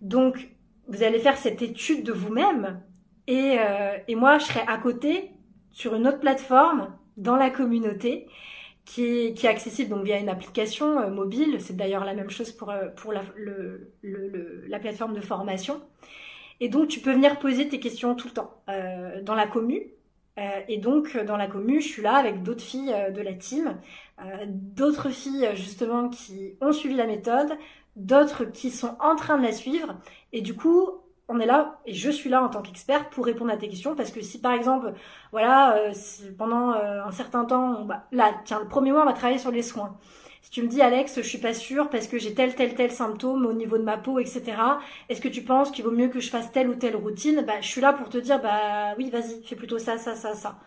Donc 0.00 0.48
vous 0.88 1.04
allez 1.04 1.20
faire 1.20 1.36
cette 1.36 1.62
étude 1.62 2.02
de 2.02 2.12
vous-même 2.12 2.80
et, 3.28 3.56
euh, 3.60 3.98
et 4.08 4.16
moi 4.16 4.38
je 4.38 4.46
serai 4.46 4.64
à 4.66 4.78
côté 4.78 5.30
sur 5.70 5.94
une 5.94 6.08
autre 6.08 6.18
plateforme 6.18 6.92
dans 7.16 7.36
la 7.36 7.50
communauté 7.50 8.26
qui 8.88 9.04
est, 9.04 9.44
accessible 9.44 9.90
donc 9.90 10.04
via 10.04 10.18
une 10.18 10.30
application 10.30 10.98
euh, 10.98 11.10
mobile. 11.10 11.58
C'est 11.60 11.76
d'ailleurs 11.76 12.06
la 12.06 12.14
même 12.14 12.30
chose 12.30 12.50
pour, 12.52 12.70
euh, 12.70 12.88
pour 12.96 13.12
la, 13.12 13.20
la 14.02 14.78
plateforme 14.78 15.14
de 15.14 15.20
formation. 15.20 15.82
Et 16.60 16.70
donc, 16.70 16.88
tu 16.88 17.00
peux 17.00 17.12
venir 17.12 17.38
poser 17.38 17.68
tes 17.68 17.80
questions 17.80 18.14
tout 18.14 18.28
le 18.28 18.34
temps 18.34 18.62
euh, 18.70 19.20
dans 19.22 19.34
la 19.34 19.46
commu. 19.46 19.92
Et 20.68 20.78
donc, 20.78 21.16
dans 21.24 21.36
la 21.36 21.48
commu, 21.48 21.80
je 21.80 21.88
suis 21.88 22.02
là 22.02 22.14
avec 22.14 22.44
d'autres 22.44 22.62
filles 22.62 22.94
de 23.12 23.20
la 23.20 23.32
team, 23.32 23.76
d'autres 24.46 25.08
filles 25.08 25.48
justement 25.54 26.08
qui 26.08 26.54
ont 26.60 26.72
suivi 26.72 26.94
la 26.94 27.08
méthode, 27.08 27.58
d'autres 27.96 28.44
qui 28.44 28.70
sont 28.70 28.96
en 29.00 29.16
train 29.16 29.36
de 29.36 29.42
la 29.42 29.50
suivre. 29.50 29.96
Et 30.32 30.40
du 30.40 30.54
coup, 30.54 30.90
on 31.28 31.38
est 31.40 31.46
là 31.46 31.80
et 31.86 31.94
je 31.94 32.10
suis 32.10 32.30
là 32.30 32.42
en 32.42 32.48
tant 32.48 32.62
qu'expert 32.62 33.10
pour 33.10 33.26
répondre 33.26 33.52
à 33.52 33.56
tes 33.56 33.68
questions 33.68 33.94
parce 33.94 34.10
que 34.10 34.20
si 34.22 34.40
par 34.40 34.52
exemple 34.52 34.92
voilà 35.30 35.76
euh, 35.76 35.92
pendant 36.38 36.72
euh, 36.72 37.04
un 37.04 37.10
certain 37.12 37.44
temps 37.44 37.86
là 38.12 38.32
tiens 38.44 38.60
le 38.60 38.68
premier 38.68 38.92
mois 38.92 39.02
on 39.02 39.06
va 39.06 39.12
travailler 39.12 39.38
sur 39.38 39.50
les 39.50 39.62
soins. 39.62 39.96
Si 40.42 40.50
tu 40.50 40.62
me 40.62 40.68
dis 40.68 40.80
Alex 40.80 41.16
je 41.16 41.28
suis 41.28 41.38
pas 41.38 41.52
sûre 41.54 41.90
parce 41.90 42.06
que 42.08 42.18
j'ai 42.18 42.34
tel 42.34 42.54
tel 42.54 42.74
tel 42.74 42.90
symptôme 42.90 43.44
au 43.46 43.52
niveau 43.52 43.76
de 43.78 43.82
ma 43.82 43.98
peau 43.98 44.18
etc 44.18 44.42
est-ce 45.08 45.20
que 45.20 45.28
tu 45.28 45.42
penses 45.42 45.70
qu'il 45.70 45.84
vaut 45.84 45.90
mieux 45.90 46.08
que 46.08 46.20
je 46.20 46.30
fasse 46.30 46.50
telle 46.52 46.68
ou 46.68 46.74
telle 46.74 46.96
routine? 46.96 47.44
Bah 47.46 47.60
je 47.60 47.68
suis 47.68 47.80
là 47.80 47.92
pour 47.92 48.08
te 48.08 48.18
dire 48.18 48.40
bah 48.40 48.94
oui 48.98 49.10
vas-y 49.10 49.42
fais 49.44 49.56
plutôt 49.56 49.78
ça 49.78 49.98
ça 49.98 50.14
ça 50.14 50.34
ça 50.34 50.58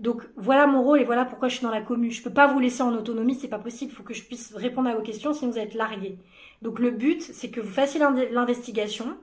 donc 0.00 0.22
voilà 0.36 0.66
mon 0.66 0.82
rôle 0.82 1.00
et 1.00 1.04
voilà 1.04 1.24
pourquoi 1.24 1.48
je 1.48 1.56
suis 1.56 1.62
dans 1.62 1.70
la 1.70 1.80
commu. 1.80 2.10
Je 2.10 2.22
peux 2.22 2.32
pas 2.32 2.46
vous 2.46 2.58
laisser 2.58 2.82
en 2.82 2.92
autonomie, 2.94 3.34
c'est 3.34 3.48
pas 3.48 3.58
possible. 3.58 3.92
Il 3.92 3.94
faut 3.94 4.02
que 4.02 4.14
je 4.14 4.24
puisse 4.24 4.52
répondre 4.54 4.88
à 4.88 4.94
vos 4.94 5.02
questions, 5.02 5.32
sinon 5.32 5.52
vous 5.52 5.58
êtes 5.58 5.74
largués. 5.74 6.18
Donc 6.62 6.78
le 6.78 6.90
but, 6.90 7.22
c'est 7.22 7.50
que 7.50 7.60
vous 7.60 7.72
fassiez 7.72 8.00
l'investigation, 8.00 9.16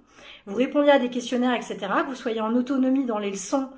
vous 0.45 0.55
répondiez 0.55 0.91
à 0.91 0.99
des 0.99 1.10
questionnaires, 1.10 1.53
etc., 1.53 1.77
que 2.03 2.10
vous 2.10 2.15
soyez 2.15 2.41
en 2.41 2.55
autonomie 2.55 3.05
dans 3.05 3.19
les 3.19 3.31
leçons 3.31 3.69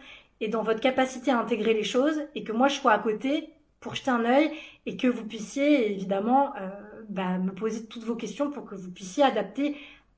et 0.41 0.49
dans 0.49 0.63
votre 0.63 0.82
capacité 0.82 1.32
à 1.32 1.39
intégrer 1.39 1.73
les 1.73 1.84
choses, 1.84 2.21
et 2.36 2.43
que 2.43 2.51
moi 2.51 2.67
je 2.67 2.75
sois 2.75 2.91
à 2.91 2.99
côté 2.99 3.49
pour 3.79 3.95
jeter 3.95 4.12
un 4.12 4.25
œil 4.25 4.51
et 4.86 4.97
que 4.97 5.08
vous 5.08 5.25
puissiez 5.25 5.91
évidemment 5.91 6.53
euh, 6.56 6.69
bah, 7.10 7.38
me 7.38 7.51
poser 7.51 7.86
toutes 7.86 8.03
vos 8.03 8.15
questions 8.15 8.49
pour 8.49 8.65
que 8.65 8.75
vous 8.75 8.91
puissiez 8.91 9.23
adapter 9.23 9.75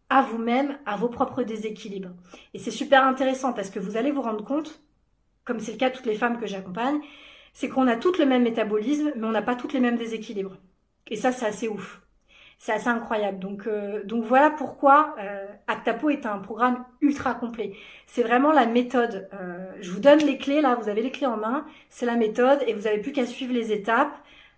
à 0.09 0.21
vous-même, 0.21 0.77
à 0.85 0.97
vos 0.97 1.09
propres 1.09 1.43
déséquilibres. 1.43 2.11
Et 2.53 2.59
c'est 2.59 2.71
super 2.71 3.03
intéressant 3.03 3.53
parce 3.53 3.71
que 3.71 3.79
vous 3.79 3.97
allez 3.97 4.11
vous 4.11 4.21
rendre 4.21 4.43
compte, 4.43 4.81
comme 5.45 5.59
c'est 5.59 5.73
le 5.73 5.77
cas 5.77 5.89
de 5.89 5.95
toutes 5.95 6.05
les 6.05 6.15
femmes 6.15 6.39
que 6.39 6.47
j'accompagne, 6.47 6.99
c'est 7.53 7.69
qu'on 7.69 7.87
a 7.87 7.95
toutes 7.95 8.17
le 8.17 8.25
même 8.25 8.43
métabolisme, 8.43 9.13
mais 9.15 9.25
on 9.25 9.31
n'a 9.31 9.41
pas 9.41 9.55
toutes 9.55 9.73
les 9.73 9.79
mêmes 9.79 9.97
déséquilibres. 9.97 10.57
Et 11.07 11.15
ça, 11.15 11.31
c'est 11.31 11.45
assez 11.45 11.67
ouf 11.67 12.01
c'est 12.57 12.73
assez 12.73 12.87
incroyable. 12.87 13.39
Donc, 13.39 13.67
euh, 13.67 14.03
donc 14.05 14.23
voilà 14.23 14.49
pourquoi 14.49 15.15
euh, 15.19 15.45
Actapo 15.67 16.09
est 16.09 16.25
un 16.25 16.39
programme 16.39 16.83
ultra 17.01 17.33
complet. 17.33 17.73
C'est 18.05 18.23
vraiment 18.23 18.51
la 18.51 18.65
méthode. 18.65 19.29
Euh, 19.33 19.71
je 19.81 19.91
vous 19.91 19.99
donne 19.99 20.19
les 20.19 20.37
clés 20.37 20.61
là, 20.61 20.75
vous 20.75 20.89
avez 20.89 21.01
les 21.01 21.11
clés 21.11 21.27
en 21.27 21.37
main. 21.37 21.65
C'est 21.89 22.05
la 22.05 22.15
méthode 22.15 22.59
et 22.67 22.73
vous 22.73 22.83
n'avez 22.83 22.99
plus 22.99 23.11
qu'à 23.11 23.25
suivre 23.25 23.53
les 23.53 23.71
étapes, 23.71 24.13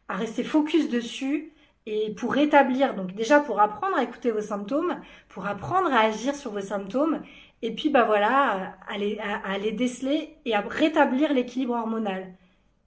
à 0.07 0.15
rester 0.15 0.43
focus 0.43 0.89
dessus 0.89 1.53
et 1.85 2.13
pour 2.13 2.33
rétablir. 2.33 2.93
Donc 2.93 3.13
déjà 3.13 3.39
pour 3.39 3.59
apprendre 3.59 3.97
à 3.97 4.03
écouter 4.03 4.31
vos 4.31 4.41
symptômes, 4.41 5.01
pour 5.29 5.47
apprendre 5.47 5.91
à 5.91 6.01
agir 6.01 6.35
sur 6.35 6.51
vos 6.51 6.61
symptômes. 6.61 7.21
Et 7.61 7.73
puis 7.73 7.89
bah 7.89 8.03
voilà, 8.03 8.77
à 8.87 8.97
les, 8.97 9.19
à 9.19 9.59
déceler 9.71 10.37
et 10.45 10.53
à 10.53 10.61
rétablir 10.61 11.33
l'équilibre 11.33 11.73
hormonal 11.73 12.33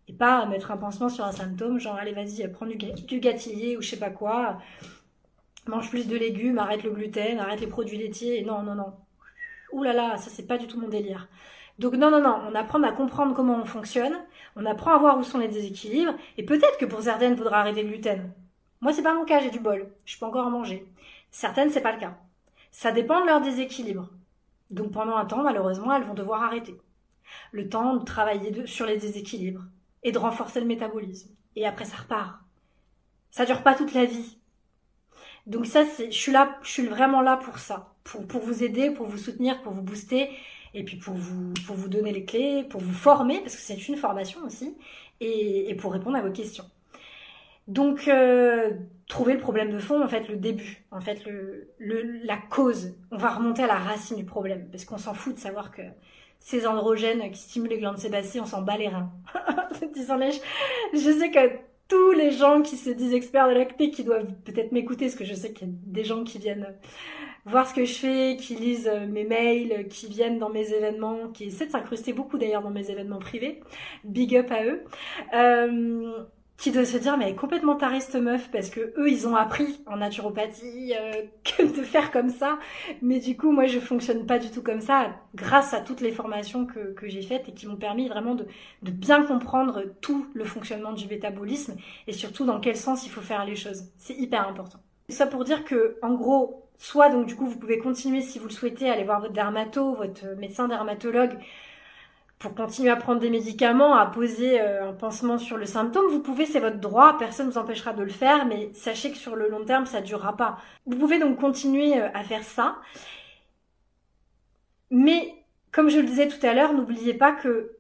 et 0.09 0.13
pas 0.13 0.47
mettre 0.47 0.71
un 0.71 0.77
pansement 0.77 1.09
sur 1.09 1.25
un 1.25 1.33
symptôme, 1.33 1.79
genre 1.79 1.97
allez 1.97 2.13
vas-y, 2.13 2.47
prends 2.53 2.67
du, 2.67 2.77
du 2.77 3.21
gâtillier 3.21 3.77
ou 3.77 3.83
je 3.83 3.91
sais 3.91 3.99
pas 3.99 4.11
quoi 4.11 4.59
mange 5.71 5.91
plus 5.91 6.09
de 6.09 6.17
légumes, 6.17 6.59
arrête 6.59 6.83
le 6.83 6.91
gluten, 6.91 7.39
arrête 7.39 7.61
les 7.61 7.67
produits 7.67 7.99
laitiers. 7.99 8.43
Non, 8.45 8.63
non, 8.63 8.75
non. 8.75 8.93
Ouh 9.73 9.83
là 9.83 9.93
là, 9.93 10.17
ça 10.17 10.31
c'est 10.31 10.47
pas 10.47 10.59
du 10.59 10.67
tout 10.67 10.81
mon 10.81 10.89
délire. 10.89 11.29
Donc 11.79 11.95
non, 11.95 12.11
non, 12.11 12.21
non, 12.21 12.41
on 12.51 12.55
apprend 12.55 12.83
à 12.83 12.93
comprendre 12.93 13.35
comment 13.35 13.57
on 13.57 13.65
fonctionne, 13.65 14.15
on 14.57 14.67
apprend 14.67 14.93
à 14.95 14.99
voir 14.99 15.19
où 15.19 15.23
sont 15.23 15.39
les 15.39 15.49
déséquilibres, 15.49 16.15
et 16.37 16.45
peut-être 16.45 16.77
que 16.79 16.85
pour 16.85 17.01
certaines, 17.01 17.33
il 17.33 17.39
faudra 17.39 17.61
arrêter 17.61 17.83
le 17.83 17.89
gluten. 17.89 18.33
Moi, 18.83 18.93
c'est 18.93 19.03
pas 19.03 19.15
mon 19.15 19.25
cas, 19.25 19.41
j'ai 19.41 19.51
du 19.51 19.61
bol. 19.61 19.91
Je 20.05 20.19
peux 20.19 20.27
encore 20.27 20.47
en 20.47 20.51
manger. 20.51 20.87
Certaines, 21.31 21.71
c'est 21.71 21.81
pas 21.81 21.93
le 21.93 22.01
cas. 22.01 22.19
Ça 22.71 22.93
dépend 22.93 23.21
de 23.21 23.27
leur 23.27 23.41
déséquilibre. 23.41 24.09
Donc 24.71 24.93
pendant 24.93 25.17
un 25.17 25.25
temps, 25.25 25.43
malheureusement, 25.43 25.95
elles 25.95 26.05
vont 26.05 26.15
devoir 26.15 26.43
arrêter. 26.43 26.77
Le 27.53 27.69
temps 27.69 27.97
de 27.97 28.05
travailler 28.05 28.67
sur 28.67 28.87
les 28.87 28.99
déséquilibres 28.99 29.65
et 30.03 30.13
de 30.13 30.19
renforcer 30.19 30.61
le 30.61 30.67
métabolisme. 30.67 31.31
Et 31.57 31.67
après, 31.67 31.85
ça 31.85 31.97
repart. 31.97 32.41
Ça 33.31 33.45
dure 33.45 33.63
pas 33.63 33.75
toute 33.75 33.95
la 33.95 34.05
vie. 34.05 34.39
Donc 35.47 35.67
ça, 35.67 35.85
c'est, 35.85 36.11
je 36.11 36.17
suis 36.17 36.33
là, 36.33 36.59
je 36.63 36.71
suis 36.71 36.87
vraiment 36.87 37.23
là 37.23 37.37
pour 37.37 37.59
ça, 37.59 37.95
pour, 38.05 38.27
pour 38.27 38.43
vous 38.43 38.63
aider, 38.63 38.91
pour 38.91 39.07
vous 39.07 39.19
soutenir, 39.19 39.63
pour 39.63 39.73
vous 39.73 39.83
booster, 39.83 40.31
et 40.75 40.85
puis 40.85 40.97
pour 40.97 41.15
vous, 41.15 41.53
pour 41.67 41.77
vous 41.77 41.89
donner 41.89 42.13
les 42.13 42.25
clés, 42.25 42.65
pour 42.65 42.81
vous 42.81 42.93
former, 42.93 43.41
parce 43.41 43.57
que 43.57 43.63
c'est 43.63 43.89
une 43.89 43.97
formation 43.97 44.41
aussi, 44.45 44.77
et, 45.21 45.71
et 45.71 45.75
pour 45.75 45.93
répondre 45.93 46.17
à 46.17 46.23
vos 46.23 46.33
questions. 46.33 46.65
Donc, 47.69 48.09
euh, 48.09 48.71
trouver 49.07 49.35
le 49.35 49.41
problème 49.41 49.71
de 49.71 49.79
fond, 49.79 50.03
en 50.03 50.09
fait, 50.09 50.29
le 50.29 50.37
début, 50.37 50.85
en 50.91 51.01
fait, 51.01 51.23
la 51.79 52.37
cause. 52.37 52.95
On 53.11 53.17
va 53.17 53.31
remonter 53.31 53.63
à 53.63 53.67
la 53.67 53.77
racine 53.77 54.17
du 54.17 54.25
problème, 54.25 54.69
parce 54.71 54.85
qu'on 54.85 54.99
s'en 54.99 55.15
fout 55.15 55.35
de 55.35 55.39
savoir 55.39 55.71
que 55.71 55.83
ces 56.39 56.67
androgènes 56.67 57.31
qui 57.31 57.39
stimulent 57.39 57.71
les 57.71 57.79
glandes 57.79 57.99
sébacées, 57.99 58.41
on 58.41 58.47
s'en 58.47 58.63
bat 58.63 58.77
les 58.77 58.89
reins. 58.89 59.11
je 60.93 61.19
sais 61.19 61.31
que 61.31 61.51
tous 61.89 62.13
les 62.13 62.31
gens 62.31 62.63
qui 62.63 62.77
se 62.77 62.91
disent 62.91 63.15
experts 63.15 63.49
de 63.49 63.55
l'acné, 63.55 63.91
qui 63.91 64.05
doivent 64.05 64.33
peut-être 64.45 64.73
m'écouter, 64.73 65.07
parce 65.07 65.17
que 65.17 65.25
je 65.25 65.35
sais 65.35 65.53
qu'il 65.53 65.69
y 65.69 65.71
a 65.71 65.75
des 65.87 66.05
gens 66.05 66.25
qui 66.25 66.39
viennent 66.39 66.75
voir 67.45 67.69
ce 67.69 67.75
que 67.75 67.85
je 67.85 67.95
fais, 67.95 68.37
qui 68.39 68.55
lisent 68.55 68.91
mes 69.09 69.25
mails, 69.25 69.89
qui 69.89 70.07
viennent 70.07 70.39
dans 70.39 70.51
mes 70.51 70.73
événements, 70.73 71.29
qui 71.33 71.45
essaient 71.45 71.67
de 71.67 71.71
s'incruster 71.71 72.13
beaucoup 72.13 72.39
d'ailleurs 72.39 72.63
dans 72.63 72.71
mes 72.71 72.91
événements 72.91 73.19
privés. 73.19 73.61
Big 74.05 74.37
up 74.37 74.51
à 74.51 74.65
eux. 74.65 74.85
Euh, 75.35 76.25
qui 76.61 76.71
doit 76.71 76.85
se 76.85 76.99
dire 76.99 77.17
mais 77.17 77.35
complètement 77.35 77.75
tarée 77.75 78.01
cette 78.01 78.21
meuf 78.21 78.51
parce 78.51 78.69
que 78.69 78.93
eux 78.99 79.11
ils 79.11 79.27
ont 79.27 79.35
appris 79.35 79.81
en 79.87 79.97
naturopathie 79.97 80.95
euh, 80.95 81.23
que 81.45 81.63
de 81.63 81.83
faire 81.83 82.13
comme 82.13 82.29
ça. 82.29 82.59
Mais 83.01 83.19
du 83.19 83.37
coup 83.37 83.51
moi 83.51 83.67
je 83.67 83.81
fonctionne 83.81 84.27
pas 84.27 84.39
du 84.39 84.51
tout 84.51 84.63
comme 84.63 84.81
ça 84.81 85.11
grâce 85.35 85.73
à 85.73 85.81
toutes 85.81 86.03
les 86.03 86.13
formations 86.13 86.67
que, 86.67 86.93
que 86.93 87.09
j'ai 87.09 87.23
faites 87.23 87.49
et 87.49 87.53
qui 87.53 87.67
m'ont 87.67 87.77
permis 87.77 88.09
vraiment 88.09 88.35
de, 88.35 88.47
de 88.83 88.91
bien 88.91 89.25
comprendre 89.25 89.85
tout 90.03 90.27
le 90.35 90.45
fonctionnement 90.45 90.93
du 90.93 91.09
métabolisme 91.09 91.77
et 92.07 92.13
surtout 92.13 92.45
dans 92.45 92.61
quel 92.61 92.77
sens 92.77 93.07
il 93.07 93.11
faut 93.11 93.23
faire 93.23 93.47
les 93.47 93.57
choses. 93.57 93.85
C'est 93.97 94.15
hyper 94.15 94.47
important. 94.47 94.81
Ça 95.09 95.27
pour 95.27 95.45
dire 95.45 95.65
que 95.65 95.97
en 96.03 96.13
gros 96.13 96.69
soit 96.77 97.09
donc 97.09 97.27
du 97.27 97.37
coup 97.37 97.47
vous 97.47 97.59
pouvez 97.59 97.79
continuer 97.79 98.21
si 98.21 98.39
vous 98.39 98.49
le 98.49 98.53
souhaitez 98.53 98.91
aller 98.91 99.05
voir 99.05 99.21
votre 99.21 99.33
dermato 99.33 99.95
votre 99.95 100.27
médecin 100.37 100.69
dermatologue 100.69 101.39
pour 102.41 102.55
continuer 102.55 102.89
à 102.89 102.97
prendre 102.97 103.21
des 103.21 103.29
médicaments, 103.29 103.95
à 103.95 104.07
poser 104.07 104.63
euh, 104.63 104.89
un 104.89 104.93
pansement 104.95 105.37
sur 105.37 105.59
le 105.59 105.67
symptôme, 105.67 106.11
vous 106.11 106.21
pouvez, 106.21 106.47
c'est 106.47 106.59
votre 106.59 106.79
droit, 106.79 107.19
personne 107.19 107.47
ne 107.47 107.53
vous 107.53 107.59
empêchera 107.59 107.93
de 107.93 108.03
le 108.03 108.09
faire, 108.09 108.47
mais 108.47 108.71
sachez 108.73 109.13
que 109.13 109.19
sur 109.19 109.37
le 109.37 109.49
long 109.51 109.63
terme, 109.67 109.85
ça 109.85 110.01
durera 110.01 110.35
pas. 110.39 110.57
Vous 110.87 110.97
pouvez 110.97 111.19
donc 111.19 111.39
continuer 111.39 112.01
euh, 112.01 112.09
à 112.15 112.25
faire 112.25 112.43
ça. 112.43 112.79
Mais, 114.91 115.35
comme 115.71 115.91
je 115.91 115.99
le 115.99 116.07
disais 116.07 116.29
tout 116.29 116.45
à 116.45 116.55
l'heure, 116.55 116.73
n'oubliez 116.73 117.13
pas 117.13 117.33
que 117.33 117.77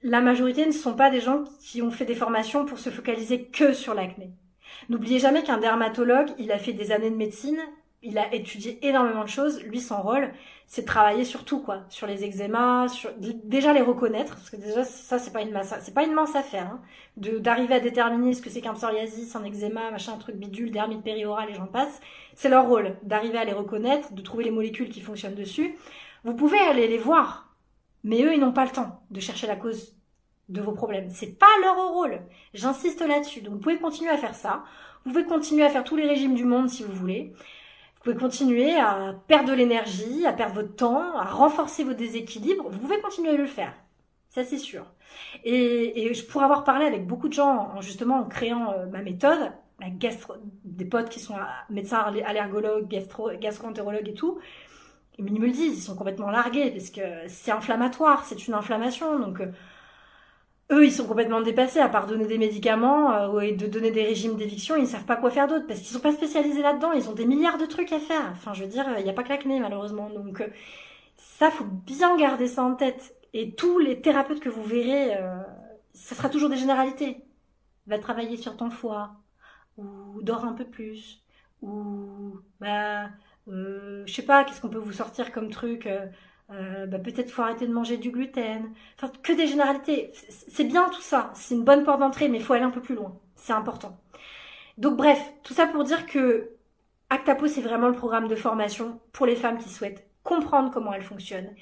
la 0.00 0.20
majorité 0.20 0.64
ne 0.64 0.70
sont 0.70 0.94
pas 0.94 1.10
des 1.10 1.20
gens 1.20 1.42
qui 1.58 1.82
ont 1.82 1.90
fait 1.90 2.04
des 2.04 2.14
formations 2.14 2.66
pour 2.66 2.78
se 2.78 2.90
focaliser 2.90 3.46
que 3.46 3.72
sur 3.72 3.94
l'acné. 3.94 4.30
N'oubliez 4.88 5.18
jamais 5.18 5.42
qu'un 5.42 5.58
dermatologue, 5.58 6.30
il 6.38 6.52
a 6.52 6.58
fait 6.58 6.72
des 6.72 6.92
années 6.92 7.10
de 7.10 7.16
médecine, 7.16 7.58
il 8.02 8.18
a 8.18 8.32
étudié 8.34 8.78
énormément 8.86 9.24
de 9.24 9.28
choses. 9.28 9.62
Lui, 9.62 9.80
son 9.80 10.00
rôle, 10.00 10.32
c'est 10.64 10.82
de 10.82 10.86
travailler 10.86 11.24
sur 11.24 11.44
tout, 11.44 11.60
quoi. 11.60 11.82
Sur 11.88 12.06
les 12.06 12.24
eczémas, 12.24 12.86
déjà 13.44 13.72
les 13.72 13.80
reconnaître, 13.80 14.34
parce 14.34 14.50
que 14.50 14.56
déjà, 14.56 14.84
ça, 14.84 15.18
c'est 15.18 15.32
pas 15.32 15.42
une 15.42 15.50
masse, 15.50 15.74
c'est 15.80 15.94
pas 15.94 16.04
une 16.04 16.12
mince 16.12 16.36
affaire, 16.36 16.66
hein. 16.66 16.80
De, 17.16 17.38
d'arriver 17.38 17.74
à 17.74 17.80
déterminer 17.80 18.34
ce 18.34 18.42
que 18.42 18.50
c'est 18.50 18.60
qu'un 18.60 18.74
psoriasis, 18.74 19.34
un 19.36 19.44
eczéma, 19.44 19.90
machin, 19.90 20.12
un 20.12 20.18
truc 20.18 20.36
bidule, 20.36 20.70
dermite 20.70 21.02
périorale 21.02 21.48
et 21.50 21.54
j'en 21.54 21.66
passe. 21.66 22.00
C'est 22.34 22.50
leur 22.50 22.66
rôle, 22.66 22.96
d'arriver 23.02 23.38
à 23.38 23.44
les 23.44 23.54
reconnaître, 23.54 24.12
de 24.12 24.20
trouver 24.20 24.44
les 24.44 24.50
molécules 24.50 24.90
qui 24.90 25.00
fonctionnent 25.00 25.34
dessus. 25.34 25.76
Vous 26.24 26.34
pouvez 26.34 26.58
aller 26.58 26.88
les 26.88 26.98
voir. 26.98 27.54
Mais 28.04 28.22
eux, 28.22 28.34
ils 28.34 28.40
n'ont 28.40 28.52
pas 28.52 28.64
le 28.64 28.70
temps 28.70 29.00
de 29.10 29.20
chercher 29.20 29.46
la 29.46 29.56
cause 29.56 29.96
de 30.48 30.60
vos 30.60 30.72
problèmes. 30.72 31.08
C'est 31.10 31.38
pas 31.38 31.46
leur 31.62 31.76
rôle. 31.88 32.20
J'insiste 32.52 33.00
là-dessus. 33.00 33.40
Donc, 33.40 33.54
vous 33.54 33.60
pouvez 33.60 33.78
continuer 33.78 34.10
à 34.10 34.18
faire 34.18 34.34
ça. 34.34 34.62
Vous 35.04 35.12
pouvez 35.12 35.24
continuer 35.24 35.64
à 35.64 35.70
faire 35.70 35.84
tous 35.84 35.96
les 35.96 36.06
régimes 36.06 36.34
du 36.34 36.44
monde 36.44 36.68
si 36.68 36.82
vous 36.82 36.92
voulez. 36.92 37.32
Pouvez 38.06 38.18
continuer 38.18 38.78
à 38.78 39.16
perdre 39.26 39.48
de 39.48 39.54
l'énergie, 39.54 40.26
à 40.26 40.32
perdre 40.32 40.54
votre 40.54 40.76
temps, 40.76 41.16
à 41.16 41.24
renforcer 41.24 41.82
vos 41.82 41.92
déséquilibres. 41.92 42.68
Vous 42.70 42.78
pouvez 42.78 43.00
continuer 43.00 43.30
à 43.30 43.36
le 43.36 43.46
faire. 43.46 43.72
Ça, 44.28 44.44
c'est 44.44 44.58
sûr. 44.58 44.86
Et, 45.42 46.14
je 46.14 46.24
pourrais 46.24 46.44
avoir 46.44 46.62
parlé 46.62 46.86
avec 46.86 47.04
beaucoup 47.04 47.26
de 47.26 47.32
gens, 47.32 47.72
en, 47.74 47.80
justement, 47.80 48.18
en 48.20 48.24
créant 48.26 48.72
euh, 48.74 48.86
ma 48.86 49.02
méthode, 49.02 49.50
des 50.64 50.84
potes 50.84 51.08
qui 51.08 51.18
sont 51.18 51.34
médecins 51.68 51.98
allergologues, 52.24 52.86
gastro, 52.86 53.30
gastroentérologues 53.40 54.08
et 54.08 54.14
tout. 54.14 54.38
Ils 55.18 55.24
me 55.24 55.44
le 55.44 55.50
disent, 55.50 55.76
ils 55.76 55.82
sont 55.82 55.96
complètement 55.96 56.30
largués 56.30 56.70
parce 56.70 56.90
que 56.90 57.00
c'est 57.26 57.50
inflammatoire, 57.50 58.24
c'est 58.24 58.46
une 58.46 58.54
inflammation. 58.54 59.18
Donc, 59.18 59.40
euh, 59.40 59.50
eux, 60.72 60.84
ils 60.84 60.92
sont 60.92 61.06
complètement 61.06 61.40
dépassés, 61.40 61.78
à 61.78 61.88
part 61.88 62.06
donner 62.06 62.26
des 62.26 62.38
médicaments 62.38 63.12
euh, 63.12 63.40
et 63.40 63.52
de 63.52 63.66
donner 63.66 63.90
des 63.90 64.04
régimes 64.04 64.36
d'éviction, 64.36 64.76
ils 64.76 64.82
ne 64.82 64.86
savent 64.86 65.04
pas 65.04 65.16
quoi 65.16 65.30
faire 65.30 65.46
d'autre, 65.46 65.66
parce 65.66 65.80
qu'ils 65.80 65.94
sont 65.94 66.00
pas 66.00 66.12
spécialisés 66.12 66.62
là-dedans, 66.62 66.92
ils 66.92 67.08
ont 67.08 67.12
des 67.14 67.26
milliards 67.26 67.58
de 67.58 67.66
trucs 67.66 67.92
à 67.92 68.00
faire. 68.00 68.30
Enfin, 68.32 68.52
je 68.52 68.62
veux 68.64 68.68
dire, 68.68 68.84
il 68.98 69.04
n'y 69.04 69.10
a 69.10 69.12
pas 69.12 69.22
que 69.22 69.28
l'acné, 69.28 69.60
malheureusement. 69.60 70.10
Donc, 70.10 70.40
euh, 70.40 70.48
ça, 71.14 71.50
faut 71.50 71.64
bien 71.64 72.16
garder 72.16 72.48
ça 72.48 72.64
en 72.64 72.74
tête. 72.74 73.14
Et 73.32 73.54
tous 73.54 73.78
les 73.78 74.00
thérapeutes 74.00 74.40
que 74.40 74.48
vous 74.48 74.64
verrez, 74.64 75.16
euh, 75.16 75.36
ça 75.92 76.14
sera 76.16 76.28
toujours 76.28 76.50
des 76.50 76.56
généralités. 76.56 77.22
Va 77.86 77.98
travailler 77.98 78.36
sur 78.36 78.56
ton 78.56 78.70
foie, 78.70 79.12
ou 79.76 80.20
dors 80.22 80.44
un 80.44 80.54
peu 80.54 80.64
plus, 80.64 81.22
ou, 81.62 82.38
bah, 82.60 83.08
euh, 83.48 84.02
je 84.06 84.12
sais 84.12 84.22
pas, 84.22 84.44
qu'est-ce 84.44 84.60
qu'on 84.60 84.68
peut 84.68 84.78
vous 84.78 84.92
sortir 84.92 85.32
comme 85.32 85.50
truc 85.50 85.88
euh, 86.50 86.86
bah, 86.86 86.98
peut-être 86.98 87.30
faut 87.30 87.42
arrêter 87.42 87.66
de 87.66 87.72
manger 87.72 87.96
du 87.96 88.10
gluten. 88.10 88.72
Enfin, 88.96 89.12
que 89.22 89.32
des 89.32 89.46
généralités. 89.46 90.12
C'est 90.48 90.64
bien 90.64 90.88
tout 90.90 91.02
ça. 91.02 91.30
C'est 91.34 91.54
une 91.54 91.64
bonne 91.64 91.84
porte 91.84 92.00
d'entrée, 92.00 92.28
mais 92.28 92.38
il 92.38 92.44
faut 92.44 92.52
aller 92.52 92.64
un 92.64 92.70
peu 92.70 92.80
plus 92.82 92.94
loin. 92.94 93.18
C'est 93.34 93.52
important. 93.52 93.98
Donc 94.78 94.96
bref, 94.96 95.20
tout 95.42 95.54
ça 95.54 95.66
pour 95.66 95.84
dire 95.84 96.06
que 96.06 96.50
Actapo, 97.10 97.46
c'est 97.46 97.60
vraiment 97.62 97.88
le 97.88 97.94
programme 97.94 98.28
de 98.28 98.36
formation 98.36 99.00
pour 99.12 99.26
les 99.26 99.36
femmes 99.36 99.58
qui 99.58 99.68
souhaitent 99.68 100.06
comprendre 100.22 100.70
comment 100.72 100.92
elles 100.92 101.02
fonctionnent, 101.02 101.54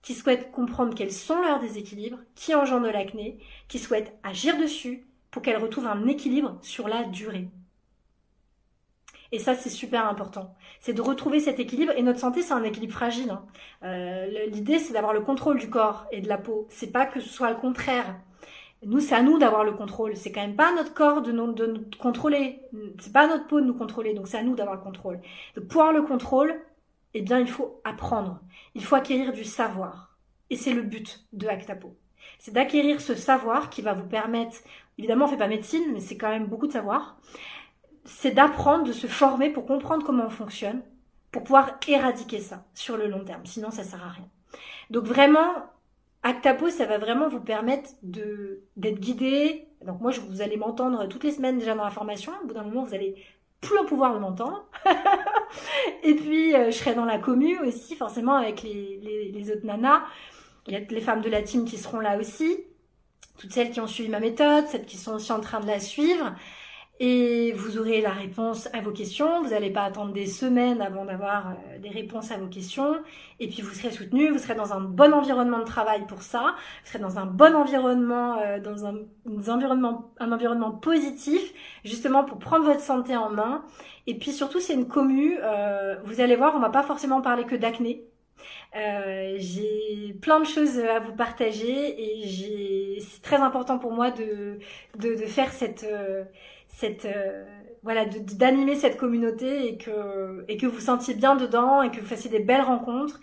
qui 0.00 0.14
souhaitent 0.14 0.52
comprendre 0.52 0.94
quels 0.94 1.12
sont 1.12 1.40
leurs 1.42 1.60
déséquilibres, 1.60 2.18
qui 2.34 2.54
engendrent 2.54 2.92
l'acné, 2.92 3.38
qui 3.68 3.78
souhaitent 3.78 4.16
agir 4.22 4.56
dessus 4.58 5.06
pour 5.30 5.42
qu'elles 5.42 5.62
retrouvent 5.62 5.88
un 5.88 6.06
équilibre 6.06 6.58
sur 6.62 6.88
la 6.88 7.04
durée. 7.04 7.48
Et 9.32 9.38
ça, 9.38 9.54
c'est 9.54 9.70
super 9.70 10.06
important. 10.06 10.54
C'est 10.78 10.92
de 10.92 11.00
retrouver 11.00 11.40
cet 11.40 11.58
équilibre. 11.58 11.92
Et 11.96 12.02
notre 12.02 12.20
santé, 12.20 12.42
c'est 12.42 12.52
un 12.52 12.62
équilibre 12.62 12.92
fragile. 12.92 13.30
Hein. 13.30 13.44
Euh, 13.82 14.46
L'idée, 14.48 14.78
c'est 14.78 14.92
d'avoir 14.92 15.14
le 15.14 15.22
contrôle 15.22 15.58
du 15.58 15.70
corps 15.70 16.06
et 16.12 16.20
de 16.20 16.28
la 16.28 16.36
peau. 16.36 16.66
C'est 16.68 16.92
pas 16.92 17.06
que 17.06 17.18
ce 17.18 17.28
soit 17.30 17.50
le 17.50 17.56
contraire. 17.56 18.14
Nous, 18.84 19.00
c'est 19.00 19.14
à 19.14 19.22
nous 19.22 19.38
d'avoir 19.38 19.64
le 19.64 19.72
contrôle. 19.72 20.16
C'est 20.16 20.32
quand 20.32 20.42
même 20.42 20.56
pas 20.56 20.68
à 20.68 20.74
notre 20.74 20.92
corps 20.92 21.22
de 21.22 21.32
nous, 21.32 21.52
de 21.52 21.66
nous 21.66 21.84
contrôler. 21.98 22.60
C'est 23.00 23.12
pas 23.12 23.26
notre 23.26 23.46
peau 23.46 23.60
de 23.60 23.66
nous 23.66 23.74
contrôler. 23.74 24.12
Donc, 24.12 24.28
c'est 24.28 24.38
à 24.38 24.42
nous 24.42 24.54
d'avoir 24.54 24.76
le 24.76 24.82
contrôle. 24.82 25.20
Donc, 25.56 25.66
pour 25.66 25.80
avoir 25.80 25.94
le 25.94 26.02
contrôle, 26.06 26.60
eh 27.14 27.22
bien, 27.22 27.38
il 27.38 27.48
faut 27.48 27.80
apprendre. 27.84 28.40
Il 28.74 28.84
faut 28.84 28.96
acquérir 28.96 29.32
du 29.32 29.44
savoir. 29.44 30.16
Et 30.50 30.56
c'est 30.56 30.74
le 30.74 30.82
but 30.82 31.24
de 31.32 31.46
Actapo. 31.46 31.96
C'est 32.38 32.52
d'acquérir 32.52 33.00
ce 33.00 33.14
savoir 33.14 33.70
qui 33.70 33.80
va 33.80 33.94
vous 33.94 34.06
permettre, 34.06 34.58
évidemment, 34.98 35.24
on 35.24 35.28
fait 35.28 35.36
pas 35.36 35.48
médecine, 35.48 35.84
mais 35.92 36.00
c'est 36.00 36.16
quand 36.16 36.28
même 36.28 36.46
beaucoup 36.46 36.66
de 36.66 36.72
savoir, 36.72 37.16
c'est 38.04 38.32
d'apprendre, 38.32 38.84
de 38.84 38.92
se 38.92 39.06
former 39.06 39.50
pour 39.50 39.66
comprendre 39.66 40.04
comment 40.04 40.26
on 40.26 40.30
fonctionne, 40.30 40.82
pour 41.30 41.44
pouvoir 41.44 41.78
éradiquer 41.86 42.40
ça 42.40 42.64
sur 42.74 42.96
le 42.96 43.08
long 43.08 43.24
terme. 43.24 43.44
Sinon, 43.44 43.70
ça 43.70 43.84
sert 43.84 44.02
à 44.04 44.10
rien. 44.10 44.28
Donc 44.90 45.04
vraiment, 45.04 45.54
Actapo, 46.22 46.70
ça 46.70 46.86
va 46.86 46.98
vraiment 46.98 47.28
vous 47.28 47.40
permettre 47.40 47.90
de 48.02 48.62
d'être 48.76 49.00
guidé. 49.00 49.66
Donc 49.84 50.00
moi, 50.00 50.10
je, 50.10 50.20
vous 50.20 50.42
allez 50.42 50.56
m'entendre 50.56 51.06
toutes 51.06 51.24
les 51.24 51.32
semaines 51.32 51.58
déjà 51.58 51.74
dans 51.74 51.84
la 51.84 51.90
formation. 51.90 52.32
Au 52.42 52.46
bout 52.46 52.54
d'un 52.54 52.64
moment, 52.64 52.84
vous 52.84 52.94
allez 52.94 53.16
plus 53.60 53.84
pouvoir 53.86 54.18
m'entendre. 54.18 54.68
et 56.02 56.14
puis, 56.14 56.54
euh, 56.54 56.66
je 56.66 56.76
serai 56.76 56.94
dans 56.94 57.04
la 57.04 57.18
commu 57.18 57.58
aussi, 57.60 57.96
forcément, 57.96 58.34
avec 58.34 58.62
les, 58.62 58.98
les, 59.02 59.30
les 59.30 59.50
autres 59.50 59.64
nanas. 59.64 60.02
Il 60.66 60.74
y 60.74 60.76
a 60.76 60.80
les 60.80 61.00
femmes 61.00 61.22
de 61.22 61.30
la 61.30 61.42
team 61.42 61.64
qui 61.64 61.78
seront 61.78 62.00
là 62.00 62.18
aussi. 62.18 62.58
Toutes 63.38 63.52
celles 63.52 63.70
qui 63.70 63.80
ont 63.80 63.86
suivi 63.86 64.08
ma 64.08 64.20
méthode, 64.20 64.66
celles 64.66 64.84
qui 64.84 64.96
sont 64.96 65.14
aussi 65.14 65.32
en 65.32 65.40
train 65.40 65.60
de 65.60 65.66
la 65.66 65.80
suivre 65.80 66.34
et 67.00 67.52
vous 67.52 67.78
aurez 67.78 68.00
la 68.00 68.10
réponse 68.10 68.68
à 68.72 68.80
vos 68.80 68.92
questions. 68.92 69.42
Vous 69.42 69.50
n'allez 69.50 69.70
pas 69.70 69.82
attendre 69.82 70.12
des 70.12 70.26
semaines 70.26 70.80
avant 70.80 71.04
d'avoir 71.04 71.50
euh, 71.50 71.78
des 71.78 71.88
réponses 71.88 72.30
à 72.30 72.36
vos 72.36 72.46
questions. 72.46 72.94
Et 73.40 73.48
puis 73.48 73.62
vous 73.62 73.72
serez 73.72 73.90
soutenu, 73.90 74.30
vous 74.30 74.38
serez 74.38 74.54
dans 74.54 74.72
un 74.72 74.80
bon 74.80 75.12
environnement 75.12 75.58
de 75.58 75.64
travail 75.64 76.06
pour 76.06 76.22
ça. 76.22 76.54
Vous 76.84 76.90
serez 76.90 76.98
dans 77.00 77.18
un 77.18 77.26
bon 77.26 77.56
environnement, 77.56 78.38
euh, 78.38 78.60
dans 78.60 78.86
un, 78.86 78.98
environnement, 79.48 80.12
un 80.20 80.30
environnement 80.32 80.70
positif, 80.70 81.52
justement 81.84 82.24
pour 82.24 82.38
prendre 82.38 82.64
votre 82.64 82.80
santé 82.80 83.16
en 83.16 83.30
main. 83.30 83.64
Et 84.06 84.16
puis 84.18 84.30
surtout, 84.30 84.60
c'est 84.60 84.74
une 84.74 84.86
commu. 84.86 85.38
Euh, 85.42 85.96
vous 86.04 86.20
allez 86.20 86.36
voir, 86.36 86.54
on 86.54 86.60
va 86.60 86.70
pas 86.70 86.82
forcément 86.82 87.20
parler 87.20 87.44
que 87.44 87.56
d'acné. 87.56 88.04
Euh, 88.76 89.34
j'ai 89.38 90.14
plein 90.20 90.40
de 90.40 90.46
choses 90.46 90.78
à 90.78 90.98
vous 90.98 91.14
partager 91.14 92.24
et 92.24 93.00
c'est 93.00 93.22
très 93.22 93.36
important 93.36 93.78
pour 93.78 93.92
moi 93.92 94.10
de, 94.10 94.58
de, 94.98 95.14
de 95.14 95.26
faire 95.26 95.52
cette, 95.52 95.84
euh, 95.84 96.24
cette, 96.76 97.04
euh, 97.04 97.44
voilà, 97.82 98.04
d'animer 98.06 98.74
cette 98.74 98.96
communauté 98.96 99.68
et 99.68 99.76
que, 99.78 100.44
et 100.48 100.56
que 100.56 100.66
vous 100.66 100.80
sentiez 100.80 101.14
bien 101.14 101.36
dedans 101.36 101.82
et 101.82 101.90
que 101.90 102.00
vous 102.00 102.06
fassiez 102.06 102.30
des 102.30 102.40
belles 102.40 102.62
rencontres 102.62 103.20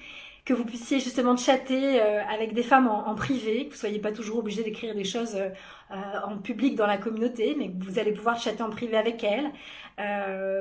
que 0.49 0.55
vous 0.55 0.65
puissiez 0.65 0.99
justement 0.99 1.37
chatter 1.37 2.01
euh, 2.01 2.23
avec 2.25 2.53
des 2.53 2.63
femmes 2.63 2.87
en, 2.87 3.13
privé, 3.13 3.67
que 3.67 3.73
vous 3.73 3.79
soyez 3.79 3.99
pas 3.99 4.11
toujours 4.11 4.39
obligé 4.39 4.63
d'écrire 4.63 4.95
des 4.95 5.03
choses 5.03 5.35
euh, 5.35 5.49
euh, 5.91 5.95
en 6.25 6.39
public 6.39 6.75
dans 6.75 6.87
la 6.87 6.97
communauté, 6.97 7.55
mais 7.55 7.69
que 7.69 7.83
vous 7.83 7.99
allez 7.99 8.11
pouvoir 8.11 8.39
chatter 8.39 8.63
en 8.63 8.71
privé 8.71 8.97
avec 8.97 9.23
elles. 9.23 9.51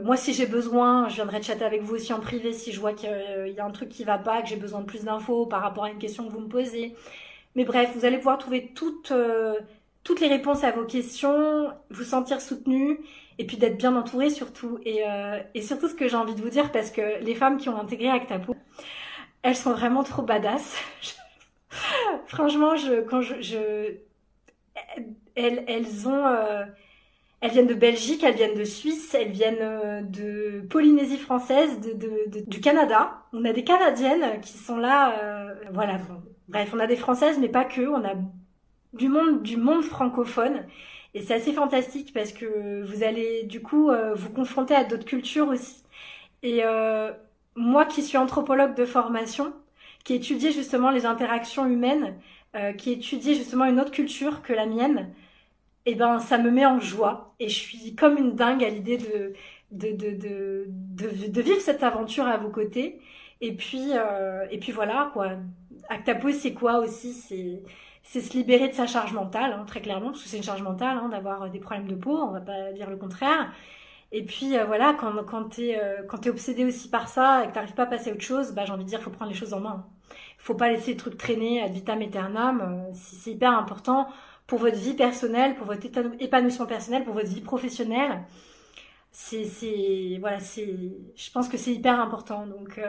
moi, 0.05 0.18
si 0.18 0.34
j'ai 0.34 0.45
besoin, 0.45 1.09
je 1.09 1.14
viendrai 1.14 1.43
chatter 1.43 1.64
avec 1.64 1.80
vous 1.80 1.95
aussi 1.95 2.12
en 2.12 2.20
privé 2.20 2.53
si 2.53 2.70
je 2.70 2.80
vois 2.80 2.93
qu'il 2.93 3.55
y 3.57 3.61
a 3.61 3.64
un 3.64 3.70
truc 3.70 3.89
qui 3.89 4.05
va 4.05 4.18
pas, 4.18 4.43
que 4.43 4.49
j'ai 4.49 4.57
besoin 4.57 4.80
de 4.80 4.86
plus 4.86 5.05
d'infos 5.05 5.47
par 5.47 5.62
rapport 5.62 5.84
à 5.84 5.91
une 5.91 5.99
question 5.99 6.26
que 6.26 6.32
vous 6.32 6.41
me 6.41 6.49
posez. 6.49 6.95
Mais 7.55 7.64
bref, 7.64 7.91
vous 7.95 8.05
allez 8.05 8.18
pouvoir 8.18 8.36
trouver 8.36 8.72
toutes 8.74 9.11
toutes 10.09 10.20
les 10.20 10.28
réponses 10.28 10.64
à 10.64 10.72
vos 10.72 10.84
questions, 10.84 11.70
vous 11.90 12.02
sentir 12.02 12.40
soutenu 12.40 12.98
et 13.38 13.46
puis 13.46 13.56
d'être 13.56 13.76
bien 13.76 13.94
entouré 13.94 14.30
surtout. 14.30 14.80
Et, 14.84 15.04
et 15.54 15.62
surtout 15.62 15.86
ce 15.86 15.94
que 15.94 16.09
j'ai 16.09 16.16
envie 16.16 16.34
de 16.34 16.40
vous 16.40 16.48
dire, 16.48 16.72
parce 16.72 16.90
que 16.90 17.22
les 17.22 17.36
femmes 17.36 17.59
qui 17.59 17.68
ont 17.68 17.78
intégré 17.78 18.09
Actapo, 18.09 18.56
elles 19.42 19.54
sont 19.54 19.72
vraiment 19.72 20.02
trop 20.02 20.22
badass. 20.22 20.76
Franchement, 22.26 22.76
je, 22.76 23.02
quand 23.02 23.20
je, 23.20 23.98
elles, 25.34 25.64
elles 25.66 26.09
ont, 26.09 26.26
euh, 26.26 26.64
elles 27.40 27.50
viennent 27.50 27.66
de 27.66 27.74
Belgique, 27.74 28.22
elles 28.24 28.34
viennent 28.34 28.59
de 28.59 28.64
Suisse, 28.64 29.14
elles 29.14 29.30
viennent 29.30 29.56
euh, 29.61 30.02
de 30.02 30.66
Polynésie 30.68 31.18
française, 31.18 31.80
de, 31.80 32.44
du 32.46 32.61
Canada. 32.61 33.22
On 33.32 33.44
a 33.44 33.52
des 33.52 33.64
Canadiennes 33.64 34.40
qui 34.40 34.52
sont 34.52 34.76
là, 34.76 35.18
euh, 35.22 35.54
voilà. 35.72 35.98
Bref, 36.48 36.70
on 36.74 36.78
a 36.78 36.86
des 36.86 36.96
Françaises, 36.96 37.38
mais 37.38 37.48
pas 37.48 37.64
que. 37.64 37.82
On 37.82 38.04
a 38.04 38.14
du 38.93 39.09
monde, 39.09 39.43
du 39.43 39.57
monde 39.57 39.82
francophone. 39.82 40.66
Et 41.14 41.22
c'est 41.22 41.34
assez 41.34 41.53
fantastique 41.53 42.12
parce 42.12 42.32
que 42.32 42.82
vous 42.84 43.03
allez 43.03 43.45
du 43.45 43.62
coup 43.62 43.91
vous 44.14 44.30
confronter 44.30 44.74
à 44.74 44.84
d'autres 44.84 45.07
cultures 45.07 45.49
aussi. 45.49 45.82
Et 46.43 46.62
moi 47.57 47.84
qui 47.86 48.03
suis 48.03 48.18
anthropologue 48.18 48.74
de 48.74 48.84
formation, 48.84 49.53
qui 50.05 50.14
étudie 50.14 50.53
justement 50.53 50.91
les 50.91 51.05
interactions 51.07 51.66
humaines, 51.66 52.14
euh, 52.57 52.72
qui 52.72 52.93
étudie 52.93 53.34
justement 53.34 53.66
une 53.66 53.80
autre 53.80 53.91
culture 53.91 54.43
que 54.43 54.53
la 54.53 54.64
mienne, 54.64 55.11
et 55.86 55.93
eh 55.93 55.95
ben 55.95 56.18
ça 56.18 56.39
me 56.39 56.51
met 56.51 56.66
en 56.66 56.80
joie 56.80 57.34
et 57.41 57.49
je 57.49 57.55
suis 57.55 57.95
comme 57.95 58.18
une 58.18 58.34
dingue 58.34 58.64
à 58.64 58.68
l'idée 58.68 58.99
de 58.99 59.32
de, 59.70 59.93
de, 59.93 60.11
de, 60.16 61.28
de, 61.28 61.43
vivre 61.43 61.61
cette 61.61 61.82
aventure 61.82 62.26
à 62.26 62.36
vos 62.39 62.51
côtés. 62.51 63.01
Et 63.41 63.53
puis 63.55 63.91
euh, 63.93 64.47
et 64.51 64.59
puis 64.59 64.72
voilà 64.72 65.11
quoi. 65.12 65.32
Actapo 65.89 66.30
c'est 66.32 66.55
quoi 66.55 66.78
aussi? 66.78 67.12
C'est 67.14 67.62
c'est 68.11 68.22
se 68.22 68.32
libérer 68.32 68.68
de 68.68 68.72
sa 68.72 68.86
charge 68.86 69.12
mentale, 69.12 69.52
hein, 69.52 69.64
très 69.66 69.82
clairement, 69.82 70.06
parce 70.06 70.22
que 70.22 70.28
c'est 70.30 70.38
une 70.38 70.42
charge 70.42 70.62
mentale 70.62 70.96
hein, 70.96 71.11
d'avoir 71.11 71.50
des 71.50 71.59
problèmes 71.59 71.86
de 71.86 71.94
peau, 71.94 72.16
on 72.16 72.30
va 72.30 72.40
pas 72.40 72.72
dire 72.72 72.88
le 72.88 72.96
contraire. 72.96 73.52
Et 74.12 74.24
puis 74.24 74.56
euh, 74.56 74.64
voilà, 74.64 74.96
quand, 74.98 75.12
quand 75.24 75.50
tu 75.50 75.66
es, 75.68 75.78
euh, 75.78 76.30
obsédé 76.30 76.64
aussi 76.64 76.88
par 76.88 77.09
ça 77.09 77.44
et 77.44 77.48
que 77.48 77.52
t'arrives 77.52 77.74
pas 77.74 77.82
à 77.82 77.86
passer 77.86 78.09
à 78.11 78.14
autre 78.14 78.22
chose, 78.22 78.52
bah, 78.52 78.64
j'ai 78.64 78.72
envie 78.72 78.84
de 78.84 78.88
dire, 78.88 79.02
faut 79.02 79.11
prendre 79.11 79.30
les 79.30 79.36
choses 79.36 79.52
en 79.52 79.61
main. 79.61 79.86
Faut 80.38 80.54
pas 80.54 80.70
laisser 80.70 80.92
les 80.92 80.96
trucs 80.96 81.18
traîner 81.18 81.62
ad 81.62 81.72
vitam 81.72 82.00
aeternam. 82.00 82.62
Euh, 82.62 82.90
c'est 82.94 83.32
hyper 83.32 83.52
important 83.52 84.09
pour 84.46 84.59
votre 84.59 84.78
vie 84.78 84.94
personnelle, 84.94 85.54
pour 85.56 85.66
votre 85.66 85.86
épanouissement 86.18 86.64
personnel, 86.64 87.04
pour 87.04 87.12
votre 87.12 87.28
vie 87.28 87.42
professionnelle. 87.42 88.22
C'est, 89.11 90.16
voilà, 90.18 90.40
c'est, 90.40 90.66
je 91.14 91.30
pense 91.30 91.50
que 91.50 91.59
c'est 91.59 91.72
hyper 91.74 92.00
important. 92.00 92.46
Donc, 92.46 92.80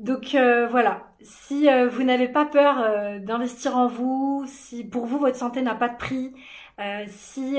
euh, 0.00 0.04
donc 0.04 0.36
voilà, 0.70 1.08
si 1.20 1.68
vous 1.90 2.02
n'avez 2.02 2.28
pas 2.28 2.44
peur 2.46 3.20
d'investir 3.20 3.76
en 3.76 3.86
vous, 3.88 4.44
si 4.46 4.84
pour 4.84 5.06
vous 5.06 5.18
votre 5.18 5.36
santé 5.36 5.62
n'a 5.62 5.74
pas 5.74 5.88
de 5.88 5.96
prix, 5.96 6.32
si 7.08 7.58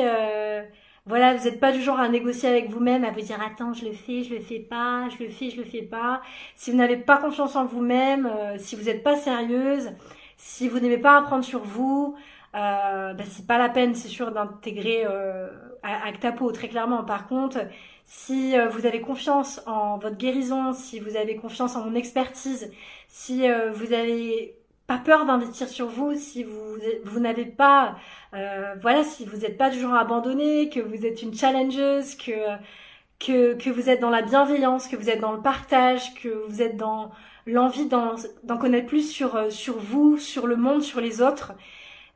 voilà, 1.05 1.36
vous 1.36 1.43
n'êtes 1.43 1.59
pas 1.59 1.73
du 1.73 1.81
genre 1.81 1.99
à 1.99 2.07
négocier 2.07 2.47
avec 2.47 2.69
vous-même, 2.69 3.03
à 3.03 3.11
vous 3.11 3.19
dire 3.19 3.38
attends, 3.41 3.73
je 3.73 3.84
le 3.86 3.91
fais, 3.91 4.23
je 4.23 4.34
le 4.36 4.39
fais 4.39 4.59
pas, 4.59 5.09
je 5.09 5.21
le 5.23 5.29
fais, 5.29 5.49
je 5.49 5.57
le 5.57 5.65
fais 5.65 5.81
pas. 5.81 6.21
Si 6.55 6.71
vous 6.71 6.77
n'avez 6.77 6.95
pas 6.95 7.17
confiance 7.17 7.57
en 7.57 7.65
vous-même, 7.65 8.25
euh, 8.25 8.57
si 8.57 8.77
vous 8.77 8.84
n'êtes 8.84 9.03
pas 9.03 9.17
sérieuse, 9.17 9.91
si 10.38 10.69
vous 10.69 10.79
n'aimez 10.79 10.97
pas 10.97 11.17
apprendre 11.17 11.43
sur 11.43 11.61
vous, 11.61 12.15
euh, 12.55 13.13
bah, 13.13 13.23
c'est 13.27 13.45
pas 13.45 13.57
la 13.57 13.67
peine, 13.67 13.95
c'est 13.95 14.07
sûr, 14.07 14.31
d'intégrer 14.31 15.03
euh, 15.05 15.49
Actapo 15.84 16.51
très 16.53 16.69
clairement. 16.69 17.03
Par 17.03 17.27
contre, 17.27 17.57
si 18.06 18.58
euh, 18.58 18.68
vous 18.68 18.86
avez 18.86 19.01
confiance 19.01 19.62
en 19.66 19.97
votre 19.97 20.18
guérison, 20.18 20.74
si 20.74 20.99
vous 20.99 21.16
avez 21.16 21.36
confiance 21.36 21.76
en 21.76 21.86
mon 21.86 21.95
expertise, 21.95 22.72
si 23.08 23.49
euh, 23.49 23.72
vous 23.72 23.93
avez 23.93 24.56
pas 24.88 24.97
peur 24.97 25.26
d'investir 25.26 25.70
sur 25.70 25.88
vous 25.88 26.14
si 26.14 26.43
vous 26.43 27.20
n'avez 27.20 27.45
pas 27.45 27.95
euh, 28.34 28.76
voilà 28.82 29.06
si 29.06 29.26
vous 29.26 29.38
n'êtes 29.38 29.58
pas 29.58 29.70
du 29.70 29.80
genre 29.80 29.95
abandonné 29.95 30.70
que 30.70 30.82
vous 30.82 31.06
êtes 31.06 31.22
une 31.22 31.34
challengeuse 31.34 32.16
que 32.16 33.70
vous 33.70 33.89
êtes 33.89 34.01
dans 34.01 34.10
la 34.10 34.22
bienveillance 34.22 34.89
que 34.89 34.97
vous 34.97 35.10
êtes 35.10 35.22
dans 35.22 35.32
le 35.32 35.41
partage 35.41 36.14
que 36.16 36.45
vous 36.49 36.62
êtes 36.62 36.76
dans 36.76 37.12
l'envie 37.45 37.88
d'en 37.88 38.58
connaître 38.58 38.88
plus 38.88 39.10
sur 39.10 39.38
vous 39.78 40.18
sur 40.18 40.47
le 40.47 40.58
monde 40.58 40.82
sur 40.82 40.99
les 40.99 41.22
autres 41.22 41.54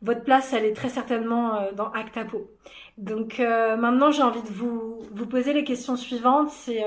votre 0.01 0.23
place 0.23 0.53
elle 0.53 0.65
est 0.65 0.75
très 0.75 0.89
certainement 0.89 1.55
euh, 1.55 1.71
dans 1.73 1.91
Actapo 1.91 2.49
donc 2.97 3.39
maintenant 3.39 4.11
j'ai 4.11 4.23
envie 4.23 4.41
de 4.41 4.47
vous 4.47 4.99
vous 5.11 5.25
poser 5.27 5.53
les 5.53 5.63
questions 5.63 5.95
suivantes 5.95 6.49
c'est 6.49 6.83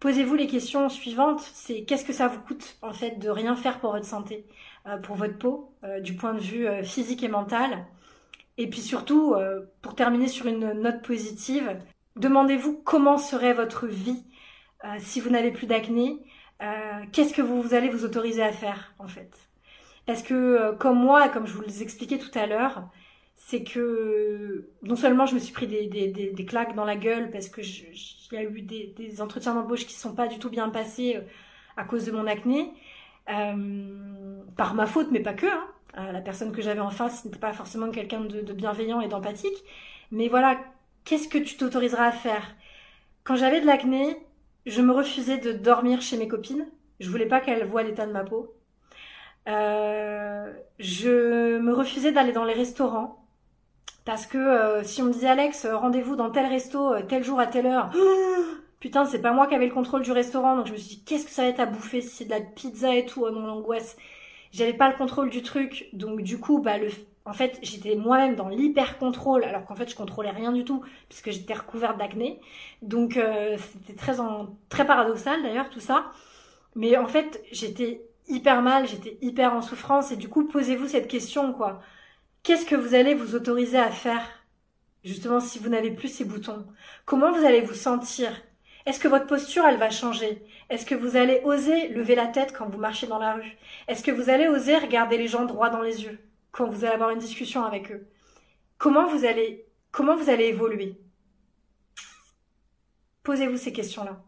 posez-vous 0.00 0.34
les 0.34 0.48
questions 0.48 0.88
suivantes 0.88 1.40
c'est 1.40 1.84
qu'est-ce 1.84 2.04
que 2.04 2.12
ça 2.12 2.26
vous 2.26 2.40
coûte 2.40 2.76
en 2.82 2.92
fait 2.92 3.18
de 3.18 3.30
rien 3.30 3.54
faire 3.54 3.78
pour 3.78 3.92
votre 3.92 4.06
santé 4.06 4.46
euh, 4.88 4.96
pour 4.96 5.16
votre 5.16 5.36
peau, 5.36 5.74
euh, 5.84 6.00
du 6.00 6.14
point 6.14 6.32
de 6.34 6.40
vue 6.40 6.66
euh, 6.66 6.82
physique 6.82 7.22
et 7.22 7.28
mental? 7.28 7.86
Et 8.56 8.68
puis 8.68 8.80
surtout, 8.80 9.36
pour 9.82 9.94
terminer 9.94 10.26
sur 10.26 10.46
une 10.46 10.72
note 10.72 11.02
positive, 11.02 11.78
demandez-vous 12.16 12.82
comment 12.84 13.16
serait 13.16 13.52
votre 13.52 13.86
vie 13.86 14.24
si 14.98 15.20
vous 15.20 15.30
n'avez 15.30 15.52
plus 15.52 15.68
d'acné. 15.68 16.18
Qu'est-ce 17.12 17.32
que 17.32 17.40
vous, 17.40 17.72
allez 17.72 17.88
vous 17.88 18.04
autoriser 18.04 18.42
à 18.42 18.50
faire 18.50 18.96
en 18.98 19.06
fait? 19.06 19.47
Parce 20.08 20.22
que 20.22 20.74
comme 20.76 20.98
moi, 20.98 21.28
comme 21.28 21.46
je 21.46 21.52
vous 21.52 21.60
l'expliquais 21.60 22.16
tout 22.16 22.30
à 22.34 22.46
l'heure, 22.46 22.88
c'est 23.34 23.62
que 23.62 24.70
non 24.82 24.96
seulement 24.96 25.26
je 25.26 25.34
me 25.34 25.38
suis 25.38 25.52
pris 25.52 25.66
des, 25.66 25.86
des, 25.86 26.44
claques 26.46 26.74
dans 26.74 26.86
la 26.86 26.96
gueule 26.96 27.30
parce 27.30 27.50
que 27.50 27.60
il 27.60 28.32
y 28.32 28.36
a 28.38 28.42
eu 28.42 28.62
des, 28.62 29.20
entretiens 29.20 29.54
d'embauche 29.54 29.86
qui 29.86 29.94
ne 29.94 30.00
sont 30.00 30.14
pas 30.14 30.26
du 30.26 30.38
tout 30.38 30.48
bien 30.48 30.70
passés 30.70 31.18
à 31.76 31.84
cause 31.84 32.06
de 32.06 32.12
mon 32.12 32.26
acné, 32.26 32.72
euh, 33.28 34.42
par 34.56 34.74
ma 34.74 34.86
faute, 34.86 35.08
mais 35.10 35.20
pas 35.20 35.34
que. 35.34 35.46
Hein. 35.46 35.66
Euh, 35.98 36.12
la 36.12 36.22
personne 36.22 36.52
que 36.52 36.62
j'avais 36.62 36.80
en 36.80 36.90
face 36.90 37.26
n'était 37.26 37.38
pas 37.38 37.52
forcément 37.52 37.90
quelqu'un 37.90 38.20
de, 38.20 38.52
bienveillant 38.54 39.02
et 39.02 39.08
d'empathique. 39.08 39.62
Mais 40.10 40.28
voilà, 40.28 40.58
qu'est-ce 41.04 41.28
que 41.28 41.38
tu 41.38 41.58
t'autoriseras 41.58 42.06
à 42.06 42.12
faire? 42.12 42.56
Quand 43.24 43.36
j'avais 43.36 43.60
de 43.60 43.66
l'acné, 43.66 44.16
je 44.64 44.80
me 44.80 44.92
refusais 44.92 45.36
de 45.36 45.52
dormir 45.52 46.00
chez 46.00 46.16
mes 46.16 46.28
copines. 46.28 46.66
Je 46.98 47.10
voulais 47.10 47.26
pas 47.26 47.40
qu'elles 47.40 47.66
voient 47.66 47.82
l'état 47.82 48.06
de 48.06 48.12
ma 48.12 48.24
peau. 48.24 48.57
Euh, 49.48 50.52
je 50.78 51.58
me 51.58 51.72
refusais 51.72 52.12
d'aller 52.12 52.32
dans 52.32 52.44
les 52.44 52.54
restaurants 52.54 53.24
parce 54.04 54.26
que 54.26 54.82
si 54.84 55.02
on 55.02 55.06
me 55.06 55.12
disait 55.12 55.28
Alex, 55.28 55.66
rendez-vous 55.66 56.16
dans 56.16 56.30
tel 56.30 56.46
resto 56.46 56.94
tel 57.08 57.22
jour 57.22 57.40
à 57.40 57.46
telle 57.46 57.66
heure, 57.66 57.90
putain, 58.80 59.04
c'est 59.04 59.20
pas 59.20 59.32
moi 59.32 59.46
qui 59.46 59.54
avais 59.54 59.66
le 59.66 59.74
contrôle 59.74 60.02
du 60.02 60.12
restaurant, 60.12 60.56
donc 60.56 60.66
je 60.66 60.72
me 60.72 60.78
suis 60.78 60.96
dit, 60.96 61.04
qu'est-ce 61.04 61.26
que 61.26 61.30
ça 61.30 61.42
va 61.42 61.48
être 61.48 61.60
à 61.60 61.66
bouffer 61.66 62.00
si 62.00 62.08
c'est 62.08 62.24
de 62.24 62.30
la 62.30 62.40
pizza 62.40 62.94
et 62.94 63.04
tout, 63.04 63.26
mon 63.26 63.48
angoisse. 63.48 63.96
J'avais 64.52 64.72
pas 64.72 64.88
le 64.88 64.96
contrôle 64.96 65.28
du 65.28 65.42
truc, 65.42 65.88
donc 65.92 66.22
du 66.22 66.38
coup, 66.38 66.60
bah, 66.60 66.78
le, 66.78 66.88
en 67.28 67.34
fait, 67.34 67.58
j'étais 67.62 67.94
moi-même 67.94 68.36
dans 68.36 68.48
l'hyper 68.48 68.98
contrôle, 68.98 69.44
alors 69.44 69.66
qu'en 69.66 69.74
fait, 69.74 69.90
je 69.90 69.94
contrôlais 69.94 70.30
rien 70.30 70.52
du 70.52 70.64
tout, 70.64 70.82
puisque 71.08 71.30
j'étais 71.30 71.52
recouverte 71.52 71.98
d'acné. 71.98 72.40
Donc, 72.80 73.18
euh, 73.18 73.58
c'était 73.58 73.92
très 73.92 74.18
en, 74.20 74.56
très 74.70 74.86
paradoxal 74.86 75.42
d'ailleurs, 75.42 75.68
tout 75.68 75.80
ça. 75.80 76.10
Mais 76.74 76.96
en 76.96 77.06
fait, 77.06 77.42
j'étais 77.52 78.07
hyper 78.28 78.62
mal, 78.62 78.86
j'étais 78.86 79.18
hyper 79.20 79.54
en 79.54 79.62
souffrance, 79.62 80.12
et 80.12 80.16
du 80.16 80.28
coup, 80.28 80.46
posez-vous 80.46 80.88
cette 80.88 81.08
question, 81.08 81.52
quoi. 81.52 81.82
Qu'est-ce 82.42 82.66
que 82.66 82.76
vous 82.76 82.94
allez 82.94 83.14
vous 83.14 83.34
autoriser 83.34 83.78
à 83.78 83.90
faire 83.90 84.22
Justement, 85.04 85.40
si 85.40 85.58
vous 85.58 85.68
n'avez 85.68 85.90
plus 85.90 86.08
ces 86.08 86.24
boutons? 86.24 86.66
Comment 87.04 87.32
vous 87.32 87.44
allez 87.44 87.60
vous 87.60 87.74
sentir? 87.74 88.30
Est-ce 88.86 89.00
que 89.00 89.08
votre 89.08 89.26
posture, 89.26 89.64
elle 89.66 89.78
va 89.78 89.90
changer? 89.90 90.42
Est-ce 90.70 90.86
que 90.86 90.94
vous 90.94 91.16
allez 91.16 91.40
oser 91.44 91.88
lever 91.88 92.14
la 92.14 92.26
tête 92.26 92.54
quand 92.56 92.68
vous 92.68 92.78
marchez 92.78 93.06
dans 93.06 93.18
la 93.18 93.34
rue? 93.34 93.56
Est-ce 93.86 94.02
que 94.02 94.10
vous 94.10 94.30
allez 94.30 94.48
oser 94.48 94.76
regarder 94.76 95.18
les 95.18 95.28
gens 95.28 95.44
droit 95.44 95.70
dans 95.70 95.82
les 95.82 96.04
yeux 96.04 96.18
quand 96.52 96.68
vous 96.68 96.84
allez 96.84 96.94
avoir 96.94 97.10
une 97.10 97.18
discussion 97.18 97.64
avec 97.64 97.92
eux? 97.92 98.08
Comment 98.78 99.06
vous 99.06 99.24
allez, 99.24 99.66
comment 99.90 100.16
vous 100.16 100.30
allez 100.30 100.46
évoluer? 100.46 100.98
Posez-vous 103.22 103.58
ces 103.58 103.72
questions-là. 103.72 104.22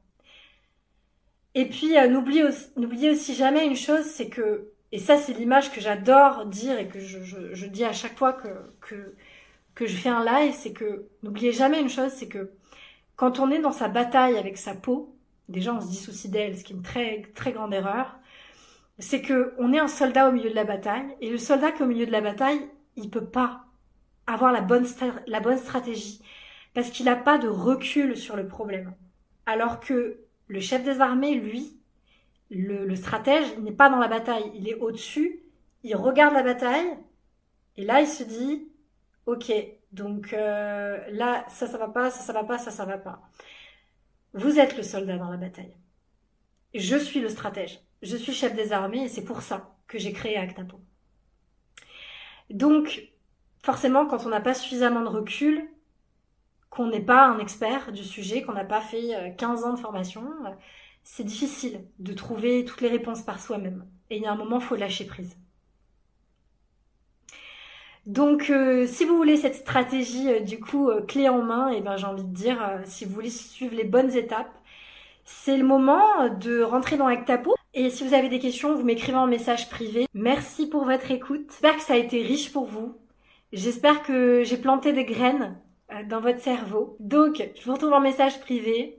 Et 1.54 1.68
puis, 1.68 1.96
euh, 1.98 2.08
n'oubliez 2.08 3.10
aussi, 3.10 3.34
jamais 3.34 3.66
une 3.66 3.76
chose, 3.76 4.04
c'est 4.04 4.28
que, 4.28 4.70
et 4.92 4.98
ça 4.98 5.16
c'est 5.16 5.32
l'image 5.32 5.72
que 5.72 5.80
j'adore 5.80 6.46
dire 6.46 6.78
et 6.78 6.88
que 6.88 7.00
je, 7.00 7.66
dis 7.66 7.84
à 7.84 7.92
chaque 7.92 8.16
fois 8.16 8.32
que, 8.32 8.48
que, 9.74 9.86
je 9.86 9.96
fais 9.96 10.08
un 10.08 10.24
live, 10.24 10.54
c'est 10.56 10.72
que 10.72 11.06
n'oubliez 11.22 11.52
jamais 11.52 11.80
une 11.80 11.88
chose, 11.88 12.12
c'est 12.12 12.28
que 12.28 12.50
quand 13.16 13.40
on 13.40 13.50
est 13.50 13.60
dans 13.60 13.72
sa 13.72 13.88
bataille 13.88 14.36
avec 14.36 14.58
sa 14.58 14.74
peau, 14.74 15.16
déjà 15.48 15.74
on 15.74 15.80
se 15.80 15.88
dissoucie 15.88 16.28
d'elle, 16.28 16.56
ce 16.58 16.64
qui 16.64 16.72
est 16.72 16.76
une 16.76 16.82
très 16.82 17.22
très 17.34 17.52
grande 17.52 17.74
erreur. 17.74 18.18
c'est 18.98 19.22
que 19.22 19.54
on 19.58 19.72
est 19.72 19.78
un 19.78 19.88
soldat 19.88 20.28
au 20.28 20.32
milieu 20.32 20.50
de 20.50 20.54
la 20.54 20.64
bataille 20.64 21.16
et 21.20 21.30
le 21.30 21.38
soldat 21.38 21.72
qui 21.72 21.82
est 21.82 21.84
au 21.84 21.88
milieu 21.88 22.06
de 22.06 22.12
la 22.12 22.20
bataille, 22.20 22.60
il 22.96 23.10
peut 23.10 23.24
pas 23.24 23.64
avoir 24.26 24.52
la 24.52 24.60
bonne, 24.60 24.86
la 25.26 25.40
bonne 25.40 25.58
stratégie 25.58 26.22
parce 26.74 26.90
qu'il 26.90 27.06
n'a 27.06 27.16
pas 27.16 27.38
de 27.38 27.48
recul 27.48 28.16
sur 28.16 28.36
le 28.36 28.46
problème. 28.46 28.94
Alors 29.46 29.80
que 29.80 30.20
le 30.50 30.60
chef 30.60 30.82
des 30.82 31.00
armées, 31.00 31.36
lui, 31.36 31.78
le, 32.50 32.84
le 32.84 32.96
stratège, 32.96 33.46
il 33.56 33.62
n'est 33.62 33.72
pas 33.72 33.88
dans 33.88 34.00
la 34.00 34.08
bataille, 34.08 34.50
il 34.56 34.68
est 34.68 34.74
au-dessus, 34.74 35.40
il 35.84 35.94
regarde 35.94 36.34
la 36.34 36.42
bataille 36.42 36.88
et 37.76 37.84
là 37.84 38.00
il 38.00 38.08
se 38.08 38.24
dit, 38.24 38.68
ok, 39.26 39.52
donc 39.92 40.32
euh, 40.32 40.98
là 41.10 41.44
ça 41.48 41.68
ça 41.68 41.78
va 41.78 41.86
pas, 41.86 42.10
ça 42.10 42.20
ça 42.20 42.32
va 42.32 42.42
pas, 42.42 42.58
ça 42.58 42.72
ça 42.72 42.84
va 42.84 42.98
pas. 42.98 43.22
Vous 44.34 44.58
êtes 44.58 44.76
le 44.76 44.82
soldat 44.82 45.18
dans 45.18 45.30
la 45.30 45.36
bataille. 45.36 45.74
Je 46.74 46.96
suis 46.96 47.20
le 47.20 47.28
stratège. 47.28 47.80
Je 48.02 48.16
suis 48.16 48.32
chef 48.32 48.54
des 48.56 48.72
armées 48.72 49.04
et 49.04 49.08
c'est 49.08 49.24
pour 49.24 49.42
ça 49.42 49.76
que 49.86 49.98
j'ai 49.98 50.12
créé 50.12 50.36
Actapo. 50.36 50.80
Donc, 52.50 53.12
forcément, 53.62 54.06
quand 54.06 54.26
on 54.26 54.30
n'a 54.30 54.40
pas 54.40 54.54
suffisamment 54.54 55.02
de 55.02 55.08
recul, 55.08 55.68
qu'on 56.70 56.86
n'est 56.86 57.00
pas 57.00 57.26
un 57.26 57.38
expert 57.40 57.92
du 57.92 58.04
sujet, 58.04 58.42
qu'on 58.42 58.52
n'a 58.52 58.64
pas 58.64 58.80
fait 58.80 59.34
15 59.36 59.62
euh, 59.62 59.66
ans 59.66 59.72
de 59.74 59.78
formation, 59.78 60.22
euh, 60.46 60.50
c'est 61.02 61.24
difficile 61.24 61.84
de 61.98 62.12
trouver 62.12 62.64
toutes 62.64 62.80
les 62.80 62.88
réponses 62.88 63.22
par 63.22 63.40
soi-même. 63.40 63.84
Et 64.08 64.16
il 64.16 64.22
y 64.22 64.26
a 64.26 64.32
un 64.32 64.36
moment, 64.36 64.60
il 64.60 64.64
faut 64.64 64.76
lâcher 64.76 65.04
prise. 65.04 65.36
Donc, 68.06 68.50
euh, 68.50 68.86
si 68.86 69.04
vous 69.04 69.16
voulez 69.16 69.36
cette 69.36 69.56
stratégie, 69.56 70.40
du 70.42 70.58
coup, 70.58 70.90
clé 71.06 71.28
en 71.28 71.42
main, 71.42 71.70
et 71.70 71.78
eh 71.78 71.80
ben, 71.80 71.96
j'ai 71.96 72.06
envie 72.06 72.24
de 72.24 72.34
dire, 72.34 72.80
si 72.84 73.04
vous 73.04 73.14
voulez 73.14 73.30
suivre 73.30 73.74
les 73.74 73.84
bonnes 73.84 74.16
étapes, 74.16 74.52
c'est 75.24 75.56
le 75.56 75.64
moment 75.64 76.28
de 76.28 76.62
rentrer 76.62 76.96
dans 76.96 77.06
Actapo. 77.06 77.54
Et 77.74 77.90
si 77.90 78.06
vous 78.06 78.14
avez 78.14 78.28
des 78.28 78.38
questions, 78.38 78.74
vous 78.74 78.84
m'écrivez 78.84 79.18
en 79.18 79.26
message 79.26 79.68
privé. 79.68 80.06
Merci 80.14 80.68
pour 80.68 80.84
votre 80.84 81.10
écoute. 81.10 81.46
J'espère 81.50 81.76
que 81.76 81.82
ça 81.82 81.94
a 81.94 81.98
été 81.98 82.22
riche 82.22 82.52
pour 82.52 82.64
vous. 82.64 82.96
J'espère 83.52 84.02
que 84.02 84.42
j'ai 84.44 84.56
planté 84.56 84.92
des 84.92 85.04
graines 85.04 85.56
dans 86.08 86.20
votre 86.20 86.40
cerveau. 86.40 86.96
Donc, 87.00 87.42
je 87.58 87.64
vous 87.64 87.72
retrouve 87.72 87.92
en 87.92 88.00
message 88.00 88.40
privé. 88.40 88.98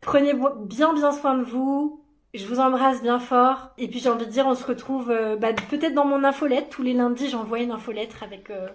Prenez 0.00 0.34
bien 0.34 0.92
bien 0.92 1.12
soin 1.12 1.36
de 1.36 1.44
vous. 1.44 2.00
Je 2.34 2.46
vous 2.46 2.58
embrasse 2.58 3.00
bien 3.02 3.20
fort. 3.20 3.70
Et 3.78 3.88
puis 3.88 4.00
j'ai 4.00 4.08
envie 4.08 4.26
de 4.26 4.30
dire, 4.30 4.46
on 4.46 4.54
se 4.54 4.66
retrouve 4.66 5.10
euh, 5.10 5.36
bah, 5.36 5.52
peut-être 5.70 5.94
dans 5.94 6.04
mon 6.04 6.24
infolette. 6.24 6.68
Tous 6.68 6.82
les 6.82 6.92
lundis, 6.92 7.30
j'envoie 7.30 7.60
une 7.60 7.70
infolettre 7.70 8.22
avec 8.22 8.50
euh, 8.50 8.68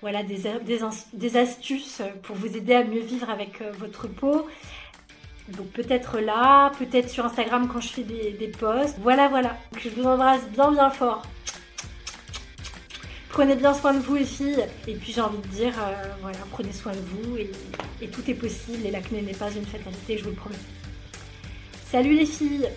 voilà 0.00 0.22
des, 0.22 1.36
astuces 1.36 2.02
pour 2.22 2.36
vous 2.36 2.56
aider 2.56 2.74
à 2.74 2.84
mieux 2.84 3.00
vivre 3.00 3.28
avec 3.28 3.60
votre 3.78 4.06
peau. 4.06 4.46
Donc 5.48 5.66
peut-être 5.72 6.20
là, 6.20 6.70
peut-être 6.78 7.10
sur 7.10 7.24
Instagram 7.24 7.68
quand 7.70 7.80
je 7.80 7.88
fais 7.88 8.02
des, 8.04 8.30
des 8.30 8.48
posts. 8.48 8.98
Voilà, 9.00 9.28
voilà. 9.28 9.56
je 9.76 9.88
vous 9.90 10.06
embrasse 10.06 10.48
bien 10.50 10.70
bien 10.70 10.90
fort. 10.90 11.22
Prenez 13.30 13.54
bien 13.54 13.72
soin 13.74 13.94
de 13.94 14.00
vous 14.00 14.16
les 14.16 14.24
filles. 14.24 14.64
Et 14.88 14.94
puis 14.94 15.12
j'ai 15.12 15.20
envie 15.20 15.38
de 15.38 15.46
dire, 15.48 15.72
euh, 15.78 16.02
voilà, 16.20 16.38
prenez 16.50 16.72
soin 16.72 16.92
de 16.92 16.98
vous 16.98 17.36
et, 17.36 17.50
et 18.02 18.08
tout 18.08 18.28
est 18.28 18.34
possible 18.34 18.84
et 18.84 18.90
l'acné 18.90 19.22
n'est 19.22 19.32
pas 19.34 19.50
une 19.50 19.66
fatalité, 19.66 20.18
je 20.18 20.24
vous 20.24 20.30
le 20.30 20.36
promets. 20.36 20.56
Salut 21.90 22.14
les 22.14 22.26
filles 22.26 22.68